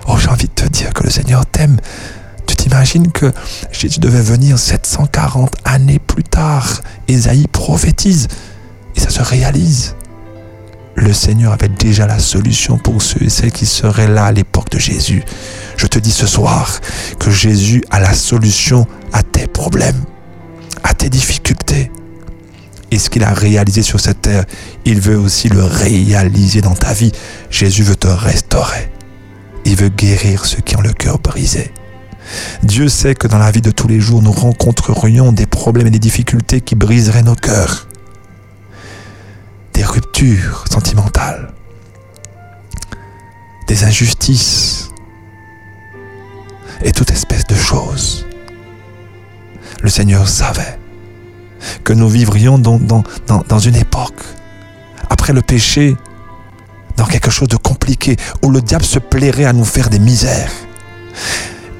Oh, 0.06 0.16
j'ai 0.18 0.28
envie 0.28 0.48
de 0.48 0.52
te 0.52 0.66
dire 0.68 0.92
que 0.92 1.02
le 1.02 1.10
Seigneur 1.10 1.46
t'aime. 1.46 1.76
Tu 2.46 2.56
t'imagines 2.56 3.10
que 3.10 3.32
Jésus 3.72 4.00
devait 4.00 4.20
venir 4.20 4.58
740 4.58 5.54
années 5.64 5.98
plus 5.98 6.24
tard. 6.24 6.82
Ésaïe 7.08 7.46
prophétise 7.48 8.28
et 8.96 9.00
ça 9.00 9.10
se 9.10 9.22
réalise. 9.22 9.94
Le 10.96 11.12
Seigneur 11.12 11.52
avait 11.52 11.68
déjà 11.68 12.06
la 12.06 12.18
solution 12.18 12.78
pour 12.78 13.02
ceux 13.02 13.22
et 13.24 13.30
celles 13.30 13.50
qui 13.50 13.66
seraient 13.66 14.06
là 14.06 14.26
à 14.26 14.32
l'époque 14.32 14.70
de 14.70 14.78
Jésus. 14.78 15.24
Je 15.76 15.86
te 15.86 15.98
dis 15.98 16.12
ce 16.12 16.26
soir 16.26 16.80
que 17.18 17.30
Jésus 17.30 17.82
a 17.90 17.98
la 17.98 18.14
solution 18.14 18.86
à 19.12 19.22
tes 19.22 19.46
problèmes, 19.46 20.04
à 20.84 20.94
tes 20.94 21.10
difficultés. 21.10 21.90
Et 22.92 22.98
ce 22.98 23.10
qu'il 23.10 23.24
a 23.24 23.34
réalisé 23.34 23.82
sur 23.82 23.98
cette 23.98 24.22
terre, 24.22 24.44
il 24.84 25.00
veut 25.00 25.18
aussi 25.18 25.48
le 25.48 25.64
réaliser 25.64 26.60
dans 26.60 26.76
ta 26.76 26.92
vie. 26.92 27.10
Jésus 27.50 27.82
veut 27.82 27.96
te 27.96 28.06
restaurer. 28.06 28.93
Il 29.64 29.76
veut 29.76 29.88
guérir 29.88 30.44
ceux 30.44 30.60
qui 30.60 30.76
ont 30.76 30.80
le 30.80 30.92
cœur 30.92 31.18
brisé. 31.18 31.72
Dieu 32.62 32.88
sait 32.88 33.14
que 33.14 33.26
dans 33.26 33.38
la 33.38 33.50
vie 33.50 33.60
de 33.60 33.70
tous 33.70 33.88
les 33.88 34.00
jours, 34.00 34.22
nous 34.22 34.32
rencontrerions 34.32 35.32
des 35.32 35.46
problèmes 35.46 35.86
et 35.86 35.90
des 35.90 35.98
difficultés 35.98 36.60
qui 36.60 36.74
briseraient 36.74 37.22
nos 37.22 37.34
cœurs. 37.34 37.88
Des 39.74 39.84
ruptures 39.84 40.64
sentimentales. 40.70 41.52
Des 43.68 43.84
injustices. 43.84 44.90
Et 46.82 46.92
toute 46.92 47.10
espèce 47.10 47.46
de 47.46 47.54
choses. 47.54 48.26
Le 49.82 49.88
Seigneur 49.88 50.28
savait 50.28 50.78
que 51.82 51.92
nous 51.92 52.08
vivrions 52.08 52.58
dans, 52.58 53.58
une 53.58 53.76
époque, 53.76 54.22
après 55.10 55.32
le 55.32 55.42
péché, 55.42 55.96
dans 56.96 57.06
quelque 57.06 57.30
chose 57.30 57.48
de 57.48 57.56
compliqué, 57.56 58.16
où 58.42 58.50
le 58.50 58.60
diable 58.60 58.84
se 58.84 58.98
plairait 58.98 59.44
à 59.44 59.52
nous 59.52 59.64
faire 59.64 59.90
des 59.90 59.98
misères. 59.98 60.50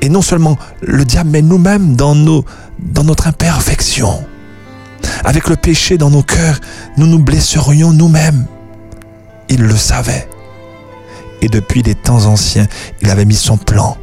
Et 0.01 0.09
non 0.09 0.23
seulement 0.23 0.59
le 0.83 1.05
diable, 1.05 1.31
mais 1.31 1.43
nous-mêmes 1.43 1.97
dans, 1.97 2.15
notre 2.15 3.27
imperfection. 3.27 4.25
Avec 5.25 5.49
le 5.49 5.57
péché 5.57 5.99
dans 5.99 6.11
nos 6.11 6.23
cœurs, 6.23 6.61
nous 6.97 7.07
nous 7.07 7.19
blesserions 7.19 7.93
nous-mêmes. 7.93 8.47
Il 9.49 9.63
le 9.63 9.77
savait. 9.77 10.29
Et 11.41 11.49
depuis 11.49 11.83
les 11.83 11.95
temps 11.95 12.27
anciens, 12.27 12.67
il 13.03 13.11
avait 13.11 13.25
mis 13.25 13.35
son 13.35 13.57
plan. 13.57 13.97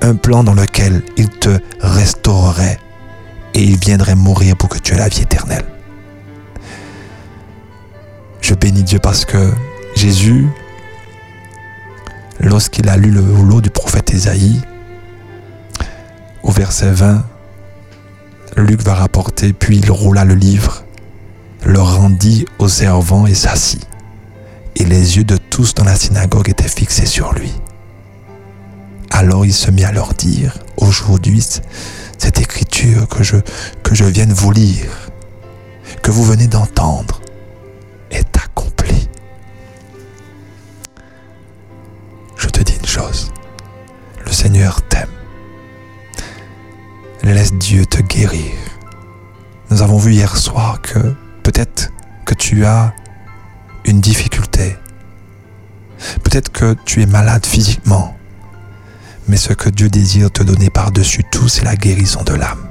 Un 0.00 0.16
plan 0.16 0.42
dans 0.42 0.54
lequel 0.54 1.02
il 1.16 1.28
te 1.28 1.58
restaurerait 1.80 2.78
et 3.54 3.62
il 3.62 3.76
viendrait 3.76 4.14
mourir 4.14 4.56
pour 4.56 4.68
que 4.68 4.78
tu 4.78 4.94
aies 4.94 4.98
la 4.98 5.08
vie 5.08 5.22
éternelle. 5.22 5.64
Je 8.40 8.54
bénis 8.54 8.82
Dieu 8.82 8.98
parce 8.98 9.24
que 9.24 9.52
Jésus, 10.02 10.48
lorsqu'il 12.40 12.88
a 12.88 12.96
lu 12.96 13.12
le 13.12 13.20
rouleau 13.20 13.60
du 13.60 13.70
prophète 13.70 14.12
Ésaïe, 14.12 14.60
au 16.42 16.50
verset 16.50 16.90
20, 16.90 17.24
Luc 18.56 18.82
va 18.82 18.94
rapporter, 18.94 19.52
puis 19.52 19.78
il 19.78 19.88
roula 19.92 20.24
le 20.24 20.34
livre, 20.34 20.82
le 21.64 21.80
rendit 21.80 22.46
aux 22.58 22.66
servants 22.66 23.28
et 23.28 23.34
s'assit. 23.34 23.86
Et 24.74 24.84
les 24.84 25.18
yeux 25.18 25.24
de 25.24 25.36
tous 25.36 25.72
dans 25.72 25.84
la 25.84 25.94
synagogue 25.94 26.48
étaient 26.48 26.66
fixés 26.66 27.06
sur 27.06 27.32
lui. 27.32 27.52
Alors 29.12 29.46
il 29.46 29.54
se 29.54 29.70
mit 29.70 29.84
à 29.84 29.92
leur 29.92 30.14
dire, 30.14 30.58
aujourd'hui, 30.78 31.46
cette 32.18 32.40
écriture 32.40 33.06
que 33.06 33.22
je, 33.22 33.36
que 33.84 33.94
je 33.94 34.02
vous 34.02 34.50
lire, 34.50 35.12
que 36.02 36.10
vous 36.10 36.24
venez 36.24 36.48
d'entendre, 36.48 37.20
est 38.10 38.36
accomplie. 38.36 38.71
Je 42.42 42.48
te 42.48 42.60
dis 42.60 42.74
une 42.74 42.86
chose, 42.86 43.30
le 44.26 44.32
Seigneur 44.32 44.82
t'aime. 44.82 45.06
Laisse 47.22 47.52
Dieu 47.52 47.86
te 47.86 48.02
guérir. 48.02 48.50
Nous 49.70 49.80
avons 49.80 49.96
vu 49.96 50.14
hier 50.14 50.36
soir 50.36 50.82
que 50.82 51.14
peut-être 51.44 51.92
que 52.24 52.34
tu 52.34 52.64
as 52.64 52.94
une 53.84 54.00
difficulté. 54.00 54.76
Peut-être 56.24 56.50
que 56.50 56.74
tu 56.84 57.00
es 57.00 57.06
malade 57.06 57.46
physiquement. 57.46 58.18
Mais 59.28 59.36
ce 59.36 59.52
que 59.52 59.68
Dieu 59.68 59.88
désire 59.88 60.28
te 60.32 60.42
donner 60.42 60.68
par-dessus 60.68 61.22
tout, 61.30 61.46
c'est 61.46 61.64
la 61.64 61.76
guérison 61.76 62.24
de 62.24 62.34
l'âme. 62.34 62.66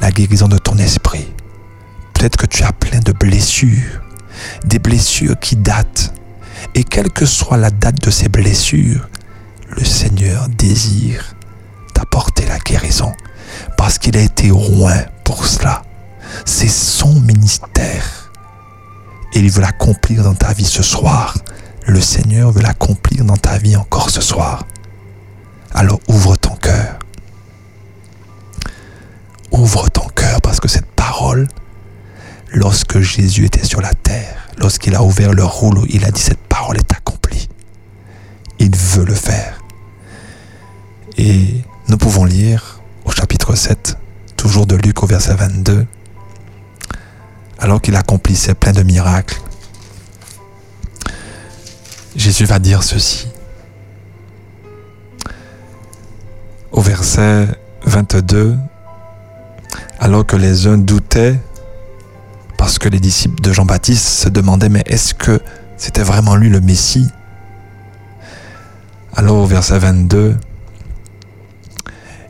La 0.00 0.10
guérison 0.10 0.48
de 0.48 0.58
ton 0.58 0.76
esprit. 0.78 1.32
Peut-être 2.14 2.36
que 2.36 2.46
tu 2.46 2.64
as 2.64 2.72
plein 2.72 2.98
de 2.98 3.12
blessures. 3.12 4.02
Des 4.64 4.80
blessures 4.80 5.38
qui 5.38 5.54
datent. 5.54 6.17
Et 6.78 6.84
quelle 6.84 7.10
que 7.10 7.26
soit 7.26 7.56
la 7.56 7.72
date 7.72 8.00
de 8.04 8.10
ces 8.12 8.28
blessures, 8.28 9.08
le 9.70 9.84
Seigneur 9.84 10.48
désire 10.48 11.34
t'apporter 11.92 12.46
la 12.46 12.60
guérison. 12.60 13.12
Parce 13.76 13.98
qu'il 13.98 14.16
a 14.16 14.20
été 14.20 14.46
loin 14.46 14.94
pour 15.24 15.44
cela. 15.44 15.82
C'est 16.44 16.68
son 16.68 17.18
ministère. 17.22 18.30
Et 19.32 19.40
il 19.40 19.50
veut 19.50 19.60
l'accomplir 19.60 20.22
dans 20.22 20.36
ta 20.36 20.52
vie 20.52 20.64
ce 20.64 20.84
soir. 20.84 21.36
Le 21.84 22.00
Seigneur 22.00 22.52
veut 22.52 22.62
l'accomplir 22.62 23.24
dans 23.24 23.36
ta 23.36 23.58
vie 23.58 23.74
encore 23.74 24.10
ce 24.10 24.20
soir. 24.20 24.64
Alors 25.74 25.98
ouvre 26.06 26.36
ton 26.36 26.54
cœur. 26.54 27.00
Ouvre 29.50 29.88
ton 29.90 30.06
cœur 30.14 30.40
parce 30.42 30.60
que 30.60 30.68
cette 30.68 30.86
parole, 30.86 31.48
lorsque 32.52 33.00
Jésus 33.00 33.44
était 33.44 33.64
sur 33.64 33.80
la 33.80 33.94
terre, 33.94 34.48
lorsqu'il 34.58 34.94
a 34.94 35.02
ouvert 35.02 35.32
le 35.32 35.44
rouleau, 35.44 35.84
il 35.88 36.04
a 36.04 36.10
dit 36.10 36.20
cette 36.20 36.38
parole 36.38 36.76
est 36.78 36.92
accomplie. 36.92 37.48
Il 38.58 38.74
veut 38.74 39.04
le 39.04 39.14
faire. 39.14 39.62
Et 41.16 41.62
nous 41.88 41.96
pouvons 41.96 42.24
lire 42.24 42.80
au 43.04 43.10
chapitre 43.10 43.54
7, 43.54 43.96
toujours 44.36 44.66
de 44.66 44.76
Luc 44.76 45.02
au 45.02 45.06
verset 45.06 45.34
22, 45.34 45.86
alors 47.58 47.80
qu'il 47.80 47.96
accomplissait 47.96 48.54
plein 48.54 48.72
de 48.72 48.82
miracles, 48.82 49.40
Jésus 52.14 52.44
va 52.44 52.58
dire 52.58 52.82
ceci. 52.82 53.28
Au 56.72 56.80
verset 56.80 57.48
22, 57.84 58.56
alors 60.00 60.26
que 60.26 60.36
les 60.36 60.66
uns 60.66 60.78
doutaient, 60.78 61.38
parce 62.58 62.78
que 62.78 62.90
les 62.90 63.00
disciples 63.00 63.40
de 63.40 63.54
Jean-Baptiste 63.54 64.06
se 64.06 64.28
demandaient, 64.28 64.68
mais 64.68 64.82
est-ce 64.84 65.14
que 65.14 65.40
c'était 65.78 66.02
vraiment 66.02 66.36
lui 66.36 66.50
le 66.50 66.60
Messie? 66.60 67.08
Alors 69.16 69.46
verset 69.46 69.78
22, 69.78 70.36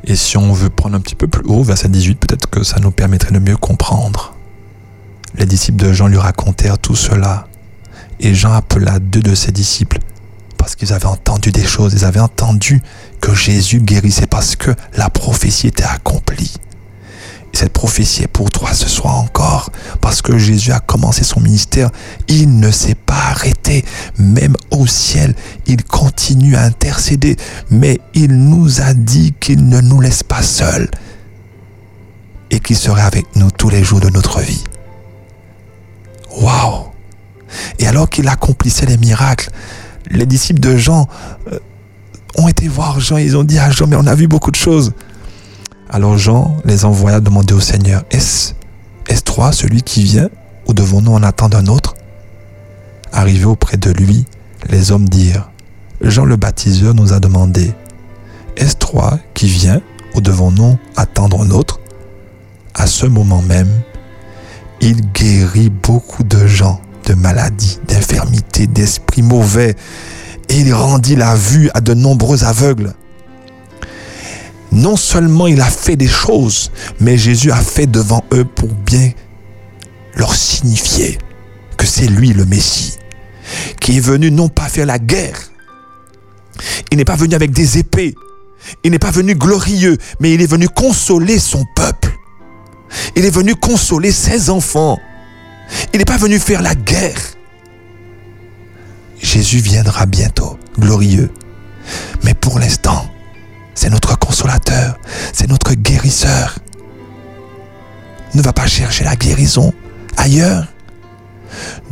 et 0.04 0.16
si 0.16 0.38
on 0.38 0.52
veut 0.52 0.70
prendre 0.70 0.96
un 0.96 1.00
petit 1.00 1.14
peu 1.14 1.26
plus 1.26 1.42
haut, 1.46 1.62
verset 1.62 1.88
18, 1.88 2.14
peut-être 2.14 2.48
que 2.48 2.62
ça 2.62 2.80
nous 2.80 2.90
permettrait 2.90 3.32
de 3.32 3.38
mieux 3.38 3.56
comprendre. 3.56 4.34
Les 5.34 5.44
disciples 5.44 5.84
de 5.84 5.92
Jean 5.92 6.06
lui 6.06 6.16
racontèrent 6.16 6.78
tout 6.78 6.96
cela. 6.96 7.46
Et 8.20 8.34
Jean 8.34 8.52
appela 8.52 8.98
deux 9.00 9.20
de 9.20 9.34
ses 9.34 9.52
disciples 9.52 9.98
parce 10.56 10.76
qu'ils 10.76 10.92
avaient 10.92 11.06
entendu 11.06 11.52
des 11.52 11.64
choses. 11.64 11.92
Ils 11.92 12.04
avaient 12.04 12.20
entendu 12.20 12.80
que 13.20 13.34
Jésus 13.34 13.80
guérissait 13.80 14.26
parce 14.26 14.56
que 14.56 14.70
la 14.96 15.10
prophétie 15.10 15.66
était 15.66 15.84
accomplie. 15.84 16.54
Et 17.52 17.56
cette 17.56 17.72
prophétie 17.72 18.24
est 18.24 18.28
pour 18.28 18.50
toi 18.50 18.72
ce 18.74 18.88
soir 18.88 19.16
encore 19.16 19.70
parce 20.00 20.22
que 20.22 20.38
Jésus 20.38 20.72
a 20.72 20.80
commencé 20.80 21.24
son 21.24 21.40
ministère. 21.40 21.90
Il 22.28 22.58
ne 22.60 22.70
s'est 22.70 22.94
pas 22.94 23.30
arrêté. 23.30 23.84
Même 24.18 24.54
au 24.70 24.86
ciel, 24.86 25.34
il 25.66 25.84
continue 25.84 26.56
à 26.56 26.62
intercéder. 26.62 27.36
Mais 27.70 28.00
il 28.14 28.32
nous 28.32 28.80
a 28.80 28.94
dit 28.94 29.34
qu'il 29.40 29.68
ne 29.68 29.80
nous 29.80 30.00
laisse 30.00 30.22
pas 30.22 30.42
seuls 30.42 30.90
et 32.50 32.60
qu'il 32.60 32.76
serait 32.76 33.02
avec 33.02 33.36
nous 33.36 33.50
tous 33.50 33.68
les 33.68 33.84
jours 33.84 34.00
de 34.00 34.08
notre 34.08 34.40
vie. 34.40 34.64
Waouh 36.40 36.84
Et 37.78 37.86
alors 37.86 38.08
qu'il 38.08 38.28
accomplissait 38.28 38.86
les 38.86 38.96
miracles, 38.96 39.50
les 40.10 40.26
disciples 40.26 40.60
de 40.60 40.76
Jean 40.76 41.08
euh, 41.52 41.58
ont 42.36 42.48
été 42.48 42.68
voir 42.68 43.00
Jean, 43.00 43.16
ils 43.16 43.36
ont 43.36 43.44
dit 43.44 43.58
à 43.58 43.70
Jean, 43.70 43.86
mais 43.86 43.96
on 43.96 44.06
a 44.06 44.14
vu 44.14 44.28
beaucoup 44.28 44.50
de 44.50 44.56
choses. 44.56 44.92
Alors 45.90 46.18
Jean 46.18 46.56
les 46.64 46.84
envoya 46.84 47.20
demander 47.20 47.54
au 47.54 47.60
Seigneur, 47.60 48.04
est-ce 48.10 48.52
est 49.06 49.24
toi 49.24 49.52
celui 49.52 49.82
qui 49.82 50.02
vient 50.02 50.28
ou 50.66 50.74
devons-nous 50.74 51.12
en 51.12 51.22
attendre 51.22 51.56
un 51.56 51.66
autre? 51.66 51.94
Arrivé 53.10 53.46
auprès 53.46 53.78
de 53.78 53.90
lui, 53.90 54.26
les 54.68 54.92
hommes 54.92 55.08
dirent, 55.08 55.50
Jean 56.02 56.26
le 56.26 56.36
baptiseur 56.36 56.94
nous 56.94 57.14
a 57.14 57.20
demandé, 57.20 57.72
est-ce 58.56 58.76
toi 58.76 59.18
qui 59.32 59.46
viens 59.46 59.80
ou 60.14 60.20
devons-nous 60.20 60.76
attendre 60.96 61.42
un 61.42 61.50
autre? 61.50 61.80
À 62.74 62.86
ce 62.86 63.06
moment 63.06 63.40
même, 63.40 63.70
il 64.80 65.10
guérit 65.12 65.70
beaucoup 65.70 66.22
de 66.22 66.46
gens 66.46 66.80
de 67.06 67.14
maladies, 67.14 67.78
d'infirmités, 67.88 68.66
d'esprits 68.66 69.22
mauvais, 69.22 69.74
et 70.50 70.60
il 70.60 70.74
rendit 70.74 71.16
la 71.16 71.34
vue 71.34 71.70
à 71.72 71.80
de 71.80 71.94
nombreux 71.94 72.44
aveugles. 72.44 72.92
Non 74.72 74.96
seulement 74.96 75.46
il 75.46 75.60
a 75.60 75.70
fait 75.70 75.96
des 75.96 76.08
choses, 76.08 76.70
mais 77.00 77.16
Jésus 77.16 77.50
a 77.50 77.60
fait 77.60 77.86
devant 77.86 78.24
eux 78.32 78.44
pour 78.44 78.68
bien 78.68 79.12
leur 80.14 80.34
signifier 80.34 81.18
que 81.76 81.86
c'est 81.86 82.08
lui 82.08 82.32
le 82.32 82.44
Messie, 82.44 82.98
qui 83.80 83.96
est 83.96 84.00
venu 84.00 84.30
non 84.30 84.48
pas 84.48 84.68
faire 84.68 84.86
la 84.86 84.98
guerre, 84.98 85.38
il 86.90 86.98
n'est 86.98 87.04
pas 87.04 87.16
venu 87.16 87.34
avec 87.34 87.52
des 87.52 87.78
épées, 87.78 88.14
il 88.82 88.90
n'est 88.90 88.98
pas 88.98 89.10
venu 89.10 89.34
glorieux, 89.34 89.96
mais 90.20 90.32
il 90.32 90.42
est 90.42 90.50
venu 90.50 90.68
consoler 90.68 91.38
son 91.38 91.64
peuple. 91.76 92.12
Il 93.16 93.24
est 93.24 93.30
venu 93.30 93.54
consoler 93.54 94.12
ses 94.12 94.50
enfants. 94.50 94.98
Il 95.92 95.98
n'est 95.98 96.04
pas 96.04 96.16
venu 96.16 96.38
faire 96.38 96.62
la 96.62 96.74
guerre. 96.74 97.20
Jésus 99.20 99.58
viendra 99.58 100.06
bientôt, 100.06 100.58
glorieux. 100.78 101.30
Mais 102.24 102.34
pour 102.34 102.58
l'instant, 102.58 103.10
c'est 103.78 103.90
notre 103.90 104.18
consolateur, 104.18 104.98
c'est 105.32 105.48
notre 105.48 105.72
guérisseur. 105.74 106.58
Ne 108.34 108.42
va 108.42 108.52
pas 108.52 108.66
chercher 108.66 109.04
la 109.04 109.14
guérison 109.14 109.72
ailleurs. 110.16 110.66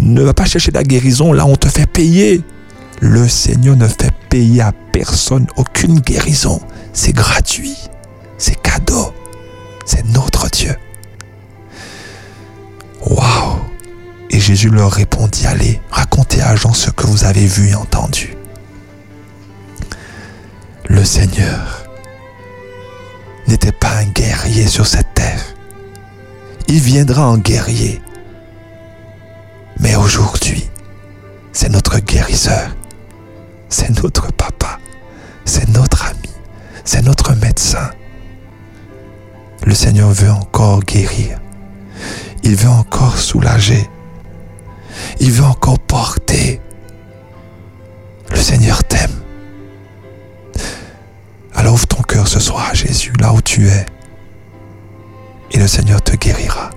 Ne 0.01 0.20
va 0.22 0.35
pas 0.35 0.46
chercher 0.46 0.72
la 0.72 0.83
guérison 0.83 1.33
là 1.33 1.46
où 1.46 1.51
on 1.51 1.55
te 1.57 1.68
fait 1.68 1.87
payer. 1.87 2.42
Le 3.01 3.29
Seigneur 3.29 3.77
ne 3.77 3.87
fait 3.87 4.12
payer 4.29 4.62
à 4.62 4.72
personne 4.90 5.46
aucune 5.57 6.01
guérison. 6.01 6.61
C'est 6.92 7.12
gratuit. 7.12 7.77
C'est 8.37 8.61
cadeau. 8.61 9.14
C'est 9.85 10.05
notre 10.07 10.51
Dieu. 10.51 10.75
Waouh 13.07 13.61
Et 14.31 14.40
Jésus 14.40 14.70
leur 14.70 14.90
répondit, 14.90 15.46
allez, 15.46 15.81
racontez 15.92 16.42
à 16.42 16.57
Jean 16.57 16.75
ce 16.75 16.90
que 16.90 17.07
vous 17.07 17.22
avez 17.22 17.46
vu 17.46 17.68
et 17.68 17.75
entendu. 17.77 18.37
Le 20.88 21.05
Seigneur 21.05 21.85
n'était 23.49 23.72
pas 23.72 23.96
un 23.96 24.05
guerrier 24.05 24.66
sur 24.68 24.87
cette 24.87 25.14
terre. 25.14 25.42
Il 26.68 26.79
viendra 26.79 27.29
en 27.29 27.38
guerrier. 27.38 28.01
Mais 29.81 29.96
aujourd'hui, 29.96 30.68
c'est 31.53 31.70
notre 31.70 31.99
guérisseur, 31.99 32.70
c'est 33.68 33.90
notre 34.03 34.33
papa, 34.33 34.79
c'est 35.44 35.68
notre 35.70 36.07
ami, 36.07 36.31
c'est 36.85 37.03
notre 37.03 37.35
médecin. 37.35 37.90
Le 39.64 39.75
Seigneur 39.75 40.11
veut 40.11 40.31
encore 40.31 40.81
guérir. 40.85 41.40
Il 42.44 42.55
veut 42.55 42.70
encore 42.70 43.18
soulager. 43.18 43.90
Il 45.18 45.33
veut 45.33 45.44
encore 45.44 45.81
porter. 45.81 46.61
Le 48.31 48.37
Seigneur 48.37 48.85
t'aime. 48.85 49.25
Alors 51.56 51.74
ouvre 51.74 51.86
ton 51.86 52.02
cœur 52.02 52.28
ce 52.28 52.38
soir 52.38 52.68
à 52.70 52.74
Jésus, 52.74 53.12
là 53.18 53.32
où 53.32 53.40
tu 53.40 53.68
es. 53.68 53.86
Et 55.50 55.58
le 55.58 55.66
Seigneur 55.66 56.02
te 56.02 56.14
guérira. 56.14 56.70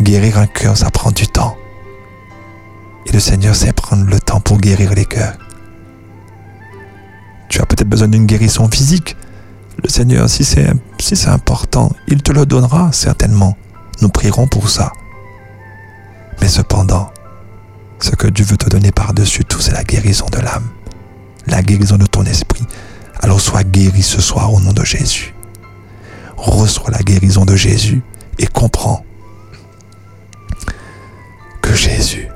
Guérir 0.00 0.38
un 0.38 0.46
cœur, 0.46 0.76
ça 0.76 0.90
prend 0.90 1.10
du 1.10 1.26
temps. 1.26 1.56
Et 3.06 3.12
le 3.12 3.20
Seigneur 3.20 3.54
sait 3.54 3.72
prendre 3.72 4.04
le 4.04 4.20
temps 4.20 4.40
pour 4.40 4.58
guérir 4.58 4.94
les 4.94 5.06
cœurs. 5.06 5.36
Tu 7.48 7.60
as 7.60 7.66
peut-être 7.66 7.88
besoin 7.88 8.08
d'une 8.08 8.26
guérison 8.26 8.68
physique. 8.68 9.16
Le 9.82 9.88
Seigneur, 9.88 10.28
si 10.28 10.44
c'est 10.44 11.28
important, 11.28 11.90
il 12.08 12.22
te 12.22 12.32
le 12.32 12.44
donnera 12.44 12.92
certainement. 12.92 13.56
Nous 14.02 14.10
prierons 14.10 14.46
pour 14.46 14.68
ça. 14.68 14.92
Mais 16.40 16.48
cependant, 16.48 17.10
ce 18.00 18.10
que 18.10 18.28
Dieu 18.28 18.44
veut 18.44 18.56
te 18.56 18.68
donner 18.68 18.92
par-dessus 18.92 19.44
tout, 19.44 19.60
c'est 19.60 19.72
la 19.72 19.82
guérison 19.82 20.26
de 20.30 20.38
l'âme, 20.38 20.68
la 21.46 21.62
guérison 21.62 21.96
de 21.96 22.06
ton 22.06 22.24
esprit. 22.24 22.66
Alors 23.20 23.40
sois 23.40 23.64
guéri 23.64 24.02
ce 24.02 24.20
soir 24.20 24.52
au 24.52 24.60
nom 24.60 24.72
de 24.72 24.84
Jésus. 24.84 25.34
Reçois 26.36 26.90
la 26.90 27.00
guérison 27.00 27.44
de 27.44 27.56
Jésus 27.56 28.02
et 28.38 28.46
comprends 28.46 29.04
que 31.60 31.74
Jésus, 31.74 32.28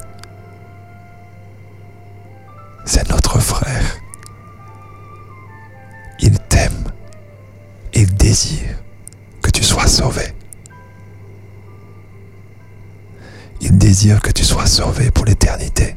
c'est 2.85 3.09
notre 3.11 3.39
frère. 3.39 3.99
Il 6.21 6.39
t'aime. 6.39 6.85
Il 7.95 8.13
désire 8.15 8.83
que 9.41 9.51
tu 9.51 9.63
sois 9.63 9.87
sauvé. 9.87 10.35
Il 13.61 13.79
désire 13.79 14.21
que 14.21 14.31
tu 14.31 14.45
sois 14.45 14.67
sauvé 14.67 15.11
pour 15.11 15.25
l'éternité. 15.25 15.97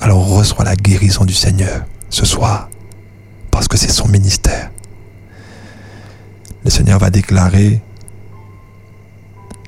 Alors 0.00 0.26
reçois 0.26 0.64
la 0.64 0.74
guérison 0.76 1.24
du 1.24 1.34
Seigneur 1.34 1.84
ce 2.10 2.24
soir, 2.24 2.68
parce 3.50 3.68
que 3.68 3.76
c'est 3.76 3.90
son 3.90 4.08
ministère. 4.08 4.70
Le 6.64 6.70
Seigneur 6.70 6.98
va 6.98 7.10
déclarer, 7.10 7.80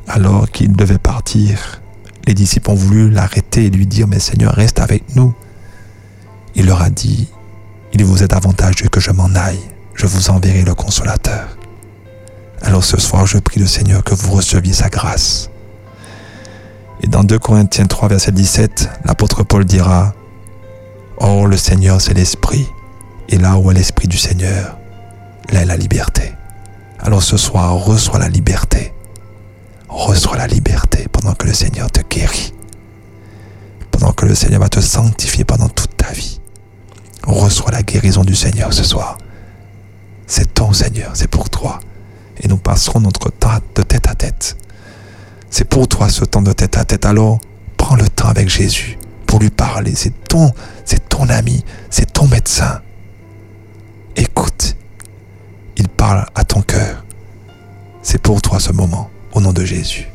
alors 0.06 0.50
qu'il 0.50 0.72
devait 0.72 0.98
partir, 0.98 1.80
les 2.26 2.34
disciples 2.34 2.70
ont 2.70 2.74
voulu 2.74 3.10
l'arrêter 3.10 3.66
et 3.66 3.70
lui 3.70 3.86
dire, 3.86 4.08
mais 4.08 4.18
Seigneur, 4.18 4.54
reste 4.54 4.80
avec 4.80 5.14
nous. 5.16 5.34
Il 6.54 6.66
leur 6.66 6.82
a 6.82 6.90
dit, 6.90 7.28
il 7.92 8.04
vous 8.04 8.22
est 8.22 8.32
avantageux 8.32 8.88
que 8.88 9.00
je 9.00 9.10
m'en 9.10 9.34
aille, 9.34 9.60
je 9.94 10.06
vous 10.06 10.30
enverrai 10.30 10.62
le 10.62 10.74
consolateur. 10.74 11.56
Alors 12.62 12.84
ce 12.84 13.00
soir, 13.00 13.26
je 13.26 13.38
prie 13.38 13.60
le 13.60 13.66
Seigneur 13.66 14.04
que 14.04 14.14
vous 14.14 14.32
receviez 14.32 14.72
sa 14.72 14.88
grâce 14.88 15.50
et 17.02 17.06
dans 17.06 17.24
2 17.24 17.38
Corinthiens 17.38 17.86
3, 17.86 18.08
verset 18.08 18.32
17, 18.32 18.90
l'apôtre 19.04 19.42
Paul 19.42 19.64
dira, 19.64 20.14
Or 21.16 21.46
le 21.46 21.56
Seigneur, 21.56 22.00
c'est 22.00 22.14
l'Esprit, 22.14 22.66
et 23.30 23.38
là 23.38 23.58
où 23.58 23.70
est 23.70 23.74
l'Esprit 23.74 24.08
du 24.08 24.18
Seigneur, 24.18 24.78
là 25.50 25.62
est 25.62 25.66
la 25.66 25.76
liberté. 25.76 26.34
Alors 26.98 27.22
ce 27.22 27.36
soir, 27.36 27.74
reçois 27.74 28.18
la 28.18 28.28
liberté. 28.28 28.92
Reçois 29.88 30.36
la 30.36 30.46
liberté 30.46 31.06
pendant 31.10 31.34
que 31.34 31.46
le 31.46 31.54
Seigneur 31.54 31.90
te 31.90 32.00
guérit. 32.02 32.52
Pendant 33.90 34.12
que 34.12 34.26
le 34.26 34.34
Seigneur 34.34 34.60
va 34.60 34.68
te 34.68 34.80
sanctifier 34.80 35.44
pendant 35.44 35.68
toute 35.68 35.96
ta 35.96 36.12
vie. 36.12 36.40
Reçois 37.24 37.70
la 37.70 37.82
guérison 37.82 38.24
du 38.24 38.34
Seigneur 38.34 38.72
ce 38.72 38.84
soir. 38.84 39.18
C'est 40.26 40.54
ton 40.54 40.72
Seigneur, 40.72 41.12
c'est 41.14 41.28
pour 41.28 41.48
toi. 41.48 41.80
Et 42.42 42.48
nous 42.48 42.58
passerons 42.58 43.00
notre 43.00 43.30
temps 43.30 43.58
de 43.74 43.82
tête 43.82 44.08
à 44.08 44.14
tête 44.14 44.56
c'est 45.50 45.64
pour 45.64 45.88
toi 45.88 46.08
ce 46.08 46.24
temps 46.24 46.42
de 46.42 46.52
tête 46.52 46.78
à 46.78 46.84
tête. 46.84 47.04
Alors, 47.04 47.40
prends 47.76 47.96
le 47.96 48.08
temps 48.08 48.28
avec 48.28 48.48
Jésus 48.48 48.98
pour 49.26 49.40
lui 49.40 49.50
parler. 49.50 49.92
C'est 49.94 50.14
ton, 50.28 50.52
c'est 50.84 51.08
ton 51.08 51.28
ami, 51.28 51.64
c'est 51.90 52.12
ton 52.12 52.28
médecin. 52.28 52.80
Écoute, 54.20 54.76
il 55.78 55.88
parle 55.88 56.26
à 56.34 56.44
ton 56.44 56.60
cœur. 56.60 57.04
C'est 58.02 58.20
pour 58.20 58.42
toi 58.42 58.60
ce 58.60 58.70
moment, 58.70 59.08
au 59.32 59.40
nom 59.40 59.54
de 59.54 59.64
Jésus. 59.64 60.10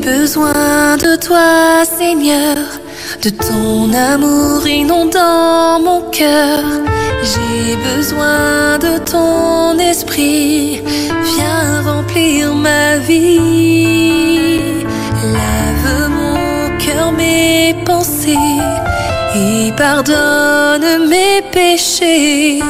besoin 0.00 0.96
de 0.96 1.16
toi, 1.16 1.84
Seigneur, 1.84 2.56
de 3.22 3.28
ton 3.30 3.92
amour 3.92 4.66
inondant 4.66 5.78
mon 5.80 6.00
cœur. 6.10 6.60
J'ai 7.22 7.76
besoin 7.76 8.78
de 8.78 8.98
ton 8.98 9.78
esprit, 9.78 10.80
viens 11.34 11.82
remplir 11.82 12.54
ma 12.54 12.96
vie. 12.98 14.60
Lave 15.34 16.08
mon 16.08 16.78
cœur, 16.78 17.12
mes 17.12 17.74
pensées, 17.84 18.62
et 19.36 19.72
pardonne 19.76 21.06
mes 21.08 21.42
péchés. 21.52 22.60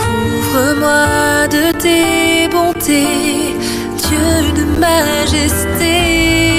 Couvre-moi 0.00 1.46
de 1.48 1.70
tes 1.78 2.48
bontés, 2.48 3.54
Dieu 3.98 4.52
de 4.56 4.64
majesté 4.80 6.55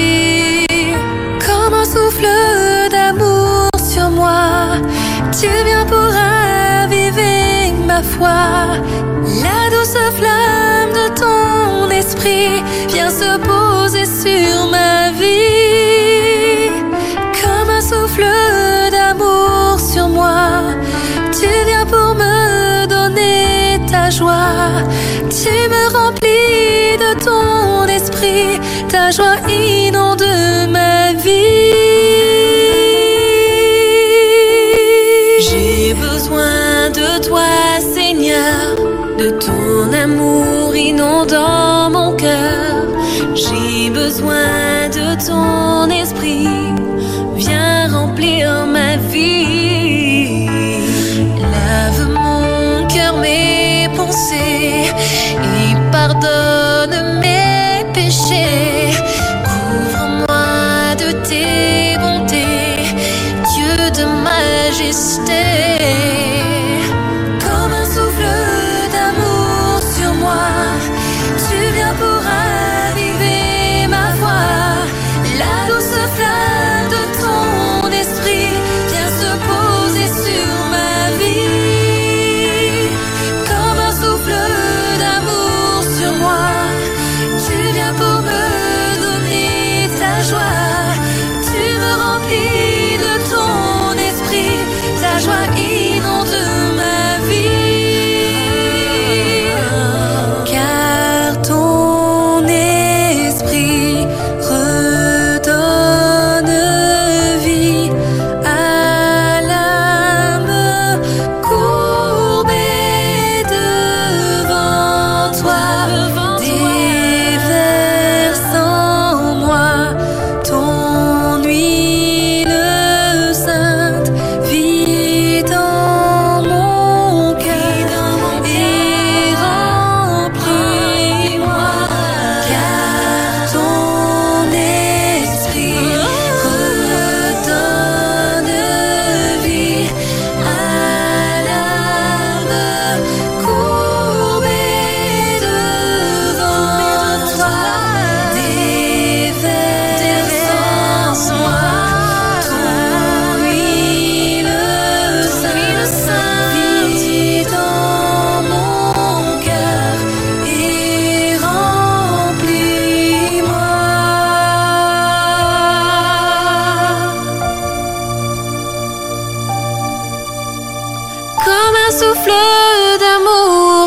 Tu 5.40 5.46
viens 5.46 5.86
pour 5.86 5.98
raviver 5.98 7.72
ma 7.86 8.02
foi. 8.02 8.74
La 9.44 9.70
douce 9.70 9.96
flamme 10.18 10.92
de 10.92 11.14
ton 11.14 11.88
esprit 11.90 12.60
vient 12.88 13.08
se 13.08 13.38
poser 13.38 14.04
sur 14.04 14.68
ma 14.68 15.12
vie. 15.12 16.72
Comme 17.40 17.70
un 17.70 17.80
souffle 17.80 18.26
d'amour 18.90 19.78
sur 19.78 20.08
moi. 20.08 20.74
Tu 21.30 21.46
viens 21.66 21.86
pour 21.86 22.16
me 22.16 22.86
donner 22.86 23.78
ta 23.88 24.10
joie. 24.10 24.82
Tu 25.30 25.52
me 25.72 25.92
remplis 25.96 26.98
de 26.98 27.24
ton 27.24 27.84
esprit. 27.86 28.58
Ta 28.88 29.12
joie 29.12 29.36
inonde 29.48 30.24
ma 30.70 30.92
vie. 30.92 30.97
Ton 39.38 39.92
amour 39.92 40.74
inondant 40.74 41.90
mon 41.90 42.12
cœur. 42.16 42.86
J'ai 43.34 43.90
besoin 43.90 44.88
de 44.88 45.06
ton 45.26 45.90
esprit, 45.90 46.48
viens 47.36 47.88
remplir 47.92 48.66
ma 48.66 48.96
vie. 48.96 50.46
Lave 51.52 52.08
mon 52.12 52.86
cœur, 52.86 53.16
mes 53.18 53.88
pensées 53.96 54.92
et 55.56 55.74
pardonne 55.92 56.67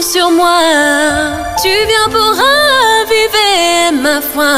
sur 0.01 0.31
moi. 0.31 0.59
Tu 1.61 1.69
viens 1.69 2.09
pour 2.11 2.31
raviver 2.43 3.91
ma 3.93 4.19
foi. 4.19 4.55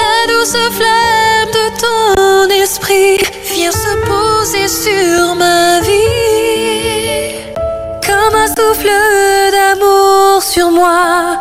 La 0.00 0.14
douce 0.32 0.56
flamme 0.78 1.50
de 1.58 1.66
ton 1.84 2.62
esprit 2.62 3.18
vient 3.52 3.70
se 3.70 3.92
poser 4.06 4.68
sur 4.68 5.34
ma 5.34 5.80
vie. 5.80 7.34
Comme 8.06 8.34
un 8.34 8.48
souffle 8.48 8.90
d'amour 9.52 10.42
sur 10.42 10.70
moi. 10.70 11.38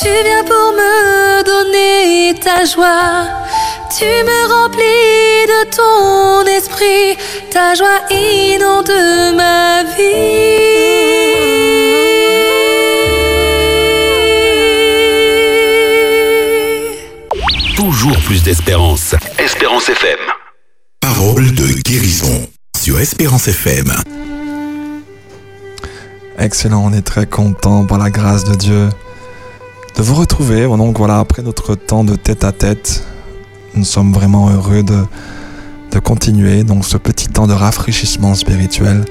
Tu 0.00 0.08
viens 0.24 0.44
pour 0.44 0.72
me 0.72 1.42
donner 1.42 2.38
ta 2.40 2.64
joie. 2.64 3.45
Tu 3.88 4.04
me 4.04 4.48
remplis 4.48 5.46
de 5.46 5.60
ton 5.76 6.44
esprit, 6.50 7.16
ta 7.50 7.74
joie 7.74 8.00
inonde 8.10 8.90
ma 9.36 9.84
vie. 9.84 10.56
Toujours 17.76 18.18
plus 18.24 18.42
d'espérance. 18.42 19.14
Espérance 19.38 19.88
FM. 19.88 20.18
Parole 21.00 21.54
de 21.54 21.80
guérison 21.82 22.48
sur 22.76 22.98
Espérance 22.98 23.46
FM. 23.46 23.92
Excellent, 26.38 26.82
on 26.84 26.92
est 26.92 27.06
très 27.06 27.26
content 27.26 27.86
par 27.86 27.98
la 27.98 28.10
grâce 28.10 28.44
de 28.44 28.56
Dieu 28.56 28.88
de 29.96 30.02
vous 30.02 30.14
retrouver. 30.16 30.64
Donc 30.64 30.98
voilà, 30.98 31.20
après 31.20 31.42
notre 31.42 31.76
temps 31.76 32.04
de 32.04 32.16
tête 32.16 32.42
à 32.44 32.52
tête, 32.52 33.04
nous 33.76 33.84
sommes 33.84 34.12
vraiment 34.12 34.50
heureux 34.50 34.82
de, 34.82 35.04
de 35.92 35.98
continuer 35.98 36.64
donc 36.64 36.84
ce 36.84 36.96
petit 36.96 37.28
temps 37.28 37.46
de 37.46 37.52
rafraîchissement 37.52 38.34
spirituel. 38.34 39.04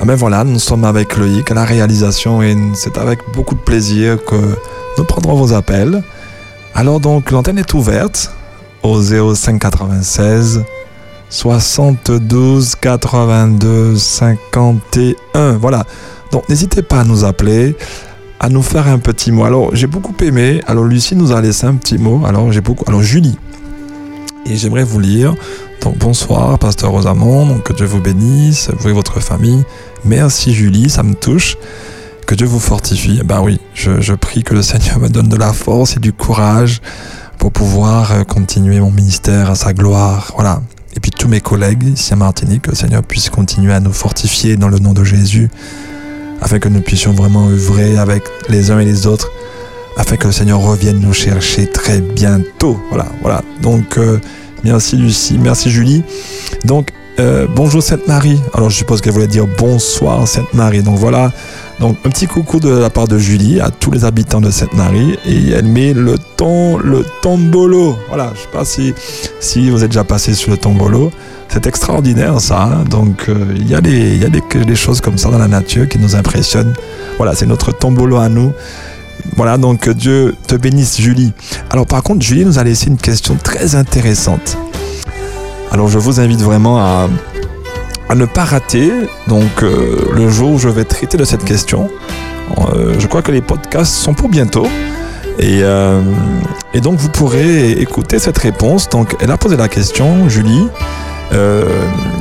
Ah 0.00 0.04
ben 0.04 0.14
voilà, 0.14 0.44
nous 0.44 0.58
sommes 0.58 0.84
avec 0.84 1.16
Loïc 1.16 1.50
à 1.50 1.54
la 1.54 1.64
réalisation 1.64 2.42
et 2.42 2.56
c'est 2.74 2.98
avec 2.98 3.18
beaucoup 3.34 3.54
de 3.54 3.60
plaisir 3.60 4.16
que 4.24 4.56
nous 4.96 5.04
prendrons 5.04 5.34
vos 5.34 5.52
appels. 5.52 6.02
Alors 6.74 7.00
donc 7.00 7.30
l'antenne 7.30 7.58
est 7.58 7.74
ouverte 7.74 8.30
au 8.82 9.00
05 9.02 9.58
96 9.60 10.62
72 11.30 12.74
82 12.76 13.96
51. 13.96 15.52
Voilà. 15.58 15.84
Donc 16.32 16.48
n'hésitez 16.48 16.82
pas 16.82 17.00
à 17.00 17.04
nous 17.04 17.24
appeler, 17.24 17.76
à 18.40 18.48
nous 18.48 18.62
faire 18.62 18.88
un 18.88 18.98
petit 18.98 19.32
mot. 19.32 19.44
Alors 19.44 19.74
j'ai 19.74 19.86
beaucoup 19.86 20.14
aimé. 20.22 20.60
Alors 20.66 20.84
Lucie 20.84 21.16
nous 21.16 21.32
a 21.32 21.40
laissé 21.40 21.66
un 21.66 21.74
petit 21.74 21.98
mot. 21.98 22.22
Alors 22.26 22.52
j'ai 22.52 22.60
beaucoup. 22.60 22.84
Alors 22.86 23.02
Julie. 23.02 23.38
Et 24.46 24.56
j'aimerais 24.56 24.84
vous 24.84 25.00
lire. 25.00 25.34
Donc 25.82 25.98
bonsoir, 25.98 26.58
pasteur 26.58 26.90
Rosamond. 26.90 27.58
Que 27.58 27.72
Dieu 27.72 27.86
vous 27.86 28.00
bénisse, 28.00 28.70
vous 28.78 28.88
et 28.88 28.92
votre 28.92 29.20
famille. 29.20 29.64
Merci 30.04 30.54
Julie, 30.54 30.90
ça 30.90 31.02
me 31.02 31.14
touche. 31.14 31.56
Que 32.26 32.34
Dieu 32.34 32.46
vous 32.46 32.60
fortifie. 32.60 33.20
Ben 33.24 33.40
oui, 33.40 33.60
je, 33.74 34.00
je 34.00 34.14
prie 34.14 34.42
que 34.42 34.54
le 34.54 34.62
Seigneur 34.62 34.98
me 34.98 35.08
donne 35.08 35.28
de 35.28 35.36
la 35.36 35.52
force 35.52 35.96
et 35.96 36.00
du 36.00 36.12
courage 36.12 36.80
pour 37.38 37.52
pouvoir 37.52 38.26
continuer 38.26 38.80
mon 38.80 38.90
ministère 38.90 39.50
à 39.50 39.54
sa 39.54 39.72
gloire. 39.72 40.32
Voilà. 40.34 40.60
Et 40.96 41.00
puis 41.00 41.10
tous 41.10 41.28
mes 41.28 41.40
collègues 41.40 41.84
ici 41.84 42.12
à 42.12 42.16
Martinique, 42.16 42.62
que 42.62 42.70
le 42.70 42.76
Seigneur 42.76 43.04
puisse 43.04 43.30
continuer 43.30 43.72
à 43.72 43.80
nous 43.80 43.92
fortifier 43.92 44.56
dans 44.56 44.68
le 44.68 44.78
nom 44.78 44.94
de 44.94 45.04
Jésus, 45.04 45.48
afin 46.40 46.58
que 46.58 46.68
nous 46.68 46.80
puissions 46.80 47.12
vraiment 47.12 47.48
œuvrer 47.48 47.98
avec 47.98 48.22
les 48.48 48.70
uns 48.70 48.78
et 48.80 48.84
les 48.84 49.06
autres, 49.06 49.30
afin 49.96 50.16
que 50.16 50.26
le 50.26 50.32
Seigneur 50.32 50.60
revienne 50.60 51.00
nous 51.00 51.12
chercher 51.12 51.66
très 51.66 52.00
bientôt. 52.00 52.78
Voilà, 52.90 53.06
voilà. 53.22 53.42
Donc, 53.62 53.98
euh, 53.98 54.18
merci 54.64 54.96
Lucie, 54.96 55.38
merci 55.38 55.70
Julie. 55.70 56.02
Donc, 56.64 56.90
euh, 57.18 57.46
bonjour 57.54 57.82
Sainte 57.82 58.06
Marie. 58.06 58.40
Alors, 58.54 58.70
je 58.70 58.76
suppose 58.76 59.00
qu'elle 59.00 59.12
voulait 59.12 59.26
dire 59.26 59.46
bonsoir 59.46 60.26
Sainte 60.26 60.52
Marie. 60.54 60.82
Donc 60.82 60.98
voilà. 60.98 61.32
Donc 61.80 61.96
un 62.04 62.10
petit 62.10 62.26
coucou 62.26 62.58
de 62.58 62.70
la 62.70 62.90
part 62.90 63.06
de 63.06 63.18
Julie 63.18 63.60
à 63.60 63.70
tous 63.70 63.90
les 63.90 64.04
habitants 64.04 64.40
de 64.40 64.50
Sainte-Marie 64.50 65.16
et 65.24 65.50
elle 65.50 65.66
met 65.66 65.92
le 65.92 66.16
ton, 66.36 66.76
le 66.78 67.04
tombolo. 67.22 67.96
Voilà, 68.08 68.32
je 68.34 68.40
sais 68.40 68.48
pas 68.48 68.64
si, 68.64 68.94
si 69.38 69.70
vous 69.70 69.84
êtes 69.84 69.90
déjà 69.90 70.04
passé 70.04 70.34
sur 70.34 70.50
le 70.50 70.56
tombolo. 70.56 71.12
C'est 71.48 71.66
extraordinaire 71.66 72.40
ça. 72.40 72.62
Hein 72.62 72.84
Donc 72.90 73.28
euh, 73.28 73.54
il 73.54 73.68
y 73.68 73.74
a, 73.74 73.80
des, 73.80 74.16
y 74.16 74.24
a 74.24 74.28
des, 74.28 74.42
des, 74.64 74.74
choses 74.74 75.00
comme 75.00 75.18
ça 75.18 75.30
dans 75.30 75.38
la 75.38 75.48
nature 75.48 75.88
qui 75.88 75.98
nous 75.98 76.16
impressionnent. 76.16 76.74
Voilà, 77.16 77.34
c'est 77.34 77.46
notre 77.46 77.72
tombolo 77.72 78.16
à 78.16 78.28
nous. 78.28 78.52
Voilà, 79.36 79.56
donc 79.56 79.88
Dieu 79.88 80.34
te 80.48 80.56
bénisse 80.56 81.00
Julie. 81.00 81.32
Alors 81.70 81.86
par 81.86 82.02
contre, 82.02 82.22
Julie 82.22 82.44
nous 82.44 82.58
a 82.58 82.64
laissé 82.64 82.88
une 82.88 82.96
question 82.96 83.36
très 83.40 83.76
intéressante. 83.76 84.58
Alors 85.70 85.88
je 85.88 85.98
vous 85.98 86.20
invite 86.20 86.40
vraiment 86.40 86.78
à, 86.78 87.08
ne 88.14 88.24
pas 88.24 88.44
rater 88.44 88.90
euh, 88.90 89.86
le 90.14 90.28
jour 90.30 90.52
où 90.52 90.58
je 90.58 90.68
vais 90.68 90.84
traiter 90.84 91.16
de 91.18 91.24
cette 91.24 91.44
question. 91.44 91.90
Euh, 92.74 92.94
je 92.98 93.06
crois 93.06 93.20
que 93.22 93.30
les 93.30 93.42
podcasts 93.42 93.92
sont 93.92 94.14
pour 94.14 94.28
bientôt. 94.28 94.66
Et, 95.38 95.60
euh, 95.62 96.00
et, 96.74 96.80
donc 96.80 96.98
vous 96.98 97.10
pourrez 97.10 97.72
écouter 97.72 98.18
cette 98.18 98.38
réponse. 98.38 98.88
Donc 98.88 99.14
elle 99.20 99.30
a 99.30 99.36
posé 99.36 99.56
la 99.56 99.68
question, 99.68 100.28
Julie. 100.28 100.68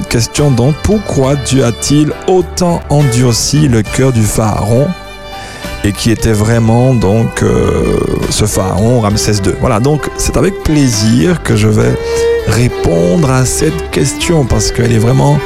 question 0.09 0.51
donc 0.51 0.75
pourquoi 0.83 1.35
Dieu 1.35 1.63
a-t-il 1.63 2.11
autant 2.27 2.81
endurci 2.89 3.69
le 3.69 3.81
cœur 3.81 4.11
du 4.11 4.23
pharaon? 4.23 4.87
Et 5.83 5.91
qui 5.91 6.11
était 6.11 6.33
vraiment 6.33 6.93
donc 6.93 7.43
ce 8.29 8.45
pharaon 8.45 9.01
Ramsès 9.01 9.33
II. 9.45 9.53
Voilà 9.59 9.79
donc 9.79 10.09
c'est 10.17 10.37
avec 10.37 10.63
plaisir 10.63 11.43
que 11.43 11.55
je 11.55 11.67
vais 11.67 11.95
répondre 12.47 13.29
à 13.29 13.45
cette 13.45 13.91
question 13.91 14.45
parce 14.45 14.71
qu'elle 14.71 14.91
est 14.91 14.99
vraiment 14.99 15.37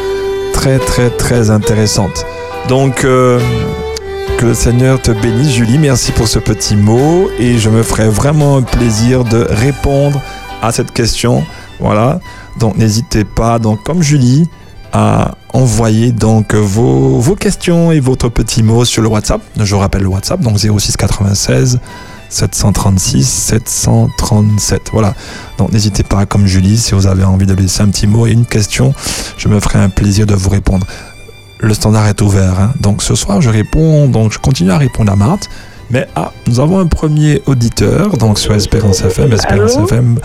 très 0.54 0.78
très 0.80 1.10
très 1.10 1.50
intéressante. 1.50 2.26
Donc 2.70 3.04
euh, 3.04 3.40
que 4.38 4.46
le 4.46 4.54
Seigneur 4.54 5.02
te 5.02 5.12
bénisse 5.12 5.52
Julie, 5.52 5.78
merci 5.78 6.12
pour 6.12 6.28
ce 6.28 6.40
petit 6.40 6.76
mot 6.76 7.30
et 7.40 7.58
je 7.58 7.70
me 7.70 7.84
ferai 7.84 8.08
vraiment 8.08 8.58
un 8.58 8.62
plaisir 8.62 9.24
de 9.24 9.46
répondre 9.50 10.22
à 10.62 10.72
cette 10.72 10.92
question. 10.92 11.44
Voilà. 11.80 12.20
Donc 12.60 12.78
n'hésitez 12.78 13.24
pas 13.24 13.60
donc 13.60 13.84
comme 13.84 14.02
Julie 14.04 14.48
à 14.94 15.36
envoyer 15.54 16.12
donc 16.12 16.54
vos, 16.54 17.20
vos 17.20 17.36
questions 17.36 17.92
et 17.92 18.00
votre 18.00 18.30
petit 18.30 18.64
mot 18.64 18.86
sur 18.86 19.02
le 19.02 19.08
WhatsApp. 19.10 19.42
Je 19.58 19.76
rappelle 19.76 20.04
le 20.04 20.08
WhatsApp 20.08 20.42
donc 20.42 20.58
06 20.58 20.98
96 20.98 21.80
736 22.32 23.28
737. 23.28 24.90
Voilà. 24.94 25.14
Donc 25.58 25.72
n'hésitez 25.72 26.04
pas, 26.04 26.26
comme 26.26 26.48
Julie, 26.48 26.78
si 26.78 26.96
vous 26.96 27.06
avez 27.06 27.24
envie 27.24 27.46
de 27.46 27.54
laisser 27.54 27.82
un 27.82 27.90
petit 27.90 28.08
mot 28.08 28.26
et 28.26 28.32
une 28.32 28.46
question, 28.46 28.94
je 29.38 29.48
me 29.50 29.60
ferai 29.60 29.80
un 29.80 29.90
plaisir 29.90 30.26
de 30.26 30.34
vous 30.34 30.50
répondre. 30.50 30.88
Le 31.60 31.74
standard 31.74 32.08
est 32.08 32.22
ouvert. 32.22 32.60
Hein. 32.60 32.74
Donc 32.80 33.04
ce 33.04 33.16
soir, 33.16 33.42
je 33.42 33.50
réponds, 33.50 34.08
donc 34.08 34.32
je 34.32 34.40
continue 34.40 34.72
à 34.72 34.78
répondre 34.78 35.12
à 35.12 35.16
Marthe. 35.16 35.50
Mais 35.92 36.08
ah, 36.16 36.32
nous 36.48 36.62
avons 36.62 36.80
un 36.80 36.88
premier 36.88 37.42
auditeur, 37.48 38.18
donc 38.18 38.40
sur 38.40 38.54
Espérance 38.54 39.02
FM. 39.02 39.34
Espérance 39.34 39.76
Allô 39.76 39.86
FM. 39.86 40.20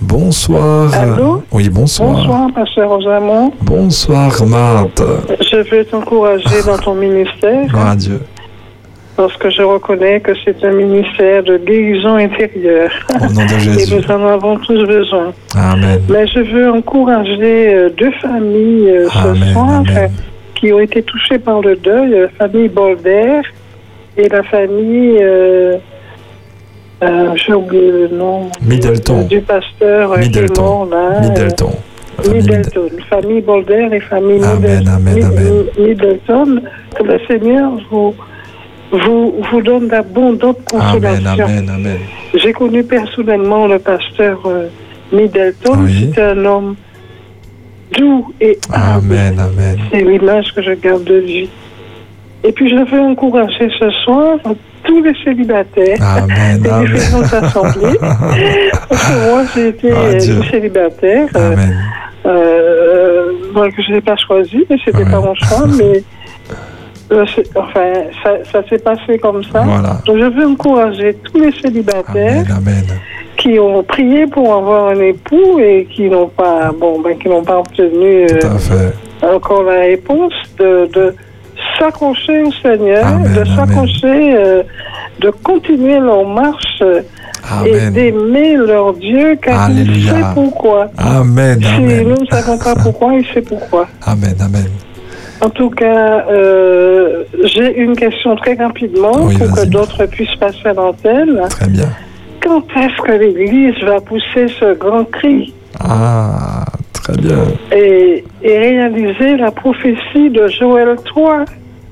Bonsoir. 0.00 0.92
Allô 0.94 1.42
oui, 1.52 1.68
bonsoir. 1.68 2.12
Bonsoir, 2.14 2.48
pasteur 2.54 2.88
Rosamond. 2.88 3.52
Bonsoir, 3.62 4.32
Marthe. 4.46 5.02
Je 5.40 5.56
veux 5.70 5.84
t'encourager 5.84 6.62
dans 6.66 6.78
ton 6.78 6.94
ministère. 6.94 7.66
Gloire 7.66 7.88
à 7.90 7.96
Dieu. 7.96 8.20
Parce 9.16 9.36
que 9.36 9.50
je 9.50 9.60
reconnais 9.60 10.20
que 10.20 10.32
c'est 10.44 10.64
un 10.64 10.72
ministère 10.72 11.42
de 11.42 11.58
guérison 11.58 12.14
intérieure. 12.16 12.90
Au 13.14 13.30
nom 13.32 13.44
de 13.44 13.48
Jésus. 13.58 13.92
Et 13.94 13.96
nous 14.00 14.10
en 14.10 14.26
avons 14.26 14.56
tous 14.58 14.82
besoin. 14.86 15.32
Amen. 15.54 16.00
Mais 16.08 16.26
je 16.28 16.40
veux 16.40 16.70
encourager 16.70 17.74
euh, 17.74 17.90
deux 17.90 18.12
familles 18.22 18.88
euh, 18.90 19.08
ce 19.10 19.18
Amen, 19.28 19.52
soir 19.52 19.68
amen. 19.70 19.96
euh, 19.98 20.08
qui 20.54 20.72
ont 20.72 20.80
été 20.80 21.02
touchées 21.02 21.38
par 21.38 21.60
le 21.60 21.76
deuil. 21.76 22.10
La 22.10 22.28
famille 22.46 22.68
Bolder 22.68 23.42
et 24.16 24.28
la 24.30 24.42
famille... 24.44 25.18
Euh, 25.20 25.76
euh, 27.02 27.32
J'ai 27.36 27.54
oublié 27.54 27.90
le 27.90 28.08
nom. 28.08 28.48
Middleton. 28.62 29.22
Du 29.26 29.40
pasteur 29.40 30.14
qui 30.14 30.20
est 30.20 30.22
Middleton. 30.26 30.62
mort, 30.62 30.86
là. 30.90 30.96
euh, 30.96 31.20
Middleton. 31.28 31.70
Famille 32.22 32.34
Middleton, 32.42 32.88
famille 33.08 33.40
Bolder 33.40 33.88
et 33.92 34.00
famille 34.00 34.44
Amen, 34.44 34.60
Middleton, 34.60 34.90
amen, 34.92 35.24
amen. 35.24 35.64
Middleton, 35.78 36.60
que 36.94 37.02
le 37.02 37.18
Seigneur 37.26 37.70
vous, 37.90 38.14
vous, 38.92 39.34
vous 39.50 39.62
donne 39.62 39.88
d'abondantes 39.88 40.58
Amen, 40.74 41.00
consolations. 41.00 41.44
amen, 41.46 41.70
amen. 41.70 41.98
J'ai 42.34 42.52
connu 42.52 42.84
personnellement 42.84 43.66
le 43.66 43.78
pasteur 43.78 44.38
euh, 44.44 44.66
Middleton, 45.12 45.78
Oui. 45.78 46.10
c'est 46.14 46.20
un 46.22 46.44
homme 46.44 46.76
doux 47.98 48.26
et 48.40 48.58
humble. 48.70 49.14
Amen, 49.14 49.38
amen. 49.40 49.78
C'est 49.90 50.02
l'image 50.02 50.52
que 50.54 50.62
je 50.62 50.72
garde 50.72 51.04
de 51.04 51.14
lui. 51.20 51.48
Et 52.44 52.52
puis 52.52 52.68
je 52.68 52.84
veux 52.90 53.00
encourager 53.00 53.70
ce 53.78 53.90
soir 54.04 54.36
tous 54.84 55.02
les 55.02 55.14
célibataires 55.24 55.98
Amen, 56.00 56.62
amen. 56.70 56.84
différentes 56.94 57.32
assemblées. 57.34 57.98
Parce 58.00 59.04
que 59.08 59.30
moi, 59.30 59.42
j'ai 59.54 59.68
été 59.68 59.92
euh, 59.92 60.12
une 60.20 60.44
célibataire. 60.50 61.28
euh, 61.36 61.52
Amen. 61.52 61.76
euh, 62.26 63.32
bon, 63.54 63.70
que 63.70 63.82
je 63.82 63.92
n'ai 63.92 64.00
pas 64.00 64.16
choisi, 64.16 64.64
mais 64.68 64.76
c'était 64.84 64.98
Ouais. 65.04 65.10
pas 65.10 65.20
mon 65.20 65.34
choix, 65.34 65.66
mais 65.78 66.02
euh, 67.12 67.24
enfin, 67.56 67.92
ça, 68.22 68.30
ça 68.50 68.68
s'est 68.68 68.78
passé 68.78 69.18
comme 69.18 69.42
ça. 69.44 69.62
Voilà. 69.62 69.98
Donc 70.06 70.18
je 70.18 70.26
veux 70.26 70.46
encourager 70.46 71.14
tous 71.24 71.40
les 71.40 71.52
célibataires 71.52 72.44
Amen, 72.50 72.56
amen. 72.56 72.84
qui 73.36 73.58
ont 73.58 73.82
prié 73.82 74.26
pour 74.26 74.54
avoir 74.54 74.88
un 74.90 75.00
époux 75.00 75.58
et 75.58 75.86
qui 75.90 76.08
n'ont 76.08 76.28
pas, 76.28 76.70
bon, 76.78 77.00
ben, 77.00 77.16
qui 77.18 77.28
n'ont 77.28 77.42
pas 77.42 77.58
obtenu 77.58 78.26
euh, 78.26 78.90
encore 79.34 79.64
la 79.64 79.80
réponse 79.80 80.32
de, 80.58 80.88
de 80.92 81.14
s'accrocher 81.80 82.42
au 82.42 82.52
Seigneur, 82.62 83.06
Amen, 83.06 83.32
de 83.34 83.44
s'accrocher, 83.56 84.34
euh, 84.36 84.62
de 85.20 85.30
continuer 85.30 85.98
leur 85.98 86.26
marche 86.26 86.82
euh, 86.82 87.00
et 87.66 87.90
d'aimer 87.90 88.56
leur 88.56 88.92
Dieu, 88.94 89.36
car 89.42 89.70
il 89.70 90.04
sait 90.04 90.14
pourquoi. 90.34 90.88
Amen, 90.98 91.58
Si 91.60 91.66
amen. 91.74 92.08
nous 92.08 92.20
ne 92.20 92.26
savons 92.30 92.58
pas 92.58 92.74
pourquoi, 92.76 93.14
il 93.14 93.26
sait 93.32 93.42
pourquoi. 93.42 93.86
Amen, 94.06 94.34
amen. 94.40 94.66
En 95.42 95.48
tout 95.48 95.70
cas, 95.70 96.26
euh, 96.30 97.24
j'ai 97.44 97.78
une 97.78 97.96
question 97.96 98.36
très 98.36 98.54
rapidement 98.54 99.12
Oui, 99.22 99.38
pour 99.38 99.56
que 99.56 99.64
d'autres 99.64 100.04
puissent 100.06 100.36
passer 100.38 100.66
à 100.66 100.74
l'antenne. 100.74 101.40
Très 101.48 101.66
bien. 101.68 101.88
Quand 102.42 102.62
est-ce 102.76 103.02
que 103.02 103.12
l'Église 103.12 103.82
va 103.84 104.00
pousser 104.00 104.48
ce 104.60 104.74
grand 104.74 105.04
cri 105.04 105.54
Ah, 105.82 106.64
très 106.92 107.16
bien. 107.16 107.38
et, 107.72 108.22
et 108.42 108.58
réaliser 108.58 109.36
la 109.38 109.50
prophétie 109.50 110.28
de 110.30 110.46
Joël 110.48 110.94
3 111.06 111.44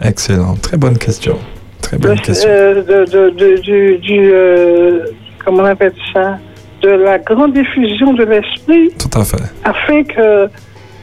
Excellent. 0.03 0.55
Très 0.63 0.77
bonne 0.77 0.99
question. 0.99 1.37
Très 1.83 1.97
de, 1.99 2.03
bonne 2.09 2.21
question. 2.21 2.49
euh, 2.51 2.83
de- 2.83 3.11
de- 3.11 3.31
de- 3.31 3.61
du, 3.61 3.99
du, 3.99 4.31
euh, 4.33 5.05
comment 5.45 5.63
on 5.63 5.67
appelle 5.67 5.93
ça? 6.13 6.39
De 6.83 6.91
la 6.91 7.19
grande 7.19 7.55
diffusion 7.55 8.13
de 8.15 8.25
l'esprit 8.25 8.91
Tout 8.99 9.19
à 9.19 9.25
fait. 9.25 9.43
afin 9.65 10.05
que 10.05 10.49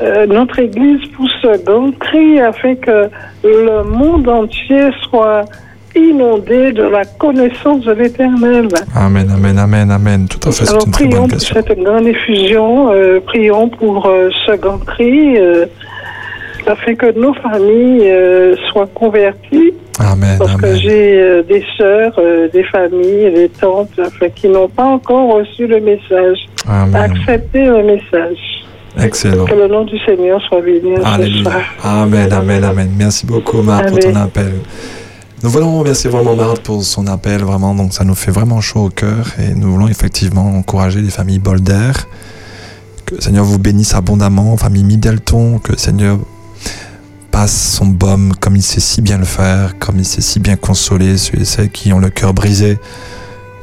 euh, 0.01 0.25
notre 0.27 0.59
Église 0.59 1.01
pousse 1.15 1.31
ce 1.41 1.61
grand 1.65 1.91
cri 1.99 2.39
afin 2.39 2.75
que 2.75 3.09
le 3.43 3.83
monde 3.83 4.27
entier 4.29 4.89
soit 5.09 5.43
inondé 5.95 6.71
de 6.73 6.83
la 6.83 7.03
connaissance 7.05 7.81
de 7.85 7.91
l'Éternel. 7.93 8.67
Amen, 8.95 9.29
amen, 9.33 9.57
amen, 9.57 9.91
amen. 9.91 10.27
Tout 10.29 10.47
à 10.47 10.51
fait, 10.51 10.65
c'est 10.65 10.69
Alors 10.71 10.85
une 10.85 10.91
très 10.91 11.05
prions 11.07 11.27
pour 11.27 11.39
cette 11.41 11.79
grande 11.83 12.03
diffusion, 12.05 12.91
euh, 12.91 13.19
prions 13.25 13.69
pour 13.69 14.05
euh, 14.05 14.29
ce 14.45 14.53
grand 14.57 14.77
cri, 14.79 15.37
euh, 15.37 15.65
afin 16.67 16.95
que 16.95 17.17
nos 17.17 17.33
familles 17.35 18.09
euh, 18.09 18.55
soient 18.71 18.89
converties, 18.93 19.73
Amen, 19.99 20.37
parce 20.37 20.55
que 20.55 20.75
j'ai 20.75 21.19
euh, 21.19 21.43
des 21.43 21.63
sœurs, 21.77 22.13
euh, 22.17 22.49
des 22.49 22.63
familles, 22.63 23.31
des 23.33 23.49
tantes, 23.49 23.89
enfin, 23.99 24.29
qui 24.29 24.49
n'ont 24.49 24.67
pas 24.67 24.85
encore 24.85 25.35
reçu 25.35 25.67
le 25.67 25.79
message, 25.79 26.37
Amen. 26.67 26.95
accepté 26.95 27.65
le 27.65 27.83
message. 27.83 28.37
Excellent. 29.01 29.45
Que 29.45 29.55
le 29.55 29.67
nom 29.67 29.83
du 29.83 29.97
Seigneur 29.99 30.41
soit 30.43 30.61
béni 30.61 30.95
Alléluia. 31.03 31.51
Amen, 31.83 32.31
amen, 32.31 32.63
amen. 32.63 32.89
Merci 32.97 33.25
beaucoup, 33.25 33.61
Marthe, 33.61 33.89
pour 33.89 33.99
ton 33.99 34.15
appel. 34.15 34.53
Nous 35.43 35.49
voulons 35.49 35.79
remercier 35.79 36.09
vraiment 36.09 36.35
Marthe 36.35 36.61
pour 36.61 36.81
son 36.81 37.05
appel, 37.07 37.41
vraiment. 37.41 37.75
Donc, 37.75 37.93
ça 37.93 38.05
nous 38.05 38.15
fait 38.15 38.31
vraiment 38.31 38.61
chaud 38.61 38.85
au 38.85 38.89
cœur 38.89 39.27
et 39.37 39.53
nous 39.53 39.73
voulons 39.73 39.87
effectivement 39.87 40.55
encourager 40.55 41.01
les 41.01 41.09
familles 41.09 41.39
Bolder. 41.39 41.91
Que 43.05 43.15
le 43.15 43.21
Seigneur 43.21 43.43
vous 43.43 43.59
bénisse 43.59 43.93
abondamment, 43.93 44.55
famille 44.57 44.85
Middleton. 44.85 45.59
Que 45.59 45.73
le 45.73 45.77
Seigneur 45.77 46.17
passe 47.35 47.73
son 47.73 47.87
baume 47.87 48.31
comme 48.39 48.55
il 48.55 48.61
sait 48.61 48.79
si 48.79 49.01
bien 49.01 49.17
le 49.17 49.25
faire, 49.25 49.77
comme 49.77 49.99
il 49.99 50.05
sait 50.05 50.21
si 50.21 50.39
bien 50.39 50.55
consoler 50.55 51.17
ceux 51.17 51.37
et 51.37 51.43
celles 51.43 51.69
qui 51.69 51.91
ont 51.91 51.99
le 51.99 52.09
cœur 52.09 52.33
brisé. 52.33 52.79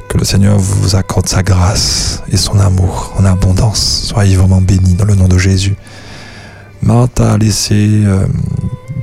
Que 0.09 0.19
le 0.19 0.25
Seigneur 0.25 0.59
vous 0.59 0.95
accorde 0.95 1.27
sa 1.27 1.41
grâce 1.41 2.21
et 2.31 2.37
son 2.37 2.59
amour 2.59 3.15
en 3.17 3.25
abondance. 3.25 4.03
Soyez 4.05 4.35
vraiment 4.35 4.61
bénis 4.61 4.93
dans 4.93 5.05
le 5.05 5.15
nom 5.15 5.27
de 5.27 5.39
Jésus. 5.39 5.75
Marthe 6.83 7.19
a 7.19 7.35
laissé 7.35 8.03
euh, 8.05 8.27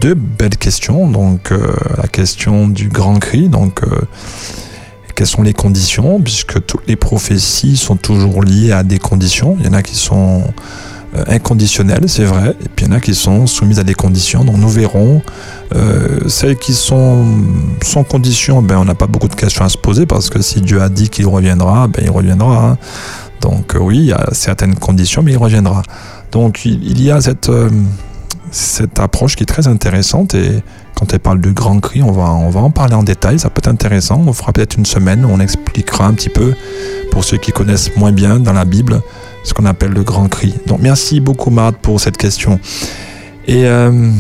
deux 0.01 0.15
belles 0.15 0.57
questions. 0.57 1.11
Donc, 1.11 1.51
euh, 1.51 1.75
la 2.01 2.07
question 2.07 2.69
du 2.69 2.89
grand 2.89 3.19
cri. 3.19 3.49
Donc, 3.49 3.83
euh, 3.83 4.03
quelles 5.17 5.27
sont 5.27 5.43
les 5.43 5.53
conditions? 5.53 6.21
Puisque 6.21 6.65
toutes 6.65 6.87
les 6.87 6.95
prophéties 6.95 7.77
sont 7.77 7.97
toujours 7.97 8.45
liées 8.45 8.71
à 8.71 8.85
des 8.85 9.01
conditions. 9.01 9.57
Il 9.59 9.67
y 9.67 9.69
en 9.69 9.73
a 9.73 9.83
qui 9.83 9.97
sont 9.97 10.45
euh, 11.17 11.39
c'est 12.07 12.25
vrai. 12.25 12.57
Et 12.65 12.69
puis, 12.75 12.87
il 12.87 12.89
y 12.89 12.93
en 12.93 12.97
a 12.97 13.01
qui 13.01 13.15
sont 13.15 13.47
soumises 13.47 13.79
à 13.79 13.85
des 13.85 13.95
conditions. 13.95 14.45
Donc, 14.45 14.57
nous 14.57 14.69
verrons. 14.69 15.23
Euh, 15.75 16.21
celles 16.29 16.57
qui 16.57 16.73
sont 16.73 17.25
sans 17.83 18.05
condition, 18.05 18.63
ben, 18.63 18.79
on 18.79 18.85
n'a 18.85 18.95
pas 18.95 19.07
beaucoup 19.07 19.29
de 19.29 19.35
questions 19.35 19.65
à 19.65 19.69
se 19.69 19.79
poser 19.79 20.07
parce 20.07 20.29
que 20.31 20.43
si 20.43 20.61
Dieu 20.61 20.83
a 20.83 20.89
dit 20.89 21.09
qu'il 21.09 21.27
reviendra, 21.27 21.87
ben, 21.89 22.03
il 22.05 22.11
reviendra. 22.11 22.71
hein. 22.71 22.79
Donc, 23.41 23.75
euh, 23.75 23.79
oui, 23.79 23.99
il 23.99 24.05
y 24.07 24.13
a 24.13 24.29
certaines 24.33 24.75
conditions, 24.75 25.23
mais 25.23 25.33
il 25.33 25.39
reviendra. 25.39 25.83
Donc 26.33 26.65
il, 26.65 27.03
y 27.03 27.11
a 27.11 27.21
cette, 27.21 27.49
euh, 27.49 27.71
cette 28.51 29.01
approche 29.01 29.37
qui 29.37 29.43
est 29.43 29.47
très 29.47 29.67
intéressante 29.67 30.35
et 30.35 30.63
quand 30.95 31.13
elle 31.13 31.21
parle 31.21 31.41
de 31.41 31.51
grand 31.51 31.81
cri, 31.81 32.03
on 32.03 32.13
va, 32.13 32.31
on 32.31 32.51
va 32.51 32.61
en 32.61 32.71
parler 32.71 32.95
en 32.95 33.03
détail, 33.03 33.39
ça 33.39 33.49
peut 33.51 33.61
être 33.61 33.69
intéressant. 33.69 34.23
On 34.27 34.33
fera 34.33 34.53
peut-être 34.53 34.77
une 34.77 34.87
semaine 34.87 35.25
on 35.25 35.41
expliquera 35.41 36.07
un 36.07 36.13
petit 36.13 36.29
peu, 36.29 36.55
pour 37.11 37.25
ceux 37.25 37.39
qui 37.39 37.53
connaissent 37.53 37.97
moins 37.97 38.13
bien 38.13 38.39
dans 38.39 38.53
la 38.53 38.65
Bible, 38.65 39.01
ce 39.43 39.55
qu'on 39.55 39.67
appelle 39.67 39.93
le 39.93 40.03
grand 40.03 40.29
cri. 40.29 40.55
Donc 40.67 40.81
merci 40.81 41.21
beaucoup 41.21 41.51
Marthe 41.51 41.77
pour 41.79 42.01
cette 42.01 42.17
question. 42.17 42.61
Et 43.47 43.67
euh, 43.67 44.11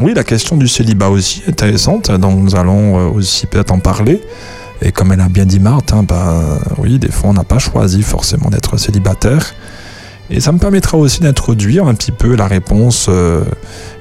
oui, 0.00 0.14
la 0.14 0.24
question 0.24 0.56
du 0.56 0.68
célibat 0.68 1.08
aussi 1.08 1.42
est 1.46 1.50
intéressante, 1.50 2.10
donc 2.10 2.38
nous 2.38 2.56
allons 2.56 2.98
euh, 2.98 3.10
aussi 3.10 3.46
peut-être 3.46 3.72
en 3.72 3.78
parler. 3.78 4.20
Et 4.82 4.92
comme 4.92 5.12
elle 5.12 5.20
a 5.20 5.28
bien 5.28 5.44
dit 5.44 5.60
Marthe, 5.60 5.92
hein, 5.92 6.02
bah, 6.02 6.58
oui, 6.78 6.98
des 6.98 7.10
fois 7.10 7.30
on 7.30 7.34
n'a 7.34 7.44
pas 7.44 7.58
choisi 7.58 8.02
forcément 8.02 8.48
d'être 8.48 8.76
célibataire. 8.78 9.54
Et 10.30 10.40
ça 10.40 10.52
me 10.52 10.58
permettra 10.58 10.96
aussi 10.96 11.20
d'introduire 11.20 11.86
un 11.86 11.94
petit 11.94 12.12
peu 12.12 12.34
la 12.36 12.46
réponse 12.46 13.06
euh, 13.08 13.44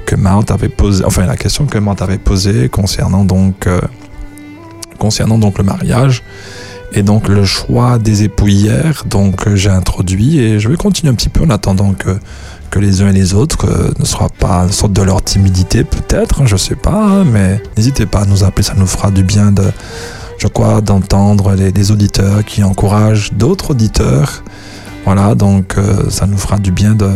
que 0.05 0.15
Marthe 0.15 0.51
avait 0.51 0.69
posée, 0.69 1.03
enfin 1.03 1.25
la 1.25 1.35
question 1.35 1.65
que 1.65 1.77
Marthe 1.79 2.01
avait 2.01 2.19
posée 2.19 2.69
concernant 2.69 3.25
donc, 3.25 3.67
concernant 4.99 5.37
donc 5.37 5.57
le 5.57 5.63
mariage 5.63 6.23
et 6.93 7.03
donc 7.03 7.27
le 7.27 7.45
choix 7.45 7.97
des 7.99 8.23
époux 8.23 8.47
hier. 8.47 9.03
Donc 9.05 9.47
euh, 9.47 9.55
j'ai 9.55 9.69
introduit 9.69 10.39
et 10.39 10.59
je 10.59 10.69
vais 10.69 10.77
continuer 10.77 11.11
un 11.11 11.15
petit 11.15 11.29
peu 11.29 11.43
en 11.43 11.49
attendant 11.49 11.93
que, 11.93 12.17
que 12.69 12.79
les 12.79 13.01
uns 13.01 13.09
et 13.09 13.13
les 13.13 13.33
autres 13.33 13.67
ne 13.97 14.05
soient 14.05 14.29
pas 14.37 14.67
de 14.67 15.01
leur 15.01 15.21
timidité 15.23 15.83
peut-être, 15.83 16.45
je 16.45 16.57
sais 16.57 16.75
pas, 16.75 17.03
hein, 17.03 17.23
mais 17.25 17.61
n'hésitez 17.77 18.05
pas 18.05 18.21
à 18.21 18.25
nous 18.25 18.43
appeler, 18.43 18.63
ça 18.63 18.75
nous 18.77 18.87
fera 18.87 19.11
du 19.11 19.23
bien 19.23 19.51
de, 19.51 19.63
je 20.37 20.47
crois, 20.47 20.81
d'entendre 20.81 21.53
les, 21.53 21.71
les 21.71 21.91
auditeurs 21.91 22.43
qui 22.45 22.63
encouragent 22.63 23.33
d'autres 23.33 23.71
auditeurs. 23.71 24.43
Voilà, 25.05 25.33
donc 25.35 25.75
euh, 25.77 26.09
ça 26.09 26.27
nous 26.27 26.37
fera 26.37 26.57
du 26.57 26.71
bien 26.71 26.93
de, 26.93 27.09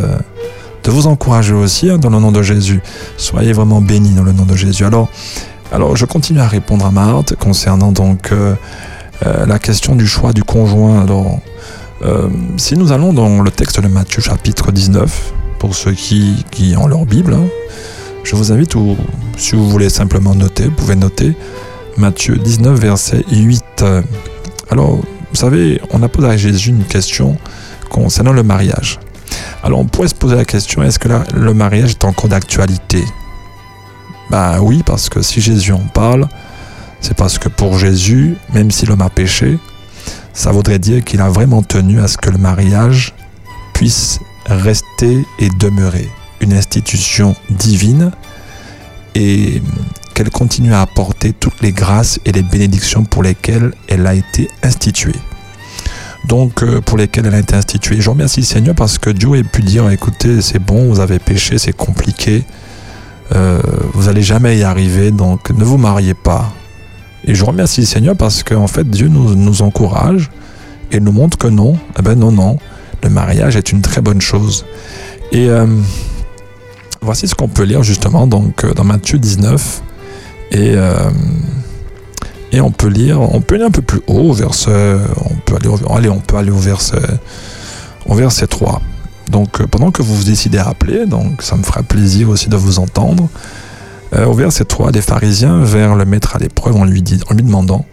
de 0.84 0.92
vous 0.92 1.08
encourager 1.08 1.54
aussi 1.54 1.90
hein, 1.90 1.98
dans 1.98 2.10
le 2.10 2.20
nom 2.20 2.32
de 2.32 2.42
Jésus. 2.42 2.82
Soyez 3.18 3.54
vraiment 3.54 3.82
bénis 3.82 4.14
dans 4.14 4.24
le 4.24 4.32
nom 4.32 4.46
de 4.46 4.56
Jésus. 4.56 4.86
Alors, 4.86 5.10
alors 5.72 5.96
je 5.96 6.06
continue 6.06 6.40
à 6.40 6.48
répondre 6.48 6.86
à 6.86 6.92
Marthe 6.92 7.36
concernant 7.36 7.92
donc 7.92 8.32
euh, 8.32 8.56
euh, 9.26 9.46
la 9.46 9.60
question 9.60 9.96
du 9.96 10.08
choix 10.08 10.34
du 10.34 10.44
conjoint. 10.44 11.06
Euh, 12.02 12.30
si 12.58 12.76
nous 12.76 12.92
allons 12.92 13.14
dans 13.14 13.42
le 13.42 13.52
texte 13.52 13.80
de 13.80 13.88
Matthieu 13.88 14.22
chapitre 14.22 14.72
19, 14.72 15.34
pour 15.60 15.76
ceux 15.76 15.94
qui, 15.94 16.46
qui 16.52 16.76
ont 16.76 16.88
leur 16.88 17.06
Bible, 17.06 17.34
hein, 17.34 17.46
je 18.24 18.36
vous 18.36 18.52
invite, 18.52 18.76
ou 18.76 18.98
si 19.38 19.56
vous 19.56 19.70
voulez 19.70 19.90
simplement 19.90 20.36
noter, 20.36 20.66
vous 20.66 20.72
pouvez 20.72 20.96
noter 20.96 21.36
Matthieu 21.98 22.38
19, 22.38 22.80
verset 22.80 23.24
8. 23.32 23.86
Alors, 24.70 24.96
vous 24.98 25.36
savez, 25.36 25.82
on 25.92 26.04
a 26.04 26.10
posé 26.10 26.28
à 26.28 26.38
Jésus 26.38 26.70
une 26.70 26.84
question 26.84 27.38
concernant 27.90 28.34
le 28.34 28.44
mariage. 28.44 29.00
Alors 29.64 29.80
on 29.80 29.86
pourrait 29.86 30.10
se 30.10 30.16
poser 30.16 30.36
la 30.36 30.46
question, 30.46 30.84
est-ce 30.84 31.00
que 31.00 31.08
là, 31.08 31.24
le 31.34 31.54
mariage 31.54 31.92
est 31.92 32.04
encore 32.04 32.28
d'actualité? 32.28 33.04
Bah 34.30 34.58
oui, 34.62 34.84
parce 34.86 35.10
que 35.10 35.22
si 35.22 35.40
Jésus 35.40 35.72
en 35.72 35.88
parle, 35.94 36.28
c'est 37.04 37.16
parce 37.16 37.38
que 37.38 37.50
pour 37.50 37.78
Jésus, 37.78 38.36
même 38.54 38.72
si 38.72 38.86
l'homme 38.86 39.02
a 39.02 39.10
péché, 39.10 39.60
ça 40.34 40.52
voudrait 40.52 40.80
dire 40.80 41.04
qu'il 41.04 41.22
a 41.22 41.30
vraiment 41.30 41.62
tenu 41.62 42.00
à 42.00 42.08
ce 42.08 42.18
que 42.18 42.30
le 42.30 42.38
mariage 42.38 43.14
puisse 43.74 44.20
rester 44.46 45.26
et 45.38 45.50
demeurer 45.60 46.10
une 46.40 46.54
institution 46.54 47.36
divine 47.50 48.12
et 49.16 49.62
qu'elle 50.16 50.30
continue 50.30 50.74
à 50.74 50.82
apporter 50.82 51.34
toutes 51.34 51.62
les 51.62 51.74
grâces 51.74 52.20
et 52.26 52.32
les 52.32 52.42
bénédictions 52.42 53.04
pour 53.04 53.22
lesquelles 53.22 53.74
elle 53.88 54.08
a 54.08 54.16
été 54.16 54.50
instituée 54.64 55.20
donc 56.26 56.64
euh, 56.64 56.80
pour 56.80 56.98
lesquels 56.98 57.26
elle 57.26 57.36
a 57.36 57.40
été 57.40 57.54
instituée. 57.54 58.00
Je 58.00 58.10
remercie 58.10 58.46
Seigneur 58.46 58.76
parce 58.76 58.98
que 58.98 59.10
Dieu 59.10 59.34
a 59.38 59.44
pu 59.44 59.62
dire 59.62 59.90
écoutez, 59.90 60.42
c'est 60.42 60.58
bon, 60.58 60.88
vous 60.88 61.02
avez 61.02 61.20
péché, 61.20 61.58
c'est 61.58 61.76
compliqué, 61.76 62.46
euh, 63.36 63.60
vous 63.94 64.08
allez 64.08 64.22
jamais 64.22 64.58
y 64.58 64.64
arriver, 64.64 65.12
donc 65.12 65.50
ne 65.50 65.66
vous 65.66 65.78
mariez 65.78 66.14
pas. 66.14 66.54
Et 67.26 67.36
je 67.36 67.46
remercie 67.46 67.82
le 67.82 67.88
Seigneur 67.88 68.16
parce 68.16 68.44
qu'en 68.44 68.68
fait, 68.68 68.90
Dieu 68.90 69.08
nous, 69.08 69.36
nous 69.36 69.62
encourage 69.62 70.30
et 70.92 71.00
nous 71.00 71.12
montre 71.12 71.38
que 71.38 71.48
non, 71.48 71.78
eh 71.98 72.02
ben 72.02 72.16
non, 72.16 72.32
non, 72.32 72.58
le 73.04 73.10
mariage 73.10 73.56
est 73.56 73.72
une 73.72 73.82
très 73.82 74.02
bonne 74.02 74.22
chose. 74.22 74.66
Et 75.32 75.48
euh, 75.50 75.66
voici 77.02 77.28
ce 77.28 77.36
qu'on 77.36 77.48
peut 77.48 77.64
lire 77.64 77.84
justement 77.84 78.28
donc, 78.28 78.64
euh, 78.64 78.74
dans 78.74 78.84
Matthieu 78.84 79.20
19 79.20 79.82
et. 80.52 80.74
euh, 80.76 81.10
et 82.56 82.62
on 82.62 82.70
peut 82.70 82.88
lire, 82.88 83.20
on 83.20 83.42
peut 83.42 83.56
aller 83.56 83.64
un 83.64 83.72
peu 83.72 83.82
plus 83.82 84.02
haut 84.06 84.30
au 84.30 84.34
verset, 84.34 84.96
on 85.26 85.34
peut 85.44 85.56
aller, 85.56 86.10
on 86.10 86.20
peut 86.20 86.38
aller 86.38 86.52
au 86.52 86.58
verset, 86.60 87.02
au 88.06 88.14
verset 88.14 88.46
3. 88.46 88.80
Donc 89.32 89.66
pendant 89.66 89.90
que 89.90 90.04
vous 90.04 90.16
vous 90.16 90.24
décidez 90.24 90.60
à 90.60 90.68
appeler, 90.68 91.08
donc 91.08 91.42
ça 91.42 91.56
me 91.56 91.64
fera 91.64 91.82
plaisir 91.82 92.30
aussi 92.30 92.50
de 92.50 92.56
vous 92.56 92.78
entendre. 92.78 93.28
Euh, 94.16 94.26
au 94.26 94.34
verset 94.34 94.66
3, 94.66 94.92
des 94.92 95.02
pharisiens 95.02 95.64
vers 95.64 95.96
le 95.96 96.06
maître 96.06 96.36
à 96.36 96.40
l'épreuve 96.40 96.76
en 96.76 96.86
lui, 96.86 97.02
demandant 97.02 97.86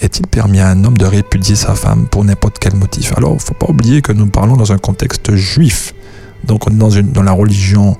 Est-il 0.00 0.26
permis 0.26 0.60
à 0.60 0.68
un 0.68 0.84
homme 0.84 0.96
de 0.96 1.06
répudier 1.06 1.56
sa 1.56 1.74
femme 1.74 2.06
pour 2.08 2.24
n'importe 2.24 2.58
quel 2.60 2.74
motif? 2.74 3.12
Alors, 3.16 3.30
il 3.32 3.36
ne 3.36 3.40
faut 3.40 3.54
pas 3.54 3.68
oublier 3.68 4.00
que 4.02 4.12
nous 4.12 4.26
parlons 4.26 4.56
dans 4.56 4.72
un 4.72 4.78
contexte 4.78 5.34
juif. 5.34 5.94
Donc, 6.44 6.68
on 6.68 6.70
est 6.70 7.02
dans, 7.02 7.22
la 7.22 7.32
religion 7.32 7.96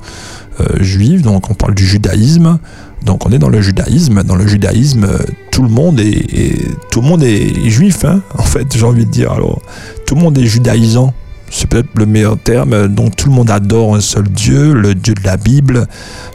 euh, 0.61 0.82
juive, 0.82 1.22
donc 1.22 1.50
on 1.50 1.54
parle 1.54 1.74
du 1.74 1.86
judaïsme. 1.86 2.59
Donc 3.04 3.24
on 3.26 3.30
est 3.30 3.38
dans 3.38 3.48
le 3.48 3.61
judaïsme. 3.61 4.24
Dans 4.24 4.34
le 4.34 4.46
judaïsme, 4.46 5.06
tout 5.52 5.62
le 5.62 5.68
monde 5.68 6.00
est, 6.00 6.56
tout 6.90 7.00
le 7.00 7.06
monde 7.06 7.22
est 7.22 7.70
juif, 7.70 8.04
hein, 8.04 8.22
en 8.36 8.42
fait, 8.42 8.76
j'ai 8.76 8.84
envie 8.84 9.06
de 9.06 9.11
dire. 9.11 9.32
Alors, 9.32 9.61
tout 10.06 10.14
le 10.14 10.20
monde 10.20 10.36
est 10.38 10.46
judaïsant. 10.46 11.14
C'est 11.51 11.68
peut-être 11.68 11.88
le 11.94 12.07
meilleur 12.07 12.38
terme. 12.38 12.88
Donc 12.88 13.16
tout 13.16 13.28
le 13.28 13.34
monde 13.34 13.51
adore 13.51 13.94
un 13.94 14.01
seul 14.01 14.24
Dieu, 14.24 14.72
le 14.72 14.94
Dieu 14.94 15.14
de 15.14 15.24
la 15.24 15.36
Bible, 15.36 15.86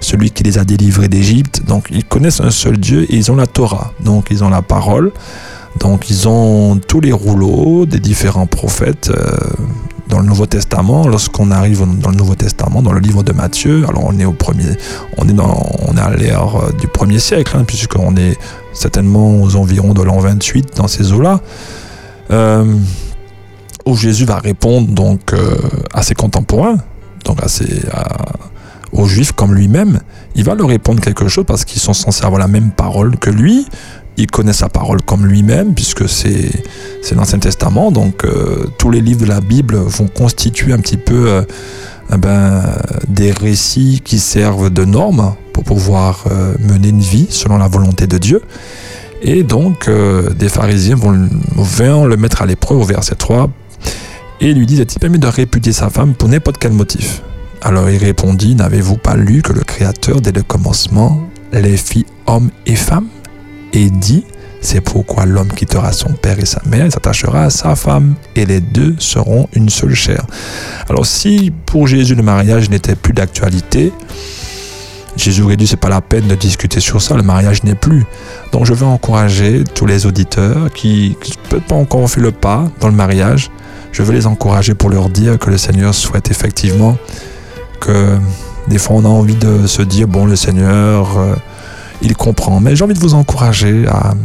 celui 0.01 0.31
qui 0.31 0.43
les 0.43 0.57
a 0.57 0.63
délivrés 0.63 1.07
d'Égypte. 1.07 1.63
Donc 1.67 1.87
ils 1.91 2.05
connaissent 2.05 2.41
un 2.41 2.51
seul 2.51 2.77
Dieu 2.77 3.03
et 3.03 3.15
ils 3.15 3.31
ont 3.31 3.35
la 3.35 3.47
Torah. 3.47 3.93
Donc 4.03 4.27
ils 4.31 4.43
ont 4.43 4.49
la 4.49 4.61
parole. 4.61 5.11
Donc 5.79 6.09
ils 6.09 6.27
ont 6.27 6.79
tous 6.87 7.01
les 7.01 7.11
rouleaux 7.11 7.85
des 7.85 7.99
différents 7.99 8.47
prophètes. 8.47 9.11
Euh, 9.15 9.37
dans 10.13 10.19
le 10.19 10.27
Nouveau 10.27 10.45
Testament, 10.45 11.07
lorsqu'on 11.07 11.49
arrive 11.49 11.83
dans 11.99 12.11
le 12.11 12.15
Nouveau 12.15 12.35
Testament, 12.35 12.83
dans 12.83 12.91
le 12.91 12.99
livre 12.99 13.23
de 13.23 13.33
Matthieu, 13.33 13.83
alors 13.87 14.03
on 14.05 14.19
est 14.19 14.25
au 14.25 14.31
premier, 14.31 14.77
on 15.17 15.27
est 15.27 15.33
dans, 15.33 15.73
à 15.97 16.11
l'ère 16.11 16.55
euh, 16.55 16.71
du 16.79 16.87
premier 16.87 17.17
siècle, 17.17 17.57
hein, 17.57 17.63
puisqu'on 17.65 18.15
est 18.15 18.37
certainement 18.73 19.41
aux 19.41 19.55
environs 19.55 19.93
de 19.93 20.03
l'an 20.03 20.19
28 20.19 20.77
dans 20.77 20.87
ces 20.87 21.13
eaux-là, 21.13 21.41
euh, 22.29 22.75
où 23.85 23.95
Jésus 23.95 24.25
va 24.25 24.37
répondre 24.37 24.87
donc 24.89 25.33
euh, 25.33 25.55
à 25.93 26.03
ses 26.03 26.15
contemporains, 26.15 26.77
donc 27.25 27.39
à 27.41 27.47
aux 28.91 29.07
Juifs 29.07 29.31
comme 29.31 29.55
lui-même, 29.55 30.01
il 30.35 30.43
va 30.43 30.53
leur 30.53 30.67
répondre 30.67 31.01
quelque 31.01 31.27
chose 31.27 31.45
parce 31.47 31.65
qu'ils 31.65 31.81
sont 31.81 31.93
censés 31.93 32.23
avoir 32.25 32.39
la 32.39 32.47
même 32.47 32.69
parole 32.69 33.17
que 33.17 33.31
lui, 33.31 33.65
il 34.17 34.27
connaît 34.27 34.53
sa 34.53 34.69
parole 34.69 35.01
comme 35.01 35.25
lui-même, 35.25 35.73
puisque 35.73 36.07
c'est, 36.07 36.51
l'Ancien 37.15 37.39
Testament. 37.39 37.91
Donc, 37.91 38.23
euh, 38.23 38.67
tous 38.77 38.91
les 38.91 39.01
livres 39.01 39.21
de 39.21 39.25
la 39.25 39.41
Bible 39.41 39.77
vont 39.77 40.07
constituer 40.07 40.73
un 40.73 40.77
petit 40.77 40.97
peu 40.97 41.27
euh, 41.27 41.41
eh 42.13 42.17
ben, 42.17 42.61
des 43.07 43.31
récits 43.31 44.01
qui 44.05 44.19
servent 44.19 44.69
de 44.69 44.85
normes 44.85 45.33
pour 45.53 45.63
pouvoir 45.63 46.25
mener 46.59 46.89
une 46.89 46.99
vie 46.99 47.27
selon 47.29 47.57
la 47.57 47.67
volonté 47.67 48.05
de 48.05 48.19
Dieu. 48.19 48.41
Et 49.23 49.41
donc, 49.41 49.89
des 50.37 50.49
pharisiens 50.49 50.95
vont, 50.95 51.29
vont 51.55 52.05
le 52.05 52.17
mettre 52.17 52.41
à 52.41 52.45
l'épreuve 52.45 52.79
au 52.79 52.83
verset 52.83 53.15
3 53.15 53.49
et 54.41 54.53
lui 54.53 54.65
disent 54.65 54.81
Est-il 54.81 54.99
permis 54.99 55.19
de 55.19 55.27
répudier 55.27 55.73
sa 55.73 55.89
femme 55.89 56.13
pour 56.13 56.29
n'importe 56.29 56.57
quel 56.57 56.73
motif? 56.73 57.21
Alors 57.61 57.89
il 57.89 57.97
répondit 57.97 58.55
N'avez-vous 58.55 58.97
pas 58.97 59.15
lu 59.15 59.41
que 59.41 59.53
le 59.53 59.61
Créateur, 59.61 60.21
dès 60.21 60.31
le 60.31 60.43
commencement, 60.43 61.21
les 61.51 61.77
fit 61.77 62.05
hommes 62.25 62.49
et 62.65 62.75
femmes? 62.75 63.07
Et 63.75 63.89
dit, 63.89 64.23
c'est 64.63 64.81
pourquoi 64.81 65.25
l'homme 65.25 65.51
quittera 65.51 65.91
son 65.91 66.13
père 66.13 66.39
et 66.39 66.45
sa 66.45 66.61
mère 66.65 66.85
et 66.85 66.91
s'attachera 66.91 67.43
à 67.43 67.49
sa 67.49 67.75
femme, 67.75 68.15
et 68.35 68.45
les 68.45 68.61
deux 68.61 68.95
seront 68.97 69.49
une 69.53 69.69
seule 69.69 69.93
chair. 69.93 70.25
Alors 70.89 71.05
si 71.05 71.51
pour 71.65 71.87
Jésus 71.87 72.15
le 72.15 72.23
mariage 72.23 72.69
n'était 72.69 72.95
plus 72.95 73.13
d'actualité, 73.13 73.91
Jésus 75.17 75.41
aurait 75.41 75.57
dit 75.57 75.67
c'est 75.67 75.75
pas 75.75 75.89
la 75.89 76.01
peine 76.01 76.27
de 76.27 76.35
discuter 76.35 76.79
sur 76.79 77.01
ça, 77.01 77.15
le 77.15 77.23
mariage 77.23 77.63
n'est 77.63 77.75
plus. 77.75 78.05
Donc 78.51 78.65
je 78.65 78.73
veux 78.73 78.85
encourager 78.85 79.63
tous 79.75 79.85
les 79.85 80.05
auditeurs 80.05 80.71
qui 80.73 81.17
ne 81.29 81.49
peuvent 81.49 81.61
pas 81.61 81.75
encore 81.75 82.09
fait 82.09 82.21
le 82.21 82.31
pas 82.31 82.71
dans 82.79 82.87
le 82.87 82.95
mariage. 82.95 83.51
Je 83.93 84.01
veux 84.01 84.11
les 84.11 84.25
encourager 84.25 84.73
pour 84.73 84.89
leur 84.89 85.09
dire 85.09 85.37
que 85.37 85.51
le 85.51 85.57
Seigneur 85.57 85.93
souhaite 85.93 86.31
effectivement 86.31 86.97
que 87.79 88.17
des 88.67 88.79
fois 88.79 88.95
on 88.97 89.05
a 89.05 89.07
envie 89.07 89.35
de 89.35 89.67
se 89.67 89.83
dire 89.83 90.07
bon 90.07 90.25
le 90.25 90.35
Seigneur 90.35 91.17
euh, 91.19 91.35
il 92.01 92.15
comprend. 92.15 92.59
Mais 92.59 92.75
j'ai 92.75 92.83
envie 92.83 92.95
de 92.95 92.99
vous 92.99 93.13
encourager 93.13 93.85
à, 93.87 94.15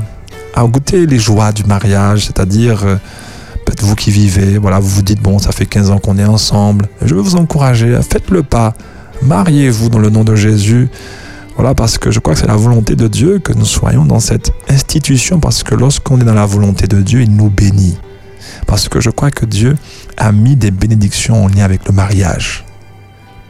goûter 0.66 1.06
les 1.06 1.18
joies 1.18 1.52
du 1.52 1.64
mariage, 1.64 2.26
c'est-à-dire 2.26 2.82
euh, 2.84 2.96
peut-être 3.64 3.84
vous 3.84 3.94
qui 3.94 4.10
vivez, 4.10 4.58
voilà, 4.58 4.80
vous 4.80 4.88
vous 4.88 5.02
dites 5.02 5.22
bon, 5.22 5.38
ça 5.38 5.52
fait 5.52 5.66
15 5.66 5.90
ans 5.90 5.98
qu'on 5.98 6.18
est 6.18 6.24
ensemble. 6.24 6.88
Je 7.02 7.14
veux 7.14 7.20
vous 7.20 7.36
encourager, 7.36 7.96
faites 8.02 8.30
le 8.30 8.42
pas, 8.42 8.72
mariez-vous 9.22 9.90
dans 9.90 10.00
le 10.00 10.08
nom 10.08 10.24
de 10.24 10.34
Jésus. 10.34 10.88
Voilà, 11.56 11.74
parce 11.74 11.98
que 11.98 12.10
je 12.10 12.20
crois 12.20 12.34
que 12.34 12.40
c'est 12.40 12.46
la 12.46 12.56
volonté 12.56 12.96
de 12.96 13.06
Dieu 13.06 13.38
que 13.38 13.52
nous 13.52 13.66
soyons 13.66 14.04
dans 14.04 14.20
cette 14.20 14.52
institution, 14.70 15.40
parce 15.40 15.62
que 15.62 15.74
lorsqu'on 15.74 16.18
est 16.20 16.24
dans 16.24 16.34
la 16.34 16.46
volonté 16.46 16.86
de 16.86 17.02
Dieu, 17.02 17.20
il 17.20 17.34
nous 17.36 17.50
bénit. 17.50 17.98
Parce 18.68 18.88
que 18.88 19.00
je 19.00 19.10
crois 19.10 19.32
que 19.32 19.46
Dieu 19.46 19.76
a 20.16 20.30
mis 20.30 20.54
des 20.54 20.70
bénédictions 20.70 21.44
en 21.44 21.48
lien 21.48 21.64
avec 21.64 21.88
le 21.88 21.92
mariage. 21.92 22.64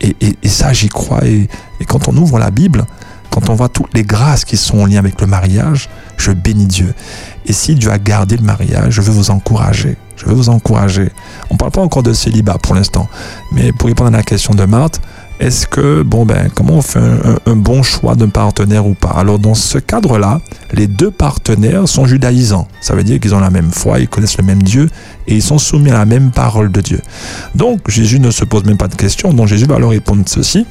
Et, 0.01 0.15
ça, 0.49 0.73
j'y 0.73 0.89
crois. 0.89 1.25
et, 1.27 1.49
quand 1.87 2.09
on 2.09 2.17
ouvre 2.17 2.39
la 2.39 2.51
Bible, 2.51 2.87
quand 3.31 3.51
on 3.51 3.55
voit 3.55 3.69
toutes 3.69 3.93
les 3.95 4.05
grâces 4.05 4.45
qui 4.45 4.57
sont 4.57 4.79
en 4.79 4.87
lien 4.87 4.99
avec 4.99 5.21
le 5.21 5.27
mariage, 5.27 5.91
je 6.17 6.31
bénis 6.33 6.67
Dieu. 6.67 6.95
Et 7.47 7.53
si 7.53 7.75
Dieu 7.75 7.91
a 7.91 7.99
gardé 7.99 8.37
le 8.37 8.45
mariage, 8.45 8.95
je 8.95 9.01
veux 9.01 9.13
vous 9.13 9.31
encourager. 9.31 9.97
Je 10.17 10.25
veux 10.27 10.35
vous 10.35 10.49
encourager. 10.49 11.11
On 11.51 11.55
ne 11.55 11.59
parle 11.59 11.73
pas 11.73 11.81
encore 11.81 12.03
de 12.03 12.13
célibat 12.13 12.59
pour 12.59 12.75
l'instant. 12.75 13.09
Mais 13.53 13.73
pour 13.73 13.89
répondre 13.89 14.09
à 14.15 14.17
la 14.19 14.23
question 14.23 14.55
de 14.55 14.65
Marthe, 14.65 15.01
est-ce 15.41 15.67
que, 15.67 16.03
bon 16.03 16.27
ben, 16.27 16.51
comment 16.53 16.75
on 16.75 16.83
fait 16.83 17.01
un, 17.47 17.57
bon 17.57 17.83
choix 17.83 18.17
d'un 18.17 18.29
partenaire 18.29 18.87
ou 18.87 18.95
pas? 18.95 19.11
Alors 19.11 19.39
dans 19.39 19.55
ce 19.55 19.79
cadre-là, 19.79 20.41
les 20.73 20.87
deux 20.89 21.11
partenaires 21.11 21.89
sont 21.89 22.07
judaïsants. 22.07 22.67
Ça 22.81 22.95
veut 22.95 23.05
dire 23.05 23.21
qu'ils 23.21 23.35
ont 23.35 23.41
la 23.41 23.51
même 23.51 23.71
foi, 23.71 24.01
ils 24.01 24.09
connaissent 24.09 24.39
le 24.39 24.45
même 24.45 24.63
Dieu 24.63 24.89
et 25.29 25.37
ils 25.37 25.43
sont 25.43 25.59
soumis 25.59 25.91
à 25.91 25.99
la 25.99 26.07
même 26.07 26.33
parole 26.33 26.73
de 26.73 26.81
Dieu. 26.81 27.01
Donc 27.55 27.89
Jésus 27.89 28.19
ne 28.19 28.31
se 28.31 28.45
pose 28.45 28.65
même 28.65 28.79
pas 28.79 28.89
de 28.89 28.97
questions. 28.97 29.33
Donc 29.33 29.47
Jésus 29.47 29.67
va 29.67 29.79
leur 29.79 29.91
répondre 29.91 30.23
ceci. 30.27 30.67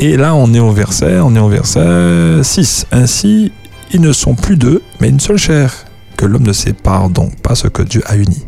Et 0.00 0.16
là, 0.16 0.34
on 0.34 0.52
est 0.52 0.60
au 0.60 0.72
verset, 0.72 1.20
on 1.20 1.36
est 1.36 1.40
au 1.40 1.48
verset 1.48 2.42
6. 2.42 2.86
Ainsi, 2.90 3.52
ils 3.92 4.00
ne 4.00 4.12
sont 4.12 4.34
plus 4.34 4.56
deux, 4.56 4.82
mais 5.00 5.08
une 5.08 5.20
seule 5.20 5.36
chair, 5.36 5.72
que 6.16 6.26
l'homme 6.26 6.46
ne 6.46 6.52
sépare 6.52 7.08
donc 7.08 7.36
pas 7.40 7.54
ce 7.54 7.68
que 7.68 7.82
Dieu 7.82 8.02
a 8.06 8.16
uni. 8.16 8.44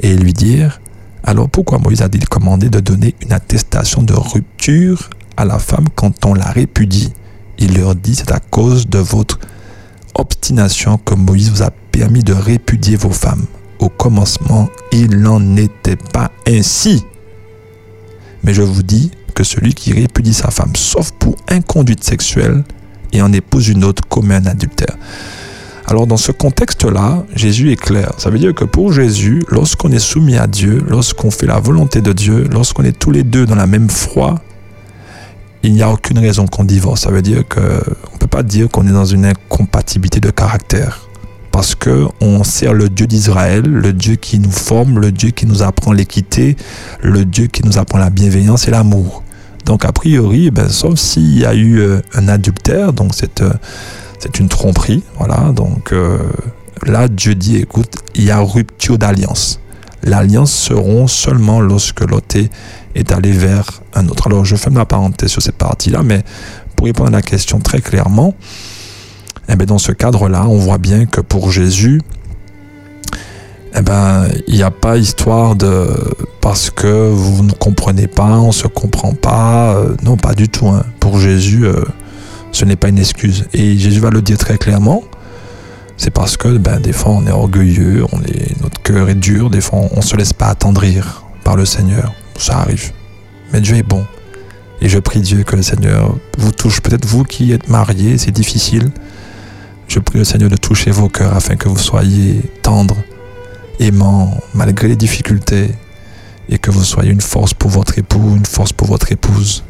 Et 0.00 0.14
lui 0.14 0.32
dire, 0.32 0.80
alors 1.28 1.50
pourquoi 1.50 1.78
Moïse 1.78 2.00
a-t-il 2.00 2.26
commandé 2.26 2.70
de 2.70 2.80
donner 2.80 3.14
une 3.20 3.34
attestation 3.34 4.00
de 4.00 4.14
rupture 4.14 5.10
à 5.36 5.44
la 5.44 5.58
femme 5.58 5.84
quand 5.94 6.24
on 6.24 6.32
la 6.32 6.46
répudie? 6.46 7.12
Il 7.58 7.76
leur 7.76 7.94
dit, 7.94 8.14
c'est 8.14 8.32
à 8.32 8.40
cause 8.40 8.86
de 8.86 8.98
votre 8.98 9.38
obstination 10.14 10.96
que 10.96 11.12
Moïse 11.12 11.50
vous 11.50 11.62
a 11.62 11.70
permis 11.92 12.24
de 12.24 12.32
répudier 12.32 12.96
vos 12.96 13.10
femmes. 13.10 13.44
Au 13.78 13.90
commencement, 13.90 14.70
il 14.90 15.18
n'en 15.20 15.54
était 15.56 15.96
pas 15.96 16.30
ainsi. 16.46 17.04
Mais 18.42 18.54
je 18.54 18.62
vous 18.62 18.82
dis 18.82 19.10
que 19.34 19.44
celui 19.44 19.74
qui 19.74 19.92
répudie 19.92 20.32
sa 20.32 20.50
femme, 20.50 20.74
sauf 20.76 21.12
pour 21.18 21.36
inconduite 21.50 22.04
sexuelle, 22.04 22.64
et 23.12 23.20
en 23.20 23.34
épouse 23.34 23.68
une 23.68 23.84
autre 23.84 24.02
commet 24.08 24.36
un 24.36 24.46
adultère. 24.46 24.96
Alors 25.90 26.06
dans 26.06 26.18
ce 26.18 26.32
contexte-là, 26.32 27.24
Jésus 27.34 27.72
est 27.72 27.76
clair. 27.76 28.12
Ça 28.18 28.28
veut 28.28 28.38
dire 28.38 28.54
que 28.54 28.64
pour 28.64 28.92
Jésus, 28.92 29.42
lorsqu'on 29.48 29.90
est 29.90 29.98
soumis 29.98 30.36
à 30.36 30.46
Dieu, 30.46 30.84
lorsqu'on 30.86 31.30
fait 31.30 31.46
la 31.46 31.60
volonté 31.60 32.02
de 32.02 32.12
Dieu, 32.12 32.46
lorsqu'on 32.52 32.84
est 32.84 32.92
tous 32.92 33.10
les 33.10 33.22
deux 33.22 33.46
dans 33.46 33.54
la 33.54 33.66
même 33.66 33.88
foi, 33.88 34.34
il 35.62 35.72
n'y 35.72 35.80
a 35.80 35.90
aucune 35.90 36.18
raison 36.18 36.46
qu'on 36.46 36.64
divorce. 36.64 37.00
Ça 37.00 37.10
veut 37.10 37.22
dire 37.22 37.42
qu'on 37.48 37.60
ne 37.62 38.18
peut 38.20 38.26
pas 38.26 38.42
dire 38.42 38.68
qu'on 38.68 38.86
est 38.86 38.92
dans 38.92 39.06
une 39.06 39.24
incompatibilité 39.24 40.20
de 40.20 40.28
caractère 40.28 41.08
parce 41.52 41.74
que 41.74 42.04
on 42.20 42.44
sert 42.44 42.74
le 42.74 42.90
Dieu 42.90 43.06
d'Israël, 43.06 43.64
le 43.64 43.94
Dieu 43.94 44.16
qui 44.16 44.38
nous 44.38 44.50
forme, 44.50 44.98
le 45.00 45.10
Dieu 45.10 45.30
qui 45.30 45.46
nous 45.46 45.62
apprend 45.62 45.92
l'équité, 45.92 46.56
le 47.00 47.24
Dieu 47.24 47.46
qui 47.46 47.64
nous 47.64 47.78
apprend 47.78 47.96
la 47.96 48.10
bienveillance 48.10 48.68
et 48.68 48.70
l'amour. 48.70 49.22
Donc 49.64 49.86
a 49.86 49.92
priori, 49.92 50.50
ben, 50.50 50.68
sauf 50.68 50.98
s'il 50.98 51.38
y 51.38 51.46
a 51.46 51.54
eu 51.54 51.78
euh, 51.78 52.00
un 52.12 52.28
adultère, 52.28 52.92
donc 52.92 53.12
c'est 53.14 53.40
euh, 53.40 53.50
c'est 54.18 54.38
une 54.38 54.48
tromperie, 54.48 55.02
voilà. 55.18 55.52
Donc 55.52 55.92
euh, 55.92 56.18
là, 56.84 57.08
Dieu 57.08 57.34
dit, 57.34 57.56
écoute, 57.56 57.94
il 58.14 58.24
y 58.24 58.30
a 58.30 58.40
rupture 58.40 58.98
d'alliance. 58.98 59.60
L'alliance 60.02 60.52
seront 60.52 61.06
seulement 61.06 61.60
lorsque 61.60 62.00
l'autre 62.00 62.36
est 62.94 63.12
allé 63.12 63.32
vers 63.32 63.82
un 63.94 64.08
autre. 64.08 64.28
Alors 64.28 64.44
je 64.44 64.56
ferme 64.56 64.76
la 64.76 64.86
parenthèse 64.86 65.30
sur 65.30 65.42
cette 65.42 65.56
partie-là, 65.56 66.02
mais 66.02 66.22
pour 66.76 66.86
répondre 66.86 67.08
à 67.08 67.12
la 67.12 67.22
question 67.22 67.58
très 67.58 67.80
clairement, 67.80 68.34
eh 69.48 69.56
bien, 69.56 69.66
dans 69.66 69.78
ce 69.78 69.92
cadre-là, 69.92 70.46
on 70.46 70.56
voit 70.56 70.78
bien 70.78 71.06
que 71.06 71.20
pour 71.20 71.50
Jésus, 71.50 72.02
eh 73.74 73.82
ben, 73.82 74.28
il 74.46 74.54
n'y 74.54 74.62
a 74.62 74.70
pas 74.70 74.96
histoire 74.96 75.56
de 75.56 75.88
parce 76.40 76.70
que 76.70 77.10
vous 77.10 77.42
ne 77.42 77.52
comprenez 77.52 78.06
pas, 78.06 78.38
on 78.38 78.52
se 78.52 78.66
comprend 78.66 79.12
pas. 79.12 79.74
Euh, 79.74 79.94
non, 80.02 80.16
pas 80.16 80.34
du 80.34 80.48
tout. 80.48 80.68
Hein. 80.68 80.84
Pour 81.00 81.18
Jésus, 81.18 81.66
euh, 81.66 81.84
ce 82.52 82.64
n'est 82.64 82.76
pas 82.76 82.88
une 82.88 82.98
excuse. 82.98 83.46
Et 83.52 83.76
Jésus 83.76 84.00
va 84.00 84.10
le 84.10 84.22
dire 84.22 84.38
très 84.38 84.58
clairement. 84.58 85.02
C'est 85.96 86.10
parce 86.10 86.36
que 86.36 86.56
ben, 86.58 86.80
des 86.80 86.92
fois 86.92 87.12
on 87.12 87.26
est 87.26 87.32
orgueilleux, 87.32 88.04
on 88.12 88.22
est, 88.22 88.60
notre 88.62 88.80
cœur 88.82 89.08
est 89.08 89.16
dur, 89.16 89.50
des 89.50 89.60
fois 89.60 89.80
on 89.92 89.96
ne 89.96 90.02
se 90.02 90.16
laisse 90.16 90.32
pas 90.32 90.46
attendrir 90.46 91.24
par 91.44 91.56
le 91.56 91.64
Seigneur. 91.64 92.12
Ça 92.38 92.58
arrive. 92.58 92.92
Mais 93.52 93.60
Dieu 93.60 93.76
est 93.76 93.82
bon. 93.82 94.04
Et 94.80 94.88
je 94.88 94.98
prie 94.98 95.20
Dieu 95.20 95.42
que 95.42 95.56
le 95.56 95.62
Seigneur 95.62 96.14
vous 96.38 96.52
touche. 96.52 96.80
Peut-être 96.80 97.04
vous 97.04 97.24
qui 97.24 97.52
êtes 97.52 97.68
mariés, 97.68 98.16
c'est 98.16 98.30
difficile. 98.30 98.90
Je 99.88 99.98
prie 99.98 100.18
le 100.18 100.24
Seigneur 100.24 100.50
de 100.50 100.56
toucher 100.56 100.92
vos 100.92 101.08
cœurs 101.08 101.34
afin 101.34 101.56
que 101.56 101.68
vous 101.68 101.78
soyez 101.78 102.42
tendres 102.62 102.96
aimant 103.80 104.36
malgré 104.54 104.88
les 104.88 104.96
difficultés 104.96 105.70
et 106.48 106.58
que 106.58 106.70
vous 106.70 106.84
soyez 106.84 107.10
une 107.10 107.20
force 107.20 107.54
pour 107.54 107.70
votre 107.70 107.98
époux, 107.98 108.36
une 108.36 108.46
force 108.46 108.72
pour 108.72 108.88
votre 108.88 109.10
épouse. 109.12 109.64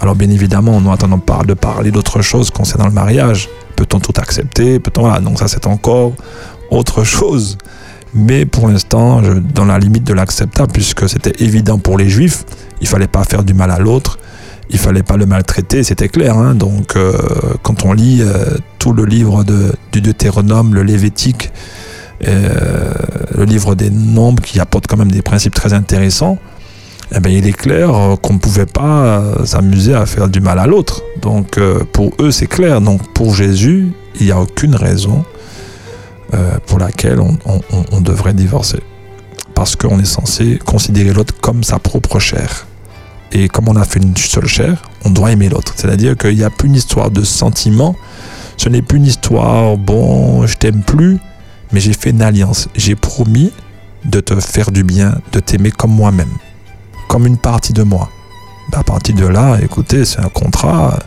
Alors 0.00 0.14
bien 0.14 0.30
évidemment, 0.30 0.80
nous 0.80 0.92
attendons 0.92 1.18
pas 1.18 1.42
de 1.44 1.54
parler 1.54 1.90
d'autre 1.90 2.22
chose 2.22 2.50
concernant 2.50 2.86
le 2.86 2.92
mariage. 2.92 3.48
Peut-on 3.76 3.98
tout 4.00 4.12
accepter 4.16 4.78
Peut-on 4.78 5.02
voilà, 5.02 5.20
donc 5.20 5.38
ça 5.38 5.48
c'est 5.48 5.66
encore 5.66 6.12
autre 6.70 7.04
chose. 7.04 7.58
Mais 8.14 8.46
pour 8.46 8.68
l'instant, 8.68 9.20
dans 9.54 9.64
la 9.66 9.78
limite 9.78 10.04
de 10.04 10.14
l'acceptable, 10.14 10.72
puisque 10.72 11.08
c'était 11.08 11.44
évident 11.44 11.78
pour 11.78 11.98
les 11.98 12.08
juifs, 12.08 12.44
il 12.80 12.86
fallait 12.88 13.06
pas 13.08 13.24
faire 13.24 13.44
du 13.44 13.54
mal 13.54 13.70
à 13.70 13.78
l'autre. 13.78 14.18
il 14.70 14.78
fallait 14.78 15.02
pas 15.02 15.16
le 15.16 15.26
maltraiter, 15.26 15.82
c'était 15.82 16.08
clair. 16.08 16.36
hein. 16.36 16.54
Donc, 16.54 16.96
euh, 16.96 17.12
quand 17.62 17.84
on 17.84 17.92
lit 17.92 18.20
euh, 18.20 18.56
tout 18.78 18.92
le 18.92 19.04
livre 19.04 19.44
de, 19.44 19.72
du 19.92 20.00
Deutéronome, 20.00 20.74
le 20.74 20.82
Lévitique, 20.82 21.50
euh, 22.26 22.92
le 23.34 23.44
livre 23.44 23.74
des 23.74 23.90
Nombres, 23.90 24.42
qui 24.42 24.60
apporte 24.60 24.86
quand 24.86 24.96
même 24.96 25.10
des 25.10 25.22
principes 25.22 25.54
très 25.54 25.72
intéressants, 25.72 26.38
eh 27.14 27.20
ben, 27.20 27.30
il 27.32 27.46
est 27.46 27.52
clair 27.52 27.94
euh, 27.94 28.16
qu'on 28.16 28.34
ne 28.34 28.38
pouvait 28.38 28.66
pas 28.66 29.02
euh, 29.02 29.44
s'amuser 29.46 29.94
à 29.94 30.04
faire 30.06 30.28
du 30.28 30.40
mal 30.40 30.58
à 30.58 30.66
l'autre. 30.66 31.02
Donc, 31.22 31.58
euh, 31.58 31.80
pour 31.92 32.12
eux, 32.20 32.30
c'est 32.30 32.46
clair. 32.46 32.80
Donc, 32.80 33.12
pour 33.14 33.34
Jésus, 33.34 33.88
il 34.20 34.26
n'y 34.26 34.32
a 34.32 34.40
aucune 34.40 34.74
raison 34.74 35.24
pour 36.66 36.78
laquelle 36.78 37.20
on- 37.20 37.38
on 37.92 38.00
devrait 38.02 38.34
divorcer. 38.34 38.80
Parce 39.54 39.74
qu'on 39.76 39.98
est 39.98 40.04
censé 40.04 40.58
considérer 40.62 41.14
l'autre 41.14 41.32
comme 41.40 41.64
sa 41.64 41.78
propre 41.78 42.18
chair. 42.18 42.66
Et 43.32 43.48
comme 43.48 43.68
on 43.68 43.76
a 43.76 43.84
fait 43.84 43.98
une 44.00 44.14
seule 44.16 44.46
chair, 44.46 44.82
on 45.06 45.10
doit 45.10 45.32
aimer 45.32 45.48
l'autre. 45.48 45.72
C'est-à-dire 45.76 46.18
qu'il 46.18 46.36
n'y 46.36 46.44
a 46.44 46.50
plus 46.50 46.68
une 46.68 46.74
histoire 46.74 47.10
de 47.10 47.22
sentiment. 47.22 47.96
Ce 48.58 48.68
n'est 48.68 48.82
plus 48.82 48.98
une 48.98 49.06
histoire, 49.06 49.78
bon, 49.78 50.46
je 50.46 50.54
t'aime 50.56 50.82
plus, 50.82 51.16
mais 51.72 51.80
j'ai 51.80 51.94
fait 51.94 52.10
une 52.10 52.20
alliance. 52.22 52.68
J'ai 52.74 52.94
promis 52.94 53.50
de 54.04 54.20
te 54.20 54.34
faire 54.38 54.70
du 54.70 54.84
bien, 54.84 55.14
de 55.32 55.40
t'aimer 55.40 55.70
comme 55.70 55.92
moi-même, 55.92 56.28
comme 57.08 57.26
une 57.26 57.38
partie 57.38 57.72
de 57.72 57.82
moi. 57.82 58.10
À 58.72 58.84
partir 58.84 59.14
de 59.14 59.26
là, 59.26 59.58
écoutez, 59.60 60.04
c'est 60.04 60.20
un 60.20 60.28
contrat, 60.28 60.98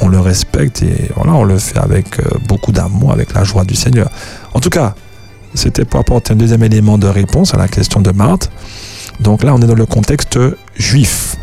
on 0.00 0.08
le 0.08 0.18
respecte 0.18 0.82
et 0.82 1.10
voilà, 1.14 1.34
on 1.34 1.44
le 1.44 1.58
fait 1.58 1.78
avec 1.78 2.18
euh, 2.18 2.24
beaucoup 2.48 2.72
d'amour, 2.72 3.12
avec 3.12 3.34
la 3.34 3.44
joie 3.44 3.64
du 3.64 3.74
Seigneur. 3.74 4.10
En 4.54 4.60
tout 4.60 4.70
cas, 4.70 4.94
c'était 5.54 5.84
pour 5.84 6.00
apporter 6.00 6.32
un 6.32 6.36
deuxième 6.36 6.62
élément 6.62 6.98
de 6.98 7.06
réponse 7.06 7.54
à 7.54 7.58
la 7.58 7.68
question 7.68 8.00
de 8.00 8.10
Marthe. 8.10 8.50
Donc 9.20 9.42
là, 9.42 9.54
on 9.54 9.60
est 9.60 9.66
dans 9.66 9.74
le 9.74 9.86
contexte 9.86 10.38
juif. 10.76 11.36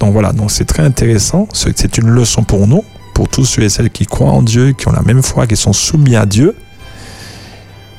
Donc 0.00 0.12
voilà, 0.12 0.32
donc 0.32 0.50
c'est 0.50 0.64
très 0.64 0.82
intéressant. 0.82 1.48
C'est 1.52 1.98
une 1.98 2.08
leçon 2.08 2.42
pour 2.42 2.66
nous, 2.66 2.84
pour 3.14 3.28
tous 3.28 3.44
ceux 3.44 3.62
et 3.62 3.68
celles 3.68 3.90
qui 3.90 4.06
croient 4.06 4.30
en 4.30 4.42
Dieu, 4.42 4.72
qui 4.72 4.86
ont 4.88 4.92
la 4.92 5.02
même 5.02 5.22
foi, 5.22 5.46
qui 5.46 5.56
sont 5.56 5.72
soumis 5.72 6.16
à 6.16 6.26
Dieu. 6.26 6.54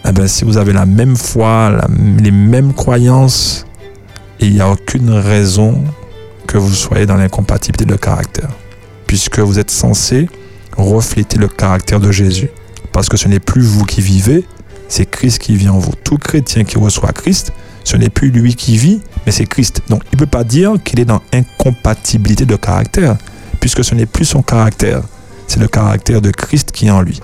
Eh 0.07 0.12
ben, 0.12 0.28
si 0.28 0.45
vous 0.45 0.57
avez 0.57 0.74
la 0.74 0.86
même 0.86 1.16
foi, 1.16 1.72
les 2.20 2.32
mêmes 2.32 2.74
croyances, 2.74 3.66
il 4.39 4.53
n'y 4.53 4.61
a 4.61 4.69
aucune 4.69 5.11
raison 5.11 5.83
que 6.47 6.57
vous 6.57 6.73
soyez 6.73 7.05
dans 7.05 7.15
l'incompatibilité 7.15 7.85
de 7.85 7.95
caractère. 7.95 8.49
Puisque 9.07 9.39
vous 9.39 9.59
êtes 9.59 9.71
censé 9.71 10.29
refléter 10.77 11.37
le 11.37 11.47
caractère 11.47 11.99
de 11.99 12.11
Jésus. 12.11 12.49
Parce 12.91 13.09
que 13.09 13.17
ce 13.17 13.27
n'est 13.27 13.39
plus 13.39 13.61
vous 13.61 13.85
qui 13.85 14.01
vivez, 14.01 14.45
c'est 14.87 15.05
Christ 15.05 15.39
qui 15.39 15.55
vit 15.55 15.69
en 15.69 15.77
vous. 15.77 15.93
Tout 16.03 16.17
chrétien 16.17 16.63
qui 16.63 16.77
reçoit 16.77 17.11
Christ, 17.11 17.51
ce 17.83 17.97
n'est 17.97 18.09
plus 18.09 18.31
lui 18.31 18.55
qui 18.55 18.77
vit, 18.77 19.01
mais 19.25 19.31
c'est 19.31 19.45
Christ. 19.45 19.81
Donc 19.89 20.03
il 20.11 20.15
ne 20.15 20.19
peut 20.19 20.29
pas 20.29 20.43
dire 20.43 20.73
qu'il 20.83 20.99
est 20.99 21.05
dans 21.05 21.21
incompatibilité 21.33 22.45
de 22.45 22.55
caractère, 22.55 23.17
puisque 23.59 23.83
ce 23.83 23.95
n'est 23.95 24.05
plus 24.05 24.25
son 24.25 24.41
caractère, 24.41 25.01
c'est 25.47 25.59
le 25.59 25.67
caractère 25.67 26.21
de 26.21 26.31
Christ 26.31 26.71
qui 26.71 26.87
est 26.87 26.91
en 26.91 27.01
lui. 27.01 27.19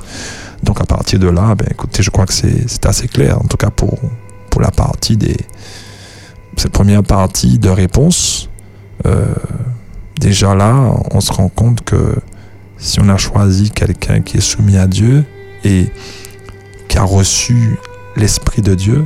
Donc 0.63 0.81
à 0.81 0.85
partir 0.85 1.19
de 1.19 1.27
là, 1.27 1.55
ben, 1.55 1.67
écoutez, 1.69 2.03
je 2.03 2.09
crois 2.09 2.25
que 2.25 2.33
c'est 2.33 2.85
assez 2.85 3.07
clair, 3.07 3.39
en 3.39 3.47
tout 3.47 3.57
cas 3.57 3.69
pour 3.69 3.99
la 4.59 4.71
partie 4.71 5.17
des... 5.17 5.37
Cette 6.55 6.71
première 6.71 7.03
partie 7.03 7.59
de 7.59 7.69
réponse, 7.69 8.49
euh, 9.05 9.25
déjà 10.19 10.55
là, 10.55 10.93
on 11.11 11.19
se 11.19 11.31
rend 11.33 11.49
compte 11.49 11.83
que 11.83 12.15
si 12.77 12.99
on 12.99 13.09
a 13.09 13.17
choisi 13.17 13.71
quelqu'un 13.71 14.21
qui 14.21 14.37
est 14.37 14.41
soumis 14.41 14.77
à 14.77 14.87
Dieu 14.87 15.25
et 15.63 15.87
qui 16.87 16.97
a 16.97 17.03
reçu 17.03 17.77
l'Esprit 18.15 18.61
de 18.61 18.73
Dieu, 18.75 19.05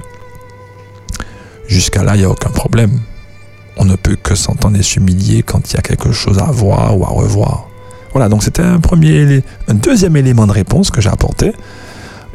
jusqu'à 1.67 2.03
là, 2.03 2.15
il 2.15 2.19
n'y 2.19 2.25
a 2.25 2.29
aucun 2.29 2.49
problème. 2.49 2.99
On 3.77 3.85
ne 3.85 3.95
peut 3.95 4.15
que 4.15 4.35
s'entendre 4.35 4.77
et 4.77 4.83
s'humilier 4.83 5.43
quand 5.43 5.71
il 5.71 5.75
y 5.75 5.79
a 5.79 5.81
quelque 5.81 6.11
chose 6.11 6.39
à 6.39 6.51
voir 6.51 6.97
ou 6.97 7.03
à 7.03 7.09
revoir. 7.09 7.67
Voilà, 8.11 8.27
donc 8.27 8.43
c'était 8.43 8.63
un 8.63 8.79
premier, 8.79 9.43
un 9.67 9.73
deuxième 9.73 10.17
élément 10.17 10.47
de 10.47 10.51
réponse 10.51 10.89
que 10.91 11.01
j'ai 11.01 11.09
apporté. 11.09 11.53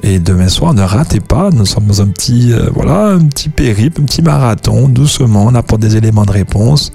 Et 0.06 0.18
demain 0.18 0.48
soir, 0.50 0.74
ne 0.74 0.82
ratez 0.82 1.20
pas, 1.20 1.48
nous 1.50 1.64
sommes 1.64 1.86
dans 1.86 2.02
un 2.02 2.08
petit, 2.08 2.52
euh, 2.52 2.68
voilà, 2.74 3.06
un 3.14 3.24
petit 3.26 3.48
périple, 3.48 4.02
un 4.02 4.04
petit 4.04 4.20
marathon, 4.20 4.86
doucement, 4.88 5.46
on 5.46 5.54
apporte 5.54 5.80
des 5.80 5.96
éléments 5.96 6.26
de 6.26 6.30
réponse. 6.32 6.92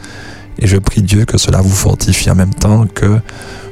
Et 0.60 0.68
je 0.68 0.78
prie 0.78 1.02
Dieu 1.02 1.26
que 1.26 1.40
cela 1.40 1.60
vous 1.60 1.70
fortifie 1.74 2.30
en 2.30 2.36
même 2.36 2.54
temps 2.54 2.86
que 2.86 3.20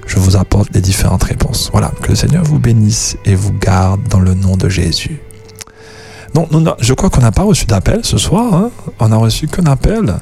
je 0.08 0.18
vous 0.18 0.38
apporte 0.38 0.70
les 0.74 0.82
différentes 0.82 1.24
réponses. 1.24 1.70
Voilà, 1.72 1.92
que 2.02 2.10
le 2.10 2.16
Seigneur 2.16 2.44
vous 2.46 2.58
bénisse 2.58 3.16
et 3.26 3.36
vous 3.36 3.54
garde 3.54 4.02
dans 4.10 4.22
le 4.22 4.34
nom 4.34 4.58
de 4.58 4.70
Jésus. 4.70 5.22
N'a- 6.34 6.76
je 6.80 6.94
crois 6.94 7.10
qu'on 7.12 7.22
n'a 7.22 7.32
pas 7.32 7.44
reçu 7.44 7.66
d'appel 7.66 8.00
ce 8.04 8.18
soir. 8.18 8.54
hein. 8.56 8.72
On 9.00 9.10
n'a 9.10 9.18
reçu 9.18 9.48
qu'un 9.48 9.66
appel. 9.66 10.16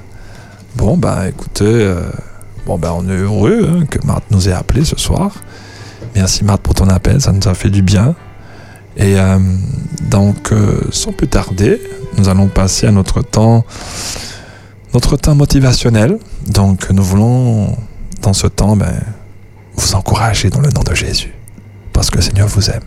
Bon, 0.75 0.97
bah 0.97 1.29
écoutez, 1.29 1.63
euh, 1.65 2.01
bon, 2.65 2.77
bah, 2.77 2.93
on 2.97 3.07
est 3.07 3.15
heureux 3.17 3.69
hein, 3.69 3.85
que 3.89 4.05
Marthe 4.05 4.25
nous 4.31 4.49
ait 4.49 4.53
appelé 4.53 4.83
ce 4.83 4.97
soir. 4.97 5.31
Merci 6.15 6.43
Marthe 6.43 6.61
pour 6.61 6.73
ton 6.73 6.89
appel, 6.89 7.21
ça 7.21 7.31
nous 7.31 7.47
a 7.47 7.53
fait 7.53 7.69
du 7.69 7.81
bien. 7.81 8.13
Et 8.97 9.19
euh, 9.19 9.39
donc, 10.09 10.51
euh, 10.51 10.81
sans 10.91 11.11
plus 11.11 11.27
tarder, 11.27 11.81
nous 12.17 12.29
allons 12.29 12.47
passer 12.47 12.87
à 12.87 12.91
notre 12.91 13.21
temps, 13.21 13.65
notre 14.93 15.17
temps 15.17 15.35
motivationnel. 15.35 16.17
Donc, 16.47 16.89
nous 16.89 17.03
voulons, 17.03 17.75
dans 18.21 18.33
ce 18.33 18.47
temps, 18.47 18.75
ben, 18.77 19.01
vous 19.75 19.95
encourager 19.95 20.49
dans 20.49 20.61
le 20.61 20.69
nom 20.69 20.81
de 20.81 20.95
Jésus. 20.95 21.33
Parce 21.91 22.09
que 22.09 22.17
le 22.17 22.21
Seigneur 22.21 22.47
vous 22.47 22.69
aime. 22.69 22.83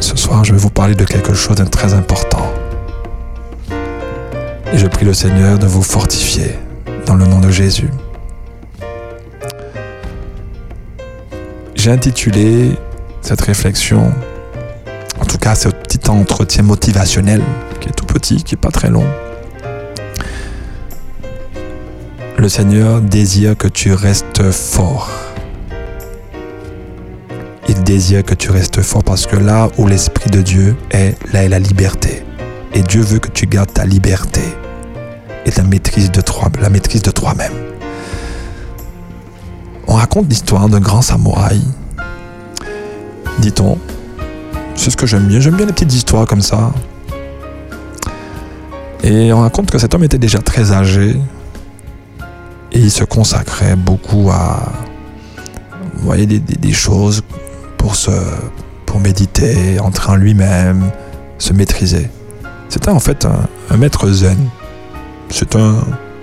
Ce 0.00 0.16
soir, 0.16 0.44
je 0.44 0.52
vais 0.52 0.58
vous 0.58 0.70
parler 0.70 0.94
de 0.94 1.04
quelque 1.04 1.34
chose 1.34 1.56
de 1.56 1.64
très 1.64 1.94
important. 1.94 2.50
Et 4.72 4.78
je 4.78 4.86
prie 4.86 5.04
le 5.04 5.14
Seigneur 5.14 5.58
de 5.58 5.66
vous 5.66 5.82
fortifier 5.82 6.56
dans 7.06 7.14
le 7.14 7.26
nom 7.26 7.40
de 7.40 7.50
Jésus. 7.50 7.90
J'ai 11.82 11.92
intitulé 11.92 12.76
cette 13.22 13.40
réflexion, 13.40 14.12
en 15.18 15.24
tout 15.24 15.38
cas 15.38 15.54
ce 15.54 15.70
petit 15.70 16.10
entretien 16.10 16.62
motivationnel, 16.62 17.40
qui 17.80 17.88
est 17.88 17.92
tout 17.92 18.04
petit, 18.04 18.44
qui 18.44 18.54
est 18.54 18.58
pas 18.58 18.70
très 18.70 18.90
long. 18.90 19.06
Le 22.36 22.48
Seigneur 22.50 23.00
désire 23.00 23.56
que 23.56 23.66
tu 23.66 23.94
restes 23.94 24.50
fort. 24.50 25.10
Il 27.66 27.82
désire 27.82 28.24
que 28.24 28.34
tu 28.34 28.50
restes 28.50 28.82
fort 28.82 29.02
parce 29.02 29.26
que 29.26 29.36
là 29.36 29.70
où 29.78 29.86
l'Esprit 29.86 30.28
de 30.28 30.42
Dieu 30.42 30.76
est, 30.90 31.16
là 31.32 31.44
est 31.44 31.48
la 31.48 31.60
liberté. 31.60 32.22
Et 32.74 32.82
Dieu 32.82 33.00
veut 33.00 33.20
que 33.20 33.30
tu 33.30 33.46
gardes 33.46 33.72
ta 33.72 33.86
liberté 33.86 34.42
et 35.46 35.50
la 35.56 35.62
maîtrise 35.62 36.12
de 36.12 36.20
toi, 36.20 36.50
la 36.60 36.68
maîtrise 36.68 37.00
de 37.00 37.10
toi-même. 37.10 37.69
On 40.00 40.04
raconte 40.04 40.30
l'histoire 40.30 40.66
d'un 40.70 40.80
grand 40.80 41.02
samouraï. 41.02 41.60
Dit-on. 43.40 43.76
C'est 44.74 44.88
ce 44.88 44.96
que 44.96 45.06
j'aime 45.06 45.26
bien. 45.26 45.40
J'aime 45.40 45.56
bien 45.56 45.66
les 45.66 45.74
petites 45.74 45.92
histoires 45.92 46.24
comme 46.24 46.40
ça. 46.40 46.72
Et 49.02 49.30
on 49.34 49.42
raconte 49.42 49.70
que 49.70 49.76
cet 49.76 49.94
homme 49.94 50.02
était 50.02 50.16
déjà 50.16 50.38
très 50.38 50.72
âgé. 50.72 51.20
Et 52.72 52.78
il 52.78 52.90
se 52.90 53.04
consacrait 53.04 53.76
beaucoup 53.76 54.30
à 54.30 54.72
vous 55.96 56.06
voyez, 56.06 56.24
des 56.24 56.72
choses 56.72 57.20
pour, 57.76 57.94
se, 57.94 58.10
pour 58.86 59.00
méditer, 59.00 59.78
entrer 59.80 60.12
en 60.12 60.16
lui-même, 60.16 60.90
se 61.36 61.52
maîtriser. 61.52 62.08
C'était 62.70 62.88
en 62.88 63.00
fait 63.00 63.26
un, 63.26 63.46
un 63.68 63.76
maître 63.76 64.10
zen. 64.10 64.48
C'est 65.28 65.56
un, 65.56 65.74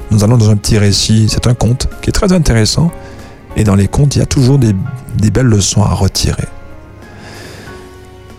nous 0.09 0.23
allons 0.23 0.37
dans 0.37 0.49
un 0.49 0.55
petit 0.55 0.79
récit, 0.79 1.27
c'est 1.29 1.45
un 1.45 1.53
conte 1.53 1.87
qui 2.01 2.09
est 2.09 2.13
très 2.13 2.33
intéressant. 2.33 2.91
Et 3.57 3.63
dans 3.63 3.75
les 3.75 3.87
contes, 3.87 4.15
il 4.15 4.19
y 4.19 4.21
a 4.21 4.25
toujours 4.25 4.59
des, 4.59 4.73
belles 5.31 5.47
leçons 5.47 5.81
à 5.81 5.93
retirer. 5.93 6.45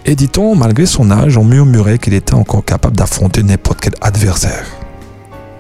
Et 0.06 0.14
dit-on, 0.14 0.54
malgré 0.54 0.86
son 0.86 1.10
âge, 1.10 1.36
on 1.36 1.44
murmurait 1.44 1.98
qu'il 1.98 2.14
était 2.14 2.34
encore 2.34 2.64
capable 2.64 2.96
d'affronter 2.96 3.42
n'importe 3.42 3.80
quel 3.80 3.94
adversaire. 4.00 4.64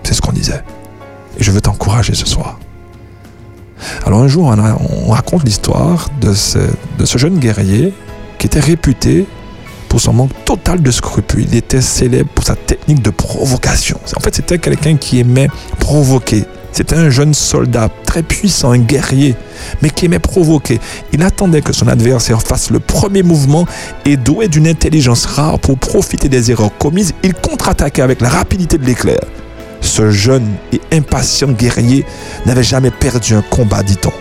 C'est 0.04 0.14
ce 0.14 0.22
qu'on 0.22 0.32
disait. 0.32 0.62
Et 1.38 1.42
je 1.42 1.50
veux 1.50 1.60
t'encourager 1.60 2.14
ce 2.14 2.24
soir. 2.24 2.58
Alors 4.06 4.20
un 4.20 4.28
jour, 4.28 4.46
on, 4.46 5.10
raconte 5.10 5.44
l'histoire 5.44 6.08
de 6.20 6.32
ce 6.32 7.18
jeune 7.18 7.38
guerrier 7.38 7.92
qui 8.38 8.46
était 8.46 8.60
réputé 8.60 9.26
pour 9.88 10.00
son 10.00 10.12
manque 10.12 10.44
total 10.44 10.82
de 10.82 10.90
scrupules. 10.90 11.46
Il 11.48 11.54
était 11.56 11.82
célèbre 11.82 12.30
pour 12.34 12.44
sa 12.44 12.54
technique 12.54 13.02
de 13.02 13.10
provocation. 13.10 13.98
En 14.16 14.20
fait, 14.20 14.34
c'était 14.34 14.58
quelqu'un 14.58 14.96
qui 14.96 15.18
aimait 15.18 15.48
provoquer. 15.80 16.44
C'était 16.72 16.96
un 16.96 17.10
jeune 17.10 17.34
soldat 17.34 17.88
très 18.04 18.22
puissant, 18.22 18.72
un 18.72 18.78
guerrier, 18.78 19.34
mais 19.82 19.90
qui 19.90 20.06
aimait 20.06 20.18
provoquer. 20.18 20.80
Il 21.12 21.22
attendait 21.22 21.62
que 21.62 21.72
son 21.72 21.88
adversaire 21.88 22.42
fasse 22.42 22.70
le 22.70 22.78
premier 22.78 23.22
mouvement 23.22 23.66
et 24.04 24.16
doué 24.16 24.48
d'une 24.48 24.68
intelligence 24.68 25.26
rare 25.26 25.58
pour 25.58 25.78
profiter 25.78 26.28
des 26.28 26.50
erreurs 26.50 26.76
commises, 26.78 27.14
il 27.22 27.34
contre-attaquait 27.34 28.02
avec 28.02 28.20
la 28.20 28.28
rapidité 28.28 28.78
de 28.78 28.84
l'éclair. 28.84 29.20
Ce 29.80 30.10
jeune 30.10 30.46
et 30.72 30.80
impatient 30.92 31.48
guerrier 31.48 32.04
n'avait 32.46 32.62
jamais 32.62 32.90
perdu 32.90 33.34
un 33.34 33.42
combat, 33.42 33.82
dit-on. 33.82 34.12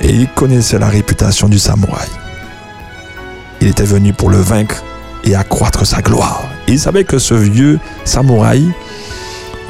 Et 0.00 0.10
il 0.10 0.28
connaissait 0.28 0.78
la 0.78 0.88
réputation 0.88 1.48
du 1.48 1.58
samouraï. 1.58 2.08
Il 3.60 3.68
était 3.68 3.84
venu 3.84 4.12
pour 4.12 4.30
le 4.30 4.38
vaincre 4.38 4.82
et 5.24 5.34
accroître 5.34 5.86
sa 5.86 6.02
gloire. 6.02 6.42
Il 6.66 6.78
savait 6.78 7.04
que 7.04 7.18
ce 7.18 7.34
vieux 7.34 7.78
samouraï 8.04 8.72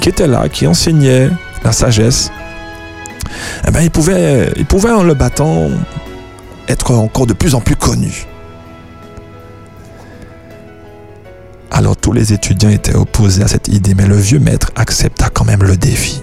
qui 0.02 0.08
était 0.08 0.26
là, 0.26 0.48
qui 0.48 0.66
enseignait 0.66 1.30
la 1.62 1.70
sagesse, 1.70 2.32
eh 3.66 3.82
il, 3.82 3.90
pouvait, 3.90 4.52
il 4.56 4.66
pouvait, 4.66 4.90
en 4.90 5.04
le 5.04 5.14
battant, 5.14 5.70
être 6.68 6.90
encore 6.90 7.26
de 7.26 7.32
plus 7.32 7.54
en 7.54 7.60
plus 7.60 7.76
connu. 7.76 8.26
Alors 11.70 11.96
tous 11.96 12.12
les 12.12 12.32
étudiants 12.32 12.68
étaient 12.68 12.96
opposés 12.96 13.44
à 13.44 13.48
cette 13.48 13.68
idée, 13.68 13.94
mais 13.94 14.06
le 14.06 14.16
vieux 14.16 14.40
maître 14.40 14.72
accepta 14.74 15.30
quand 15.30 15.44
même 15.44 15.62
le 15.62 15.76
défi. 15.76 16.22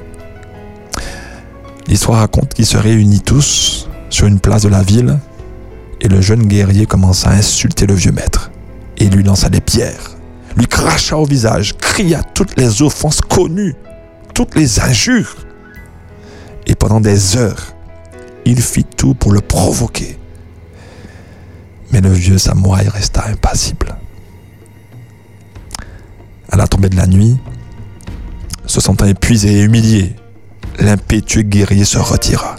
L'histoire 1.88 2.20
raconte 2.20 2.54
qu'ils 2.54 2.68
se 2.68 2.78
réunissent 2.78 3.24
tous 3.24 3.90
sur 4.10 4.28
une 4.28 4.42
place 4.42 4.64
de 4.64 4.70
la 4.70 4.84
ville 4.84 5.18
et 6.02 6.10
le 6.10 6.20
jeune 6.20 6.44
guerrier 6.44 6.86
commença 6.86 7.30
à 7.30 7.34
insulter 7.34 7.88
le 7.88 7.94
vieux 7.94 8.12
maître 8.12 8.52
et 8.98 9.10
lui 9.10 9.24
lança 9.24 9.50
des 9.50 9.62
pierres, 9.62 10.18
lui 10.56 10.68
cracha 10.68 11.18
au 11.18 11.26
visage, 11.26 11.78
cria 11.78 12.24
toutes 12.24 12.58
les 12.58 12.82
offenses 12.82 13.22
connues, 13.22 13.76
toutes 14.34 14.56
les 14.56 14.80
injures. 14.80 15.36
Et 16.68 16.76
pendant 16.76 17.02
des 17.02 17.38
heures, 17.38 17.76
il 18.46 18.62
fit 18.62 18.84
tout 18.84 19.14
pour 19.14 19.32
le 19.32 19.42
provoquer. 19.42 20.18
Mais 21.92 22.02
le 22.02 22.12
vieux 22.12 22.38
samouraï 22.38 22.88
resta 22.88 23.26
impassible. 23.28 23.96
À 26.52 26.58
la 26.58 26.68
tombée 26.68 26.90
de 26.90 26.96
la 26.96 27.08
nuit, 27.08 27.38
se 28.66 28.82
sentant 28.82 29.06
épuisé 29.06 29.60
et 29.60 29.62
humilié, 29.62 30.16
l'impétueux 30.80 31.42
guerrier 31.42 31.86
se 31.86 31.98
retira, 31.98 32.56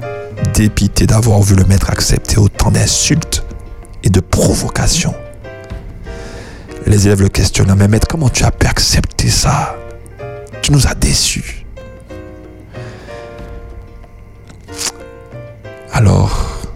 dépité 0.55 1.07
d'avoir 1.07 1.41
vu 1.43 1.55
le 1.55 1.64
maître 1.64 1.91
accepter 1.91 2.38
autant 2.38 2.70
d'insultes 2.70 3.45
et 4.03 4.11
de 4.11 4.20
provocations. 4.20 5.14
Les 6.87 7.07
élèves 7.07 7.22
le 7.22 7.28
questionnent, 7.28 7.74
mais 7.76 7.89
maître, 7.89 8.09
comment 8.09 8.28
tu 8.28 8.45
as 8.45 8.51
pu 8.51 8.66
accepter 8.66 9.28
ça? 9.28 9.76
Tu 10.62 10.72
nous 10.72 10.87
as 10.87 10.95
déçus. 10.95 11.64
Alors, 15.93 16.68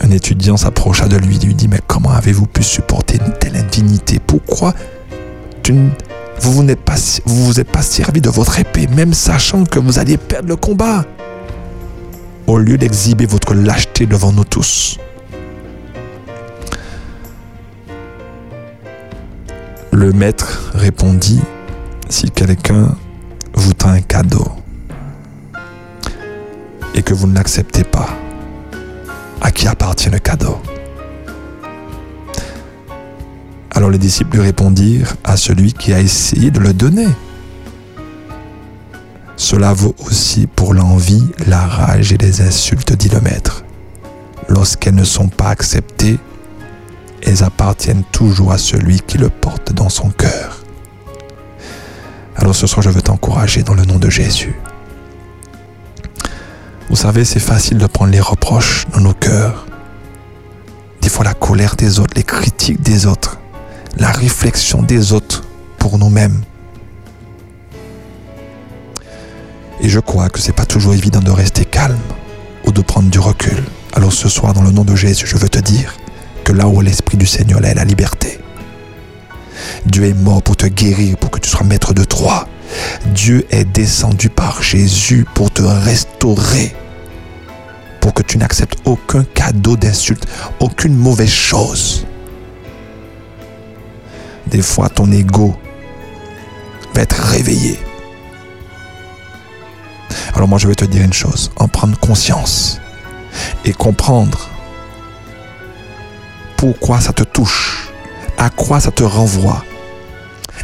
un 0.00 0.10
étudiant 0.10 0.56
s'approcha 0.56 1.08
de 1.08 1.16
lui 1.16 1.36
et 1.36 1.46
lui 1.46 1.54
dit, 1.54 1.68
mais 1.68 1.80
comment 1.86 2.10
avez-vous 2.10 2.46
pu 2.46 2.62
supporter 2.62 3.18
une 3.24 3.32
telle 3.34 3.56
indignité? 3.56 4.20
Pourquoi 4.24 4.74
tu 5.62 5.72
ne 5.72 5.90
vous 6.40 6.52
vous, 6.52 6.70
êtes 7.60 7.68
pas 7.70 7.82
servi 7.82 8.20
de 8.20 8.30
votre 8.30 8.60
épée, 8.60 8.86
même 8.86 9.12
sachant 9.12 9.64
que 9.64 9.78
vous 9.80 9.98
alliez 9.98 10.16
perdre 10.16 10.48
le 10.48 10.56
combat? 10.56 11.04
Au 12.46 12.58
lieu 12.58 12.78
d'exhiber 12.78 13.26
votre 13.26 13.54
lâcheté 13.54 14.06
devant 14.06 14.32
nous 14.32 14.44
tous. 14.44 14.98
Le 19.92 20.12
maître 20.12 20.70
répondit, 20.74 21.40
si 22.08 22.30
quelqu'un 22.30 22.96
vous 23.54 23.72
tend 23.72 23.88
un 23.88 24.00
cadeau 24.00 24.46
et 26.94 27.02
que 27.02 27.14
vous 27.14 27.26
ne 27.26 27.34
l'acceptez 27.34 27.84
pas, 27.84 28.08
à 29.40 29.50
qui 29.50 29.66
appartient 29.66 30.10
le 30.10 30.18
cadeau? 30.18 30.58
Alors 33.70 33.90
les 33.90 33.98
disciples 33.98 34.36
lui 34.36 34.44
répondirent 34.44 35.16
à 35.24 35.36
celui 35.36 35.72
qui 35.72 35.92
a 35.92 36.00
essayé 36.00 36.50
de 36.50 36.60
le 36.60 36.72
donner. 36.72 37.08
Cela 39.36 39.72
vaut 39.72 39.94
aussi 40.06 40.46
pour 40.46 40.74
l'envie, 40.74 41.24
la 41.46 41.66
rage 41.66 42.12
et 42.12 42.18
les 42.18 42.40
insultes, 42.40 42.92
dit 42.92 43.08
le 43.08 43.20
maître. 43.20 43.64
Lorsqu'elles 44.48 44.94
ne 44.94 45.04
sont 45.04 45.28
pas 45.28 45.48
acceptées, 45.48 46.18
elles 47.22 47.42
appartiennent 47.42 48.04
toujours 48.12 48.52
à 48.52 48.58
celui 48.58 49.00
qui 49.00 49.18
le 49.18 49.28
porte 49.28 49.72
dans 49.72 49.88
son 49.88 50.10
cœur. 50.10 50.64
Alors 52.36 52.54
ce 52.54 52.66
soir, 52.66 52.82
je 52.82 52.90
veux 52.90 53.02
t'encourager 53.02 53.62
dans 53.62 53.74
le 53.74 53.84
nom 53.84 53.98
de 53.98 54.08
Jésus. 54.08 54.54
Vous 56.88 56.96
savez, 56.96 57.24
c'est 57.24 57.40
facile 57.40 57.78
de 57.78 57.86
prendre 57.86 58.12
les 58.12 58.20
reproches 58.20 58.86
dans 58.92 59.00
nos 59.00 59.12
cœurs. 59.12 59.66
Des 61.02 61.08
fois, 61.08 61.24
la 61.24 61.34
colère 61.34 61.76
des 61.76 61.98
autres, 61.98 62.14
les 62.16 62.22
critiques 62.22 62.80
des 62.80 63.06
autres 63.06 63.38
la 63.98 64.10
réflexion 64.10 64.82
des 64.82 65.12
autres 65.12 65.44
pour 65.78 65.98
nous-mêmes. 65.98 66.42
Et 69.80 69.88
je 69.88 70.00
crois 70.00 70.28
que 70.28 70.40
c'est 70.40 70.52
pas 70.52 70.66
toujours 70.66 70.94
évident 70.94 71.20
de 71.20 71.30
rester 71.30 71.64
calme 71.64 71.98
ou 72.66 72.72
de 72.72 72.80
prendre 72.80 73.10
du 73.10 73.18
recul. 73.18 73.62
Alors 73.92 74.12
ce 74.12 74.28
soir, 74.28 74.52
dans 74.52 74.62
le 74.62 74.70
nom 74.70 74.84
de 74.84 74.94
Jésus, 74.94 75.26
je 75.26 75.36
veux 75.36 75.48
te 75.48 75.58
dire 75.58 75.96
que 76.48 76.54
là 76.54 76.66
où 76.66 76.80
l'Esprit 76.80 77.18
du 77.18 77.26
Seigneur 77.26 77.62
est 77.62 77.74
la 77.74 77.84
liberté. 77.84 78.40
Dieu 79.84 80.04
est 80.04 80.14
mort 80.14 80.42
pour 80.42 80.56
te 80.56 80.64
guérir, 80.64 81.18
pour 81.18 81.30
que 81.30 81.40
tu 81.40 81.50
sois 81.50 81.62
maître 81.62 81.92
de 81.92 82.04
toi. 82.04 82.48
Dieu 83.14 83.46
est 83.50 83.66
descendu 83.66 84.30
par 84.30 84.62
Jésus 84.62 85.26
pour 85.34 85.50
te 85.50 85.60
restaurer, 85.60 86.74
pour 88.00 88.14
que 88.14 88.22
tu 88.22 88.38
n'acceptes 88.38 88.78
aucun 88.86 89.24
cadeau 89.24 89.76
d'insulte, 89.76 90.26
aucune 90.58 90.94
mauvaise 90.94 91.28
chose. 91.28 92.06
Des 94.46 94.62
fois, 94.62 94.88
ton 94.88 95.12
ego 95.12 95.54
va 96.94 97.02
être 97.02 97.18
réveillé. 97.18 97.78
Alors 100.32 100.48
moi, 100.48 100.58
je 100.58 100.66
vais 100.66 100.74
te 100.74 100.86
dire 100.86 101.02
une 101.02 101.12
chose, 101.12 101.50
en 101.56 101.68
prendre 101.68 101.98
conscience 101.98 102.80
et 103.66 103.74
comprendre 103.74 104.48
pourquoi 106.58 107.00
ça 107.00 107.12
te 107.12 107.22
touche, 107.22 107.88
à 108.36 108.50
quoi 108.50 108.80
ça 108.80 108.90
te 108.90 109.04
renvoie, 109.04 109.64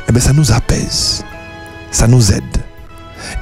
eh 0.09 0.13
bien, 0.13 0.21
ça 0.21 0.33
nous 0.33 0.53
apaise, 0.53 1.25
ça 1.93 2.09
nous 2.09 2.33
aide 2.33 2.43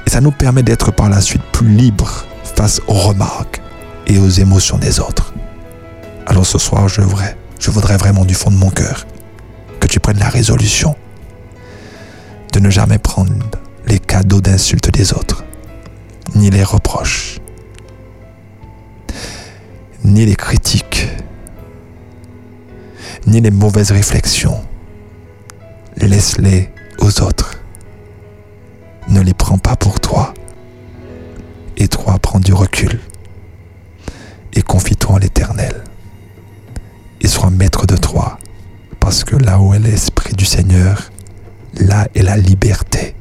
et 0.05 0.09
ça 0.09 0.21
nous 0.21 0.31
permet 0.31 0.61
d'être 0.61 0.91
par 0.91 1.09
la 1.09 1.19
suite 1.19 1.41
plus 1.51 1.67
libres 1.67 2.25
face 2.55 2.79
aux 2.87 2.93
remarques 2.93 3.59
et 4.05 4.19
aux 4.19 4.29
émotions 4.29 4.77
des 4.77 4.99
autres. 4.99 5.33
Alors 6.27 6.45
ce 6.45 6.59
soir, 6.59 6.87
je 6.87 7.01
voudrais, 7.01 7.35
je 7.59 7.71
voudrais 7.71 7.97
vraiment 7.97 8.23
du 8.23 8.35
fond 8.35 8.51
de 8.51 8.55
mon 8.55 8.69
cœur 8.69 9.07
que 9.79 9.87
tu 9.87 9.99
prennes 9.99 10.19
la 10.19 10.29
résolution 10.29 10.95
de 12.53 12.59
ne 12.59 12.69
jamais 12.69 12.99
prendre 12.99 13.33
les 13.87 13.97
cadeaux 13.97 14.41
d'insultes 14.41 14.91
des 14.91 15.11
autres, 15.13 15.43
ni 16.35 16.51
les 16.51 16.63
reproches, 16.63 17.39
ni 20.03 20.23
les 20.27 20.35
critiques, 20.35 21.09
ni 23.27 23.41
les 23.41 23.51
mauvaises 23.51 23.91
réflexions. 23.91 24.61
Laisse-les 25.97 26.69
aux 26.99 27.21
autres. 27.21 27.59
Ne 29.09 29.21
les 29.21 29.33
prends 29.33 29.57
pas 29.57 29.75
pour 29.75 29.99
toi. 29.99 30.33
Et 31.77 31.87
toi, 31.87 32.17
prends 32.19 32.39
du 32.39 32.53
recul. 32.53 32.99
Et 34.53 34.61
confie-toi 34.61 35.15
en 35.15 35.17
l'Éternel. 35.17 35.83
Et 37.21 37.27
sois 37.27 37.49
maître 37.49 37.85
de 37.85 37.97
toi 37.97 38.37
parce 39.03 39.25
que 39.25 39.35
là 39.35 39.59
où 39.59 39.73
est 39.73 39.79
l'Esprit 39.79 40.33
du 40.33 40.45
Seigneur, 40.45 41.11
là 41.77 42.07
est 42.15 42.21
la 42.21 42.37
liberté. 42.37 43.15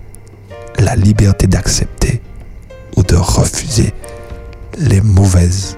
La 0.79 0.95
liberté 0.95 1.49
d'accepter 1.49 2.23
ou 2.97 3.03
de 3.03 3.17
refuser 3.17 3.93
les 4.79 5.01
mauvaises 5.01 5.77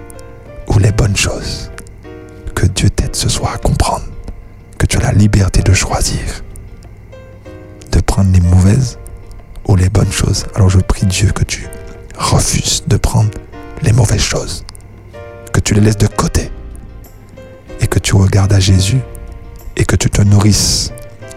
ou 0.68 0.78
les 0.78 0.92
bonnes 0.92 1.16
choses. 1.16 1.70
Que 2.55 2.66
Dieu 2.66 2.90
t'aide 2.90 3.16
ce 3.16 3.28
soir 3.28 3.55
à 3.55 3.59
comprendre 3.59 4.05
que 4.78 4.86
tu 4.86 4.96
as 4.98 5.00
la 5.00 5.12
liberté 5.12 5.62
de 5.62 5.72
choisir, 5.72 6.20
de 7.90 8.00
prendre 8.00 8.32
les 8.32 8.40
mauvaises 8.40 8.98
ou 9.66 9.76
les 9.76 9.88
bonnes 9.88 10.12
choses. 10.12 10.46
Alors 10.55 10.68
je 10.68 10.78
prie 10.78 11.07
Dieu 11.07 11.30
que 11.32 11.44
tu 11.44 11.66
refuses 12.16 12.84
de 12.86 12.96
prendre 12.96 13.30
les 13.82 13.92
mauvaises 13.92 14.22
choses, 14.22 14.64
que 15.52 15.61
tu 15.61 15.74
les 15.74 15.80
laisses 15.80 15.98
de 15.98 16.07
côté 16.07 16.50
et 17.80 17.86
que 17.86 17.98
tu 17.98 18.14
regardes 18.14 18.52
à 18.52 18.61
Jésus 18.61 19.00
et 19.76 19.84
que 19.84 19.96
tu 19.96 20.11
te 20.11 20.22
nourrisses 20.22 20.92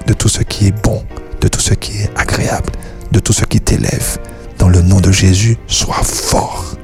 de 0.06 0.14
tout 0.14 0.30
ce 0.30 0.42
qui 0.44 0.68
est 0.68 0.84
bon, 0.84 1.04
de 1.42 1.48
tout 1.48 1.60
ce 1.60 1.74
qui 1.74 1.98
est 1.98 2.12
agréable, 2.16 2.72
de 3.12 3.20
tout 3.20 3.34
ce 3.34 3.46
qui 3.46 3.60
t'élève. 3.60 4.18
Dans 4.58 4.70
le 4.70 4.82
nom 4.82 5.00
de 5.02 5.12
Jésus, 5.12 5.58
sois 5.68 6.04
fort 6.04 6.76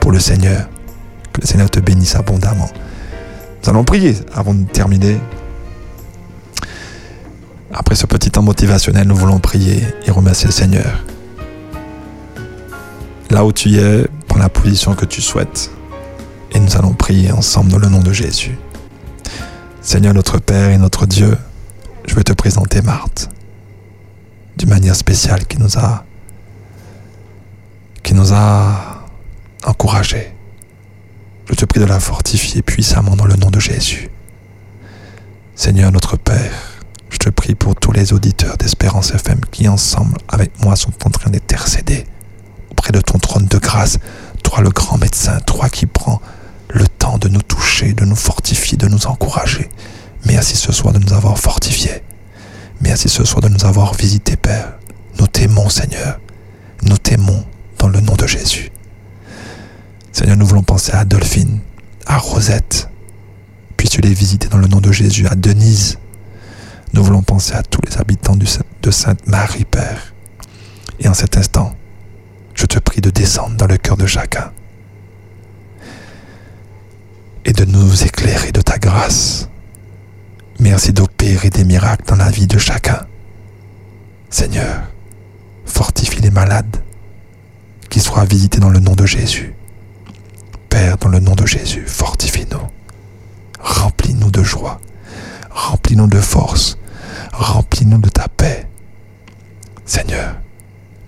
pour 0.00 0.12
le 0.12 0.18
Seigneur. 0.18 0.68
Que 1.32 1.40
le 1.42 1.46
Seigneur 1.46 1.70
te 1.70 1.80
bénisse 1.80 2.14
abondamment. 2.16 2.68
Nous 3.62 3.70
allons 3.70 3.84
prier 3.84 4.14
avant 4.34 4.54
de 4.54 4.64
terminer. 4.64 5.18
Après 7.72 7.94
ce 7.94 8.06
petit 8.06 8.30
temps 8.30 8.42
motivationnel, 8.42 9.06
nous 9.06 9.16
voulons 9.16 9.38
prier 9.38 9.82
et 10.06 10.10
remercier 10.10 10.46
le 10.46 10.52
Seigneur. 10.52 11.04
Là 13.30 13.44
où 13.44 13.52
tu 13.52 13.76
es, 13.76 14.06
prends 14.26 14.38
la 14.38 14.48
position 14.48 14.94
que 14.94 15.04
tu 15.04 15.20
souhaites. 15.20 15.70
Et 16.52 16.58
nous 16.58 16.76
allons 16.76 16.94
prier 16.94 17.30
ensemble 17.32 17.70
dans 17.70 17.78
le 17.78 17.88
nom 17.88 18.00
de 18.00 18.12
Jésus. 18.12 18.58
Seigneur 19.82 20.14
notre 20.14 20.38
Père 20.38 20.70
et 20.70 20.78
notre 20.78 21.06
Dieu, 21.06 21.36
je 22.06 22.14
veux 22.14 22.24
te 22.24 22.32
présenter 22.32 22.82
Marthe 22.82 23.28
d'une 24.56 24.68
manière 24.68 24.96
spéciale 24.96 25.46
qui 25.46 25.58
nous 25.58 25.78
a 25.78 26.04
qui 28.02 28.14
nous 28.14 28.32
a 28.32 29.06
encouragés. 29.64 30.34
Je 31.50 31.56
te 31.56 31.64
prie 31.64 31.80
de 31.80 31.84
la 31.84 31.98
fortifier 31.98 32.62
puissamment 32.62 33.16
dans 33.16 33.26
le 33.26 33.34
nom 33.34 33.50
de 33.50 33.58
Jésus. 33.58 34.08
Seigneur 35.56 35.90
notre 35.90 36.16
Père, 36.16 36.52
je 37.10 37.18
te 37.18 37.28
prie 37.28 37.56
pour 37.56 37.74
tous 37.74 37.90
les 37.90 38.12
auditeurs 38.12 38.56
d'Espérance 38.56 39.10
FM 39.10 39.40
qui 39.50 39.66
ensemble 39.66 40.16
avec 40.28 40.52
moi 40.62 40.76
sont 40.76 40.92
en 41.04 41.10
train 41.10 41.28
d'intercéder 41.28 42.06
auprès 42.70 42.92
de 42.92 43.00
ton 43.00 43.18
trône 43.18 43.46
de 43.46 43.58
grâce. 43.58 43.98
Toi 44.44 44.60
le 44.60 44.70
grand 44.70 44.96
médecin, 44.96 45.40
toi 45.40 45.68
qui 45.68 45.86
prends 45.86 46.22
le 46.68 46.86
temps 46.86 47.18
de 47.18 47.28
nous 47.28 47.42
toucher, 47.42 47.94
de 47.94 48.04
nous 48.04 48.16
fortifier, 48.16 48.78
de 48.78 48.86
nous 48.86 49.08
encourager. 49.08 49.68
Merci 50.26 50.56
ce 50.56 50.70
soir 50.70 50.94
de 50.94 51.00
nous 51.00 51.12
avoir 51.12 51.36
fortifiés. 51.36 52.04
Merci 52.80 53.08
ce 53.08 53.24
soir 53.24 53.40
de 53.40 53.48
nous 53.48 53.64
avoir 53.64 53.94
visités, 53.94 54.36
Père. 54.36 54.74
Nous 55.18 55.26
t'aimons, 55.26 55.68
Seigneur. 55.68 56.20
Nous 56.82 56.96
t'aimons 56.96 57.44
dans 57.78 57.88
le 57.88 58.00
nom 58.00 58.14
de 58.14 58.26
Jésus. 58.28 58.70
Seigneur, 60.12 60.36
nous 60.36 60.46
voulons 60.46 60.62
penser 60.62 60.92
à 60.92 61.00
Adolphine, 61.00 61.60
à 62.06 62.18
Rosette. 62.18 62.88
Puisses-tu 63.76 64.00
les 64.00 64.12
visiter 64.12 64.48
dans 64.48 64.58
le 64.58 64.66
nom 64.66 64.80
de 64.80 64.92
Jésus, 64.92 65.26
à 65.26 65.34
Denise. 65.34 65.98
Nous 66.92 67.02
voulons 67.04 67.22
penser 67.22 67.54
à 67.54 67.62
tous 67.62 67.80
les 67.88 67.96
habitants 67.98 68.36
de 68.36 68.90
Sainte-Marie, 68.90 69.64
Père. 69.64 70.12
Et 70.98 71.08
en 71.08 71.14
cet 71.14 71.36
instant, 71.36 71.74
je 72.54 72.66
te 72.66 72.78
prie 72.78 73.00
de 73.00 73.10
descendre 73.10 73.56
dans 73.56 73.66
le 73.66 73.76
cœur 73.78 73.96
de 73.96 74.06
chacun 74.06 74.52
et 77.44 77.52
de 77.52 77.64
nous 77.64 78.04
éclairer 78.04 78.52
de 78.52 78.60
ta 78.60 78.78
grâce. 78.78 79.48
Merci 80.58 80.92
d'opérer 80.92 81.48
des 81.48 81.64
miracles 81.64 82.04
dans 82.06 82.16
la 82.16 82.30
vie 82.30 82.46
de 82.46 82.58
chacun. 82.58 83.06
Seigneur, 84.28 84.82
fortifie 85.64 86.20
les 86.20 86.30
malades, 86.30 86.82
qu'ils 87.88 88.02
soient 88.02 88.24
visités 88.24 88.60
dans 88.60 88.68
le 88.68 88.80
nom 88.80 88.94
de 88.94 89.06
Jésus. 89.06 89.54
Père, 90.70 90.96
dans 90.98 91.08
le 91.08 91.18
nom 91.18 91.34
de 91.34 91.44
Jésus, 91.46 91.84
fortifie-nous. 91.86 92.66
Remplis-nous 93.58 94.30
de 94.30 94.42
joie. 94.42 94.80
Remplis-nous 95.50 96.06
de 96.06 96.20
force. 96.20 96.78
Remplis-nous 97.32 97.98
de 97.98 98.08
ta 98.08 98.28
paix. 98.28 98.68
Seigneur, 99.84 100.36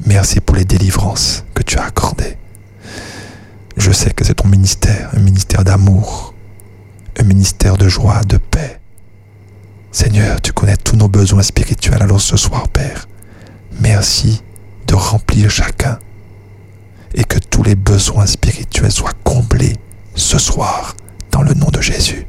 merci 0.04 0.40
pour 0.40 0.56
les 0.56 0.64
délivrances 0.64 1.44
que 1.54 1.62
tu 1.62 1.78
as 1.78 1.84
accordées. 1.84 2.36
Je 3.76 3.92
sais 3.92 4.10
que 4.10 4.24
c'est 4.24 4.34
ton 4.34 4.48
ministère, 4.48 5.10
un 5.16 5.20
ministère 5.20 5.62
d'amour, 5.62 6.34
un 7.18 7.24
ministère 7.24 7.76
de 7.76 7.88
joie, 7.88 8.22
de 8.24 8.38
paix. 8.38 8.80
Seigneur, 9.92 10.40
tu 10.40 10.52
connais 10.52 10.76
tous 10.76 10.96
nos 10.96 11.08
besoins 11.08 11.42
spirituels. 11.42 12.02
Alors 12.02 12.20
ce 12.20 12.36
soir, 12.36 12.68
Père, 12.68 13.08
merci 13.80 14.42
de 14.88 14.94
remplir 14.94 15.50
chacun 15.50 15.98
et 17.14 17.24
que 17.24 17.38
tous 17.38 17.62
les 17.62 17.74
besoins 17.74 18.26
spirituels 18.26 18.92
soient 18.92 19.12
comblés 19.24 19.76
ce 20.14 20.38
soir 20.38 20.96
dans 21.30 21.42
le 21.42 21.54
nom 21.54 21.68
de 21.68 21.80
Jésus. 21.80 22.26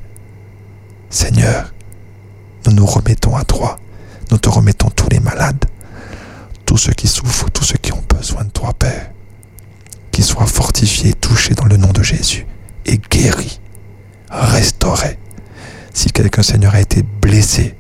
Seigneur, 1.10 1.74
nous 2.66 2.74
nous 2.74 2.86
remettons 2.86 3.36
à 3.36 3.44
toi. 3.44 3.78
Nous 4.32 4.38
te 4.38 4.50
remettons 4.50 4.90
tous 4.90 5.10
les 5.10 5.20
malades, 5.20 5.66
tous 6.66 6.78
ceux 6.78 6.94
qui 6.94 7.08
souffrent, 7.08 7.52
tous 7.52 7.64
ceux 7.64 7.78
qui 7.78 7.92
ont 7.94 8.04
besoin 8.10 8.44
de 8.46 8.50
toi, 8.50 8.74
Père. 8.74 9.12
Qu'ils 10.12 10.24
soient 10.24 10.48
fortifiés, 10.48 11.14
touchés 11.14 11.54
dans 11.54 11.66
le 11.66 11.78
nom 11.78 11.92
de 11.92 12.02
Jésus 12.02 12.48
et 12.86 12.98
guéris, 12.98 13.60
restaurés 14.30 15.20
si 15.94 16.12
quelqu'un, 16.12 16.42
Seigneur, 16.42 16.74
a 16.74 16.82
été 16.82 17.04
blessé 17.04 17.76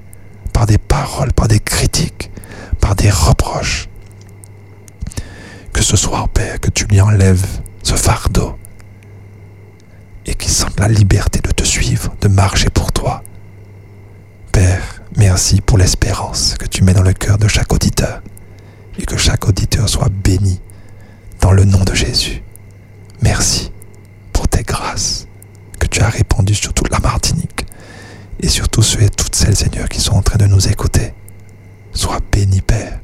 par 0.53 0.67
des 0.67 0.77
paroles, 0.77 1.33
par 1.33 1.47
des 1.47 1.59
critiques, 1.59 2.29
par 2.79 2.95
des 2.95 3.09
reproches, 3.09 3.89
que 5.74 5.82
ce 5.82 5.97
soir, 5.97 6.30
Père, 6.30 6.59
que 6.59 6.69
tu 6.69 6.86
lui 6.86 7.01
enlèves 7.01 7.45
ce 7.82 7.95
fardeau 7.95 8.57
et 10.26 10.36
qu'il 10.36 10.51
sente 10.51 10.80
la 10.80 10.88
liberté 10.88 11.39
de 11.39 11.51
te 11.51 11.63
suivre, 11.63 12.15
de 12.21 12.28
marcher 12.28 12.69
pour 12.69 12.91
toi. 12.91 13.24
Père, 14.51 15.01
merci 15.17 15.59
pour 15.59 15.78
l'espérance 15.78 16.55
que 16.57 16.67
tu 16.67 16.84
mets 16.84 16.93
dans 16.93 17.01
le 17.01 17.13
cœur 17.13 17.38
de 17.38 17.47
chaque 17.47 17.74
auditeur 17.74 18.21
et 18.99 19.05
que 19.05 19.17
chaque 19.17 19.47
auditeur 19.47 19.89
soit 19.89 20.09
béni 20.09 20.61
dans 21.41 21.51
le 21.51 21.65
nom 21.65 21.84
de 21.84 21.93
Jésus. 21.93 22.43
Merci 23.21 23.71
pour 24.32 24.47
tes 24.47 24.63
grâces 24.63 25.28
que 25.80 25.88
tu 25.88 26.01
as 26.01 26.09
répandues 26.09 26.55
sur 26.55 26.74
toute 26.74 26.91
la 26.91 26.99
Martinique 26.99 27.65
et 28.39 28.47
surtout 28.47 28.84
ceux 28.84 29.01
et 29.01 29.09
toutes 29.09 29.36
celles, 29.36 29.55
Seigneur, 29.55 29.89
qui 29.89 29.99
sont 29.99 30.13
en 30.13 30.21
train 30.21 30.38
de 30.38 30.45
nous 30.45 30.67
écouter. 30.67 31.13
Sois 31.93 32.19
béni, 32.32 32.61
Père. 32.61 32.99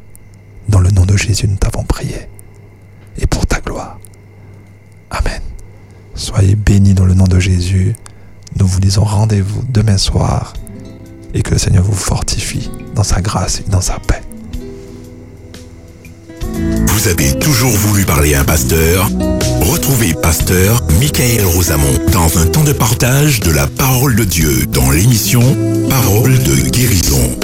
Dans 0.68 0.80
le 0.80 0.92
nom 0.92 1.06
de 1.06 1.18
Jésus, 1.18 1.48
nous 1.48 1.58
t'avons 1.58 1.84
prié. 1.84 2.30
Et 3.20 3.28
pour 3.28 3.46
ta 3.46 3.60
gloire. 3.60 4.00
Amen. 5.12 5.42
Soyez 6.16 6.56
bénis 6.56 6.94
dans 6.94 7.06
le 7.06 7.14
nom 7.14 7.26
de 7.26 7.40
Jésus. 7.40 7.96
Nous 8.58 8.66
vous 8.68 8.80
disons 8.80 9.04
rendez-vous 9.04 9.64
demain 9.70 9.98
soir 9.98 10.54
et 11.34 11.42
que 11.42 11.52
le 11.52 11.58
Seigneur 11.58 11.84
vous 11.84 11.94
fortifie 11.94 12.72
dans 12.96 13.04
sa 13.04 13.22
grâce 13.22 13.60
et 13.60 13.70
dans 13.70 13.82
sa 13.82 14.00
paix. 14.00 14.22
Vous 16.88 17.08
avez 17.08 17.38
toujours 17.40 17.72
voulu 17.72 18.06
parler 18.06 18.34
à 18.34 18.42
un 18.42 18.44
pasteur? 18.44 19.10
Retrouvez 19.62 20.14
pasteur 20.14 20.82
Michael 21.00 21.46
Rosamond 21.46 22.00
dans 22.12 22.38
un 22.38 22.46
temps 22.48 22.64
de 22.64 22.74
partage 22.74 23.40
de 23.40 23.52
la 23.52 23.68
parole 23.68 24.16
de 24.16 24.24
Dieu 24.24 24.66
dans 24.66 24.92
l'émission 24.92 25.42
Parole 25.90 26.38
de 26.40 26.70
guérison. 26.70 27.38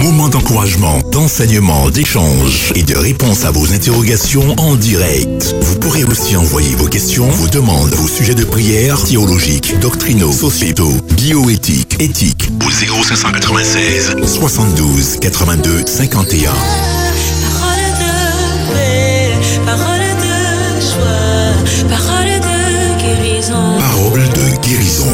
Moment 0.00 0.28
d'encouragement, 0.28 1.00
d'enseignement, 1.10 1.90
d'échange 1.90 2.72
et 2.76 2.84
de 2.84 2.96
réponse 2.96 3.44
à 3.44 3.50
vos 3.50 3.72
interrogations 3.72 4.54
en 4.56 4.76
direct. 4.76 5.54
Vous 5.60 5.76
pourrez 5.80 6.04
aussi 6.04 6.36
envoyer 6.36 6.74
vos 6.76 6.86
questions, 6.86 7.28
vos 7.28 7.48
demandes, 7.48 7.92
vos 7.94 8.06
sujets 8.06 8.36
de 8.36 8.44
prière 8.44 9.02
théologiques, 9.02 9.78
doctrinaux, 9.80 10.30
sociétaux, 10.30 10.94
bioéthiques, 11.16 12.00
éthiques 12.00 12.48
au 12.64 12.70
0596 12.70 14.16
72 14.24 15.18
82 15.20 15.84
51. 15.86 16.52
Parole 23.78 24.20
de 24.20 24.66
guérison. 24.66 25.12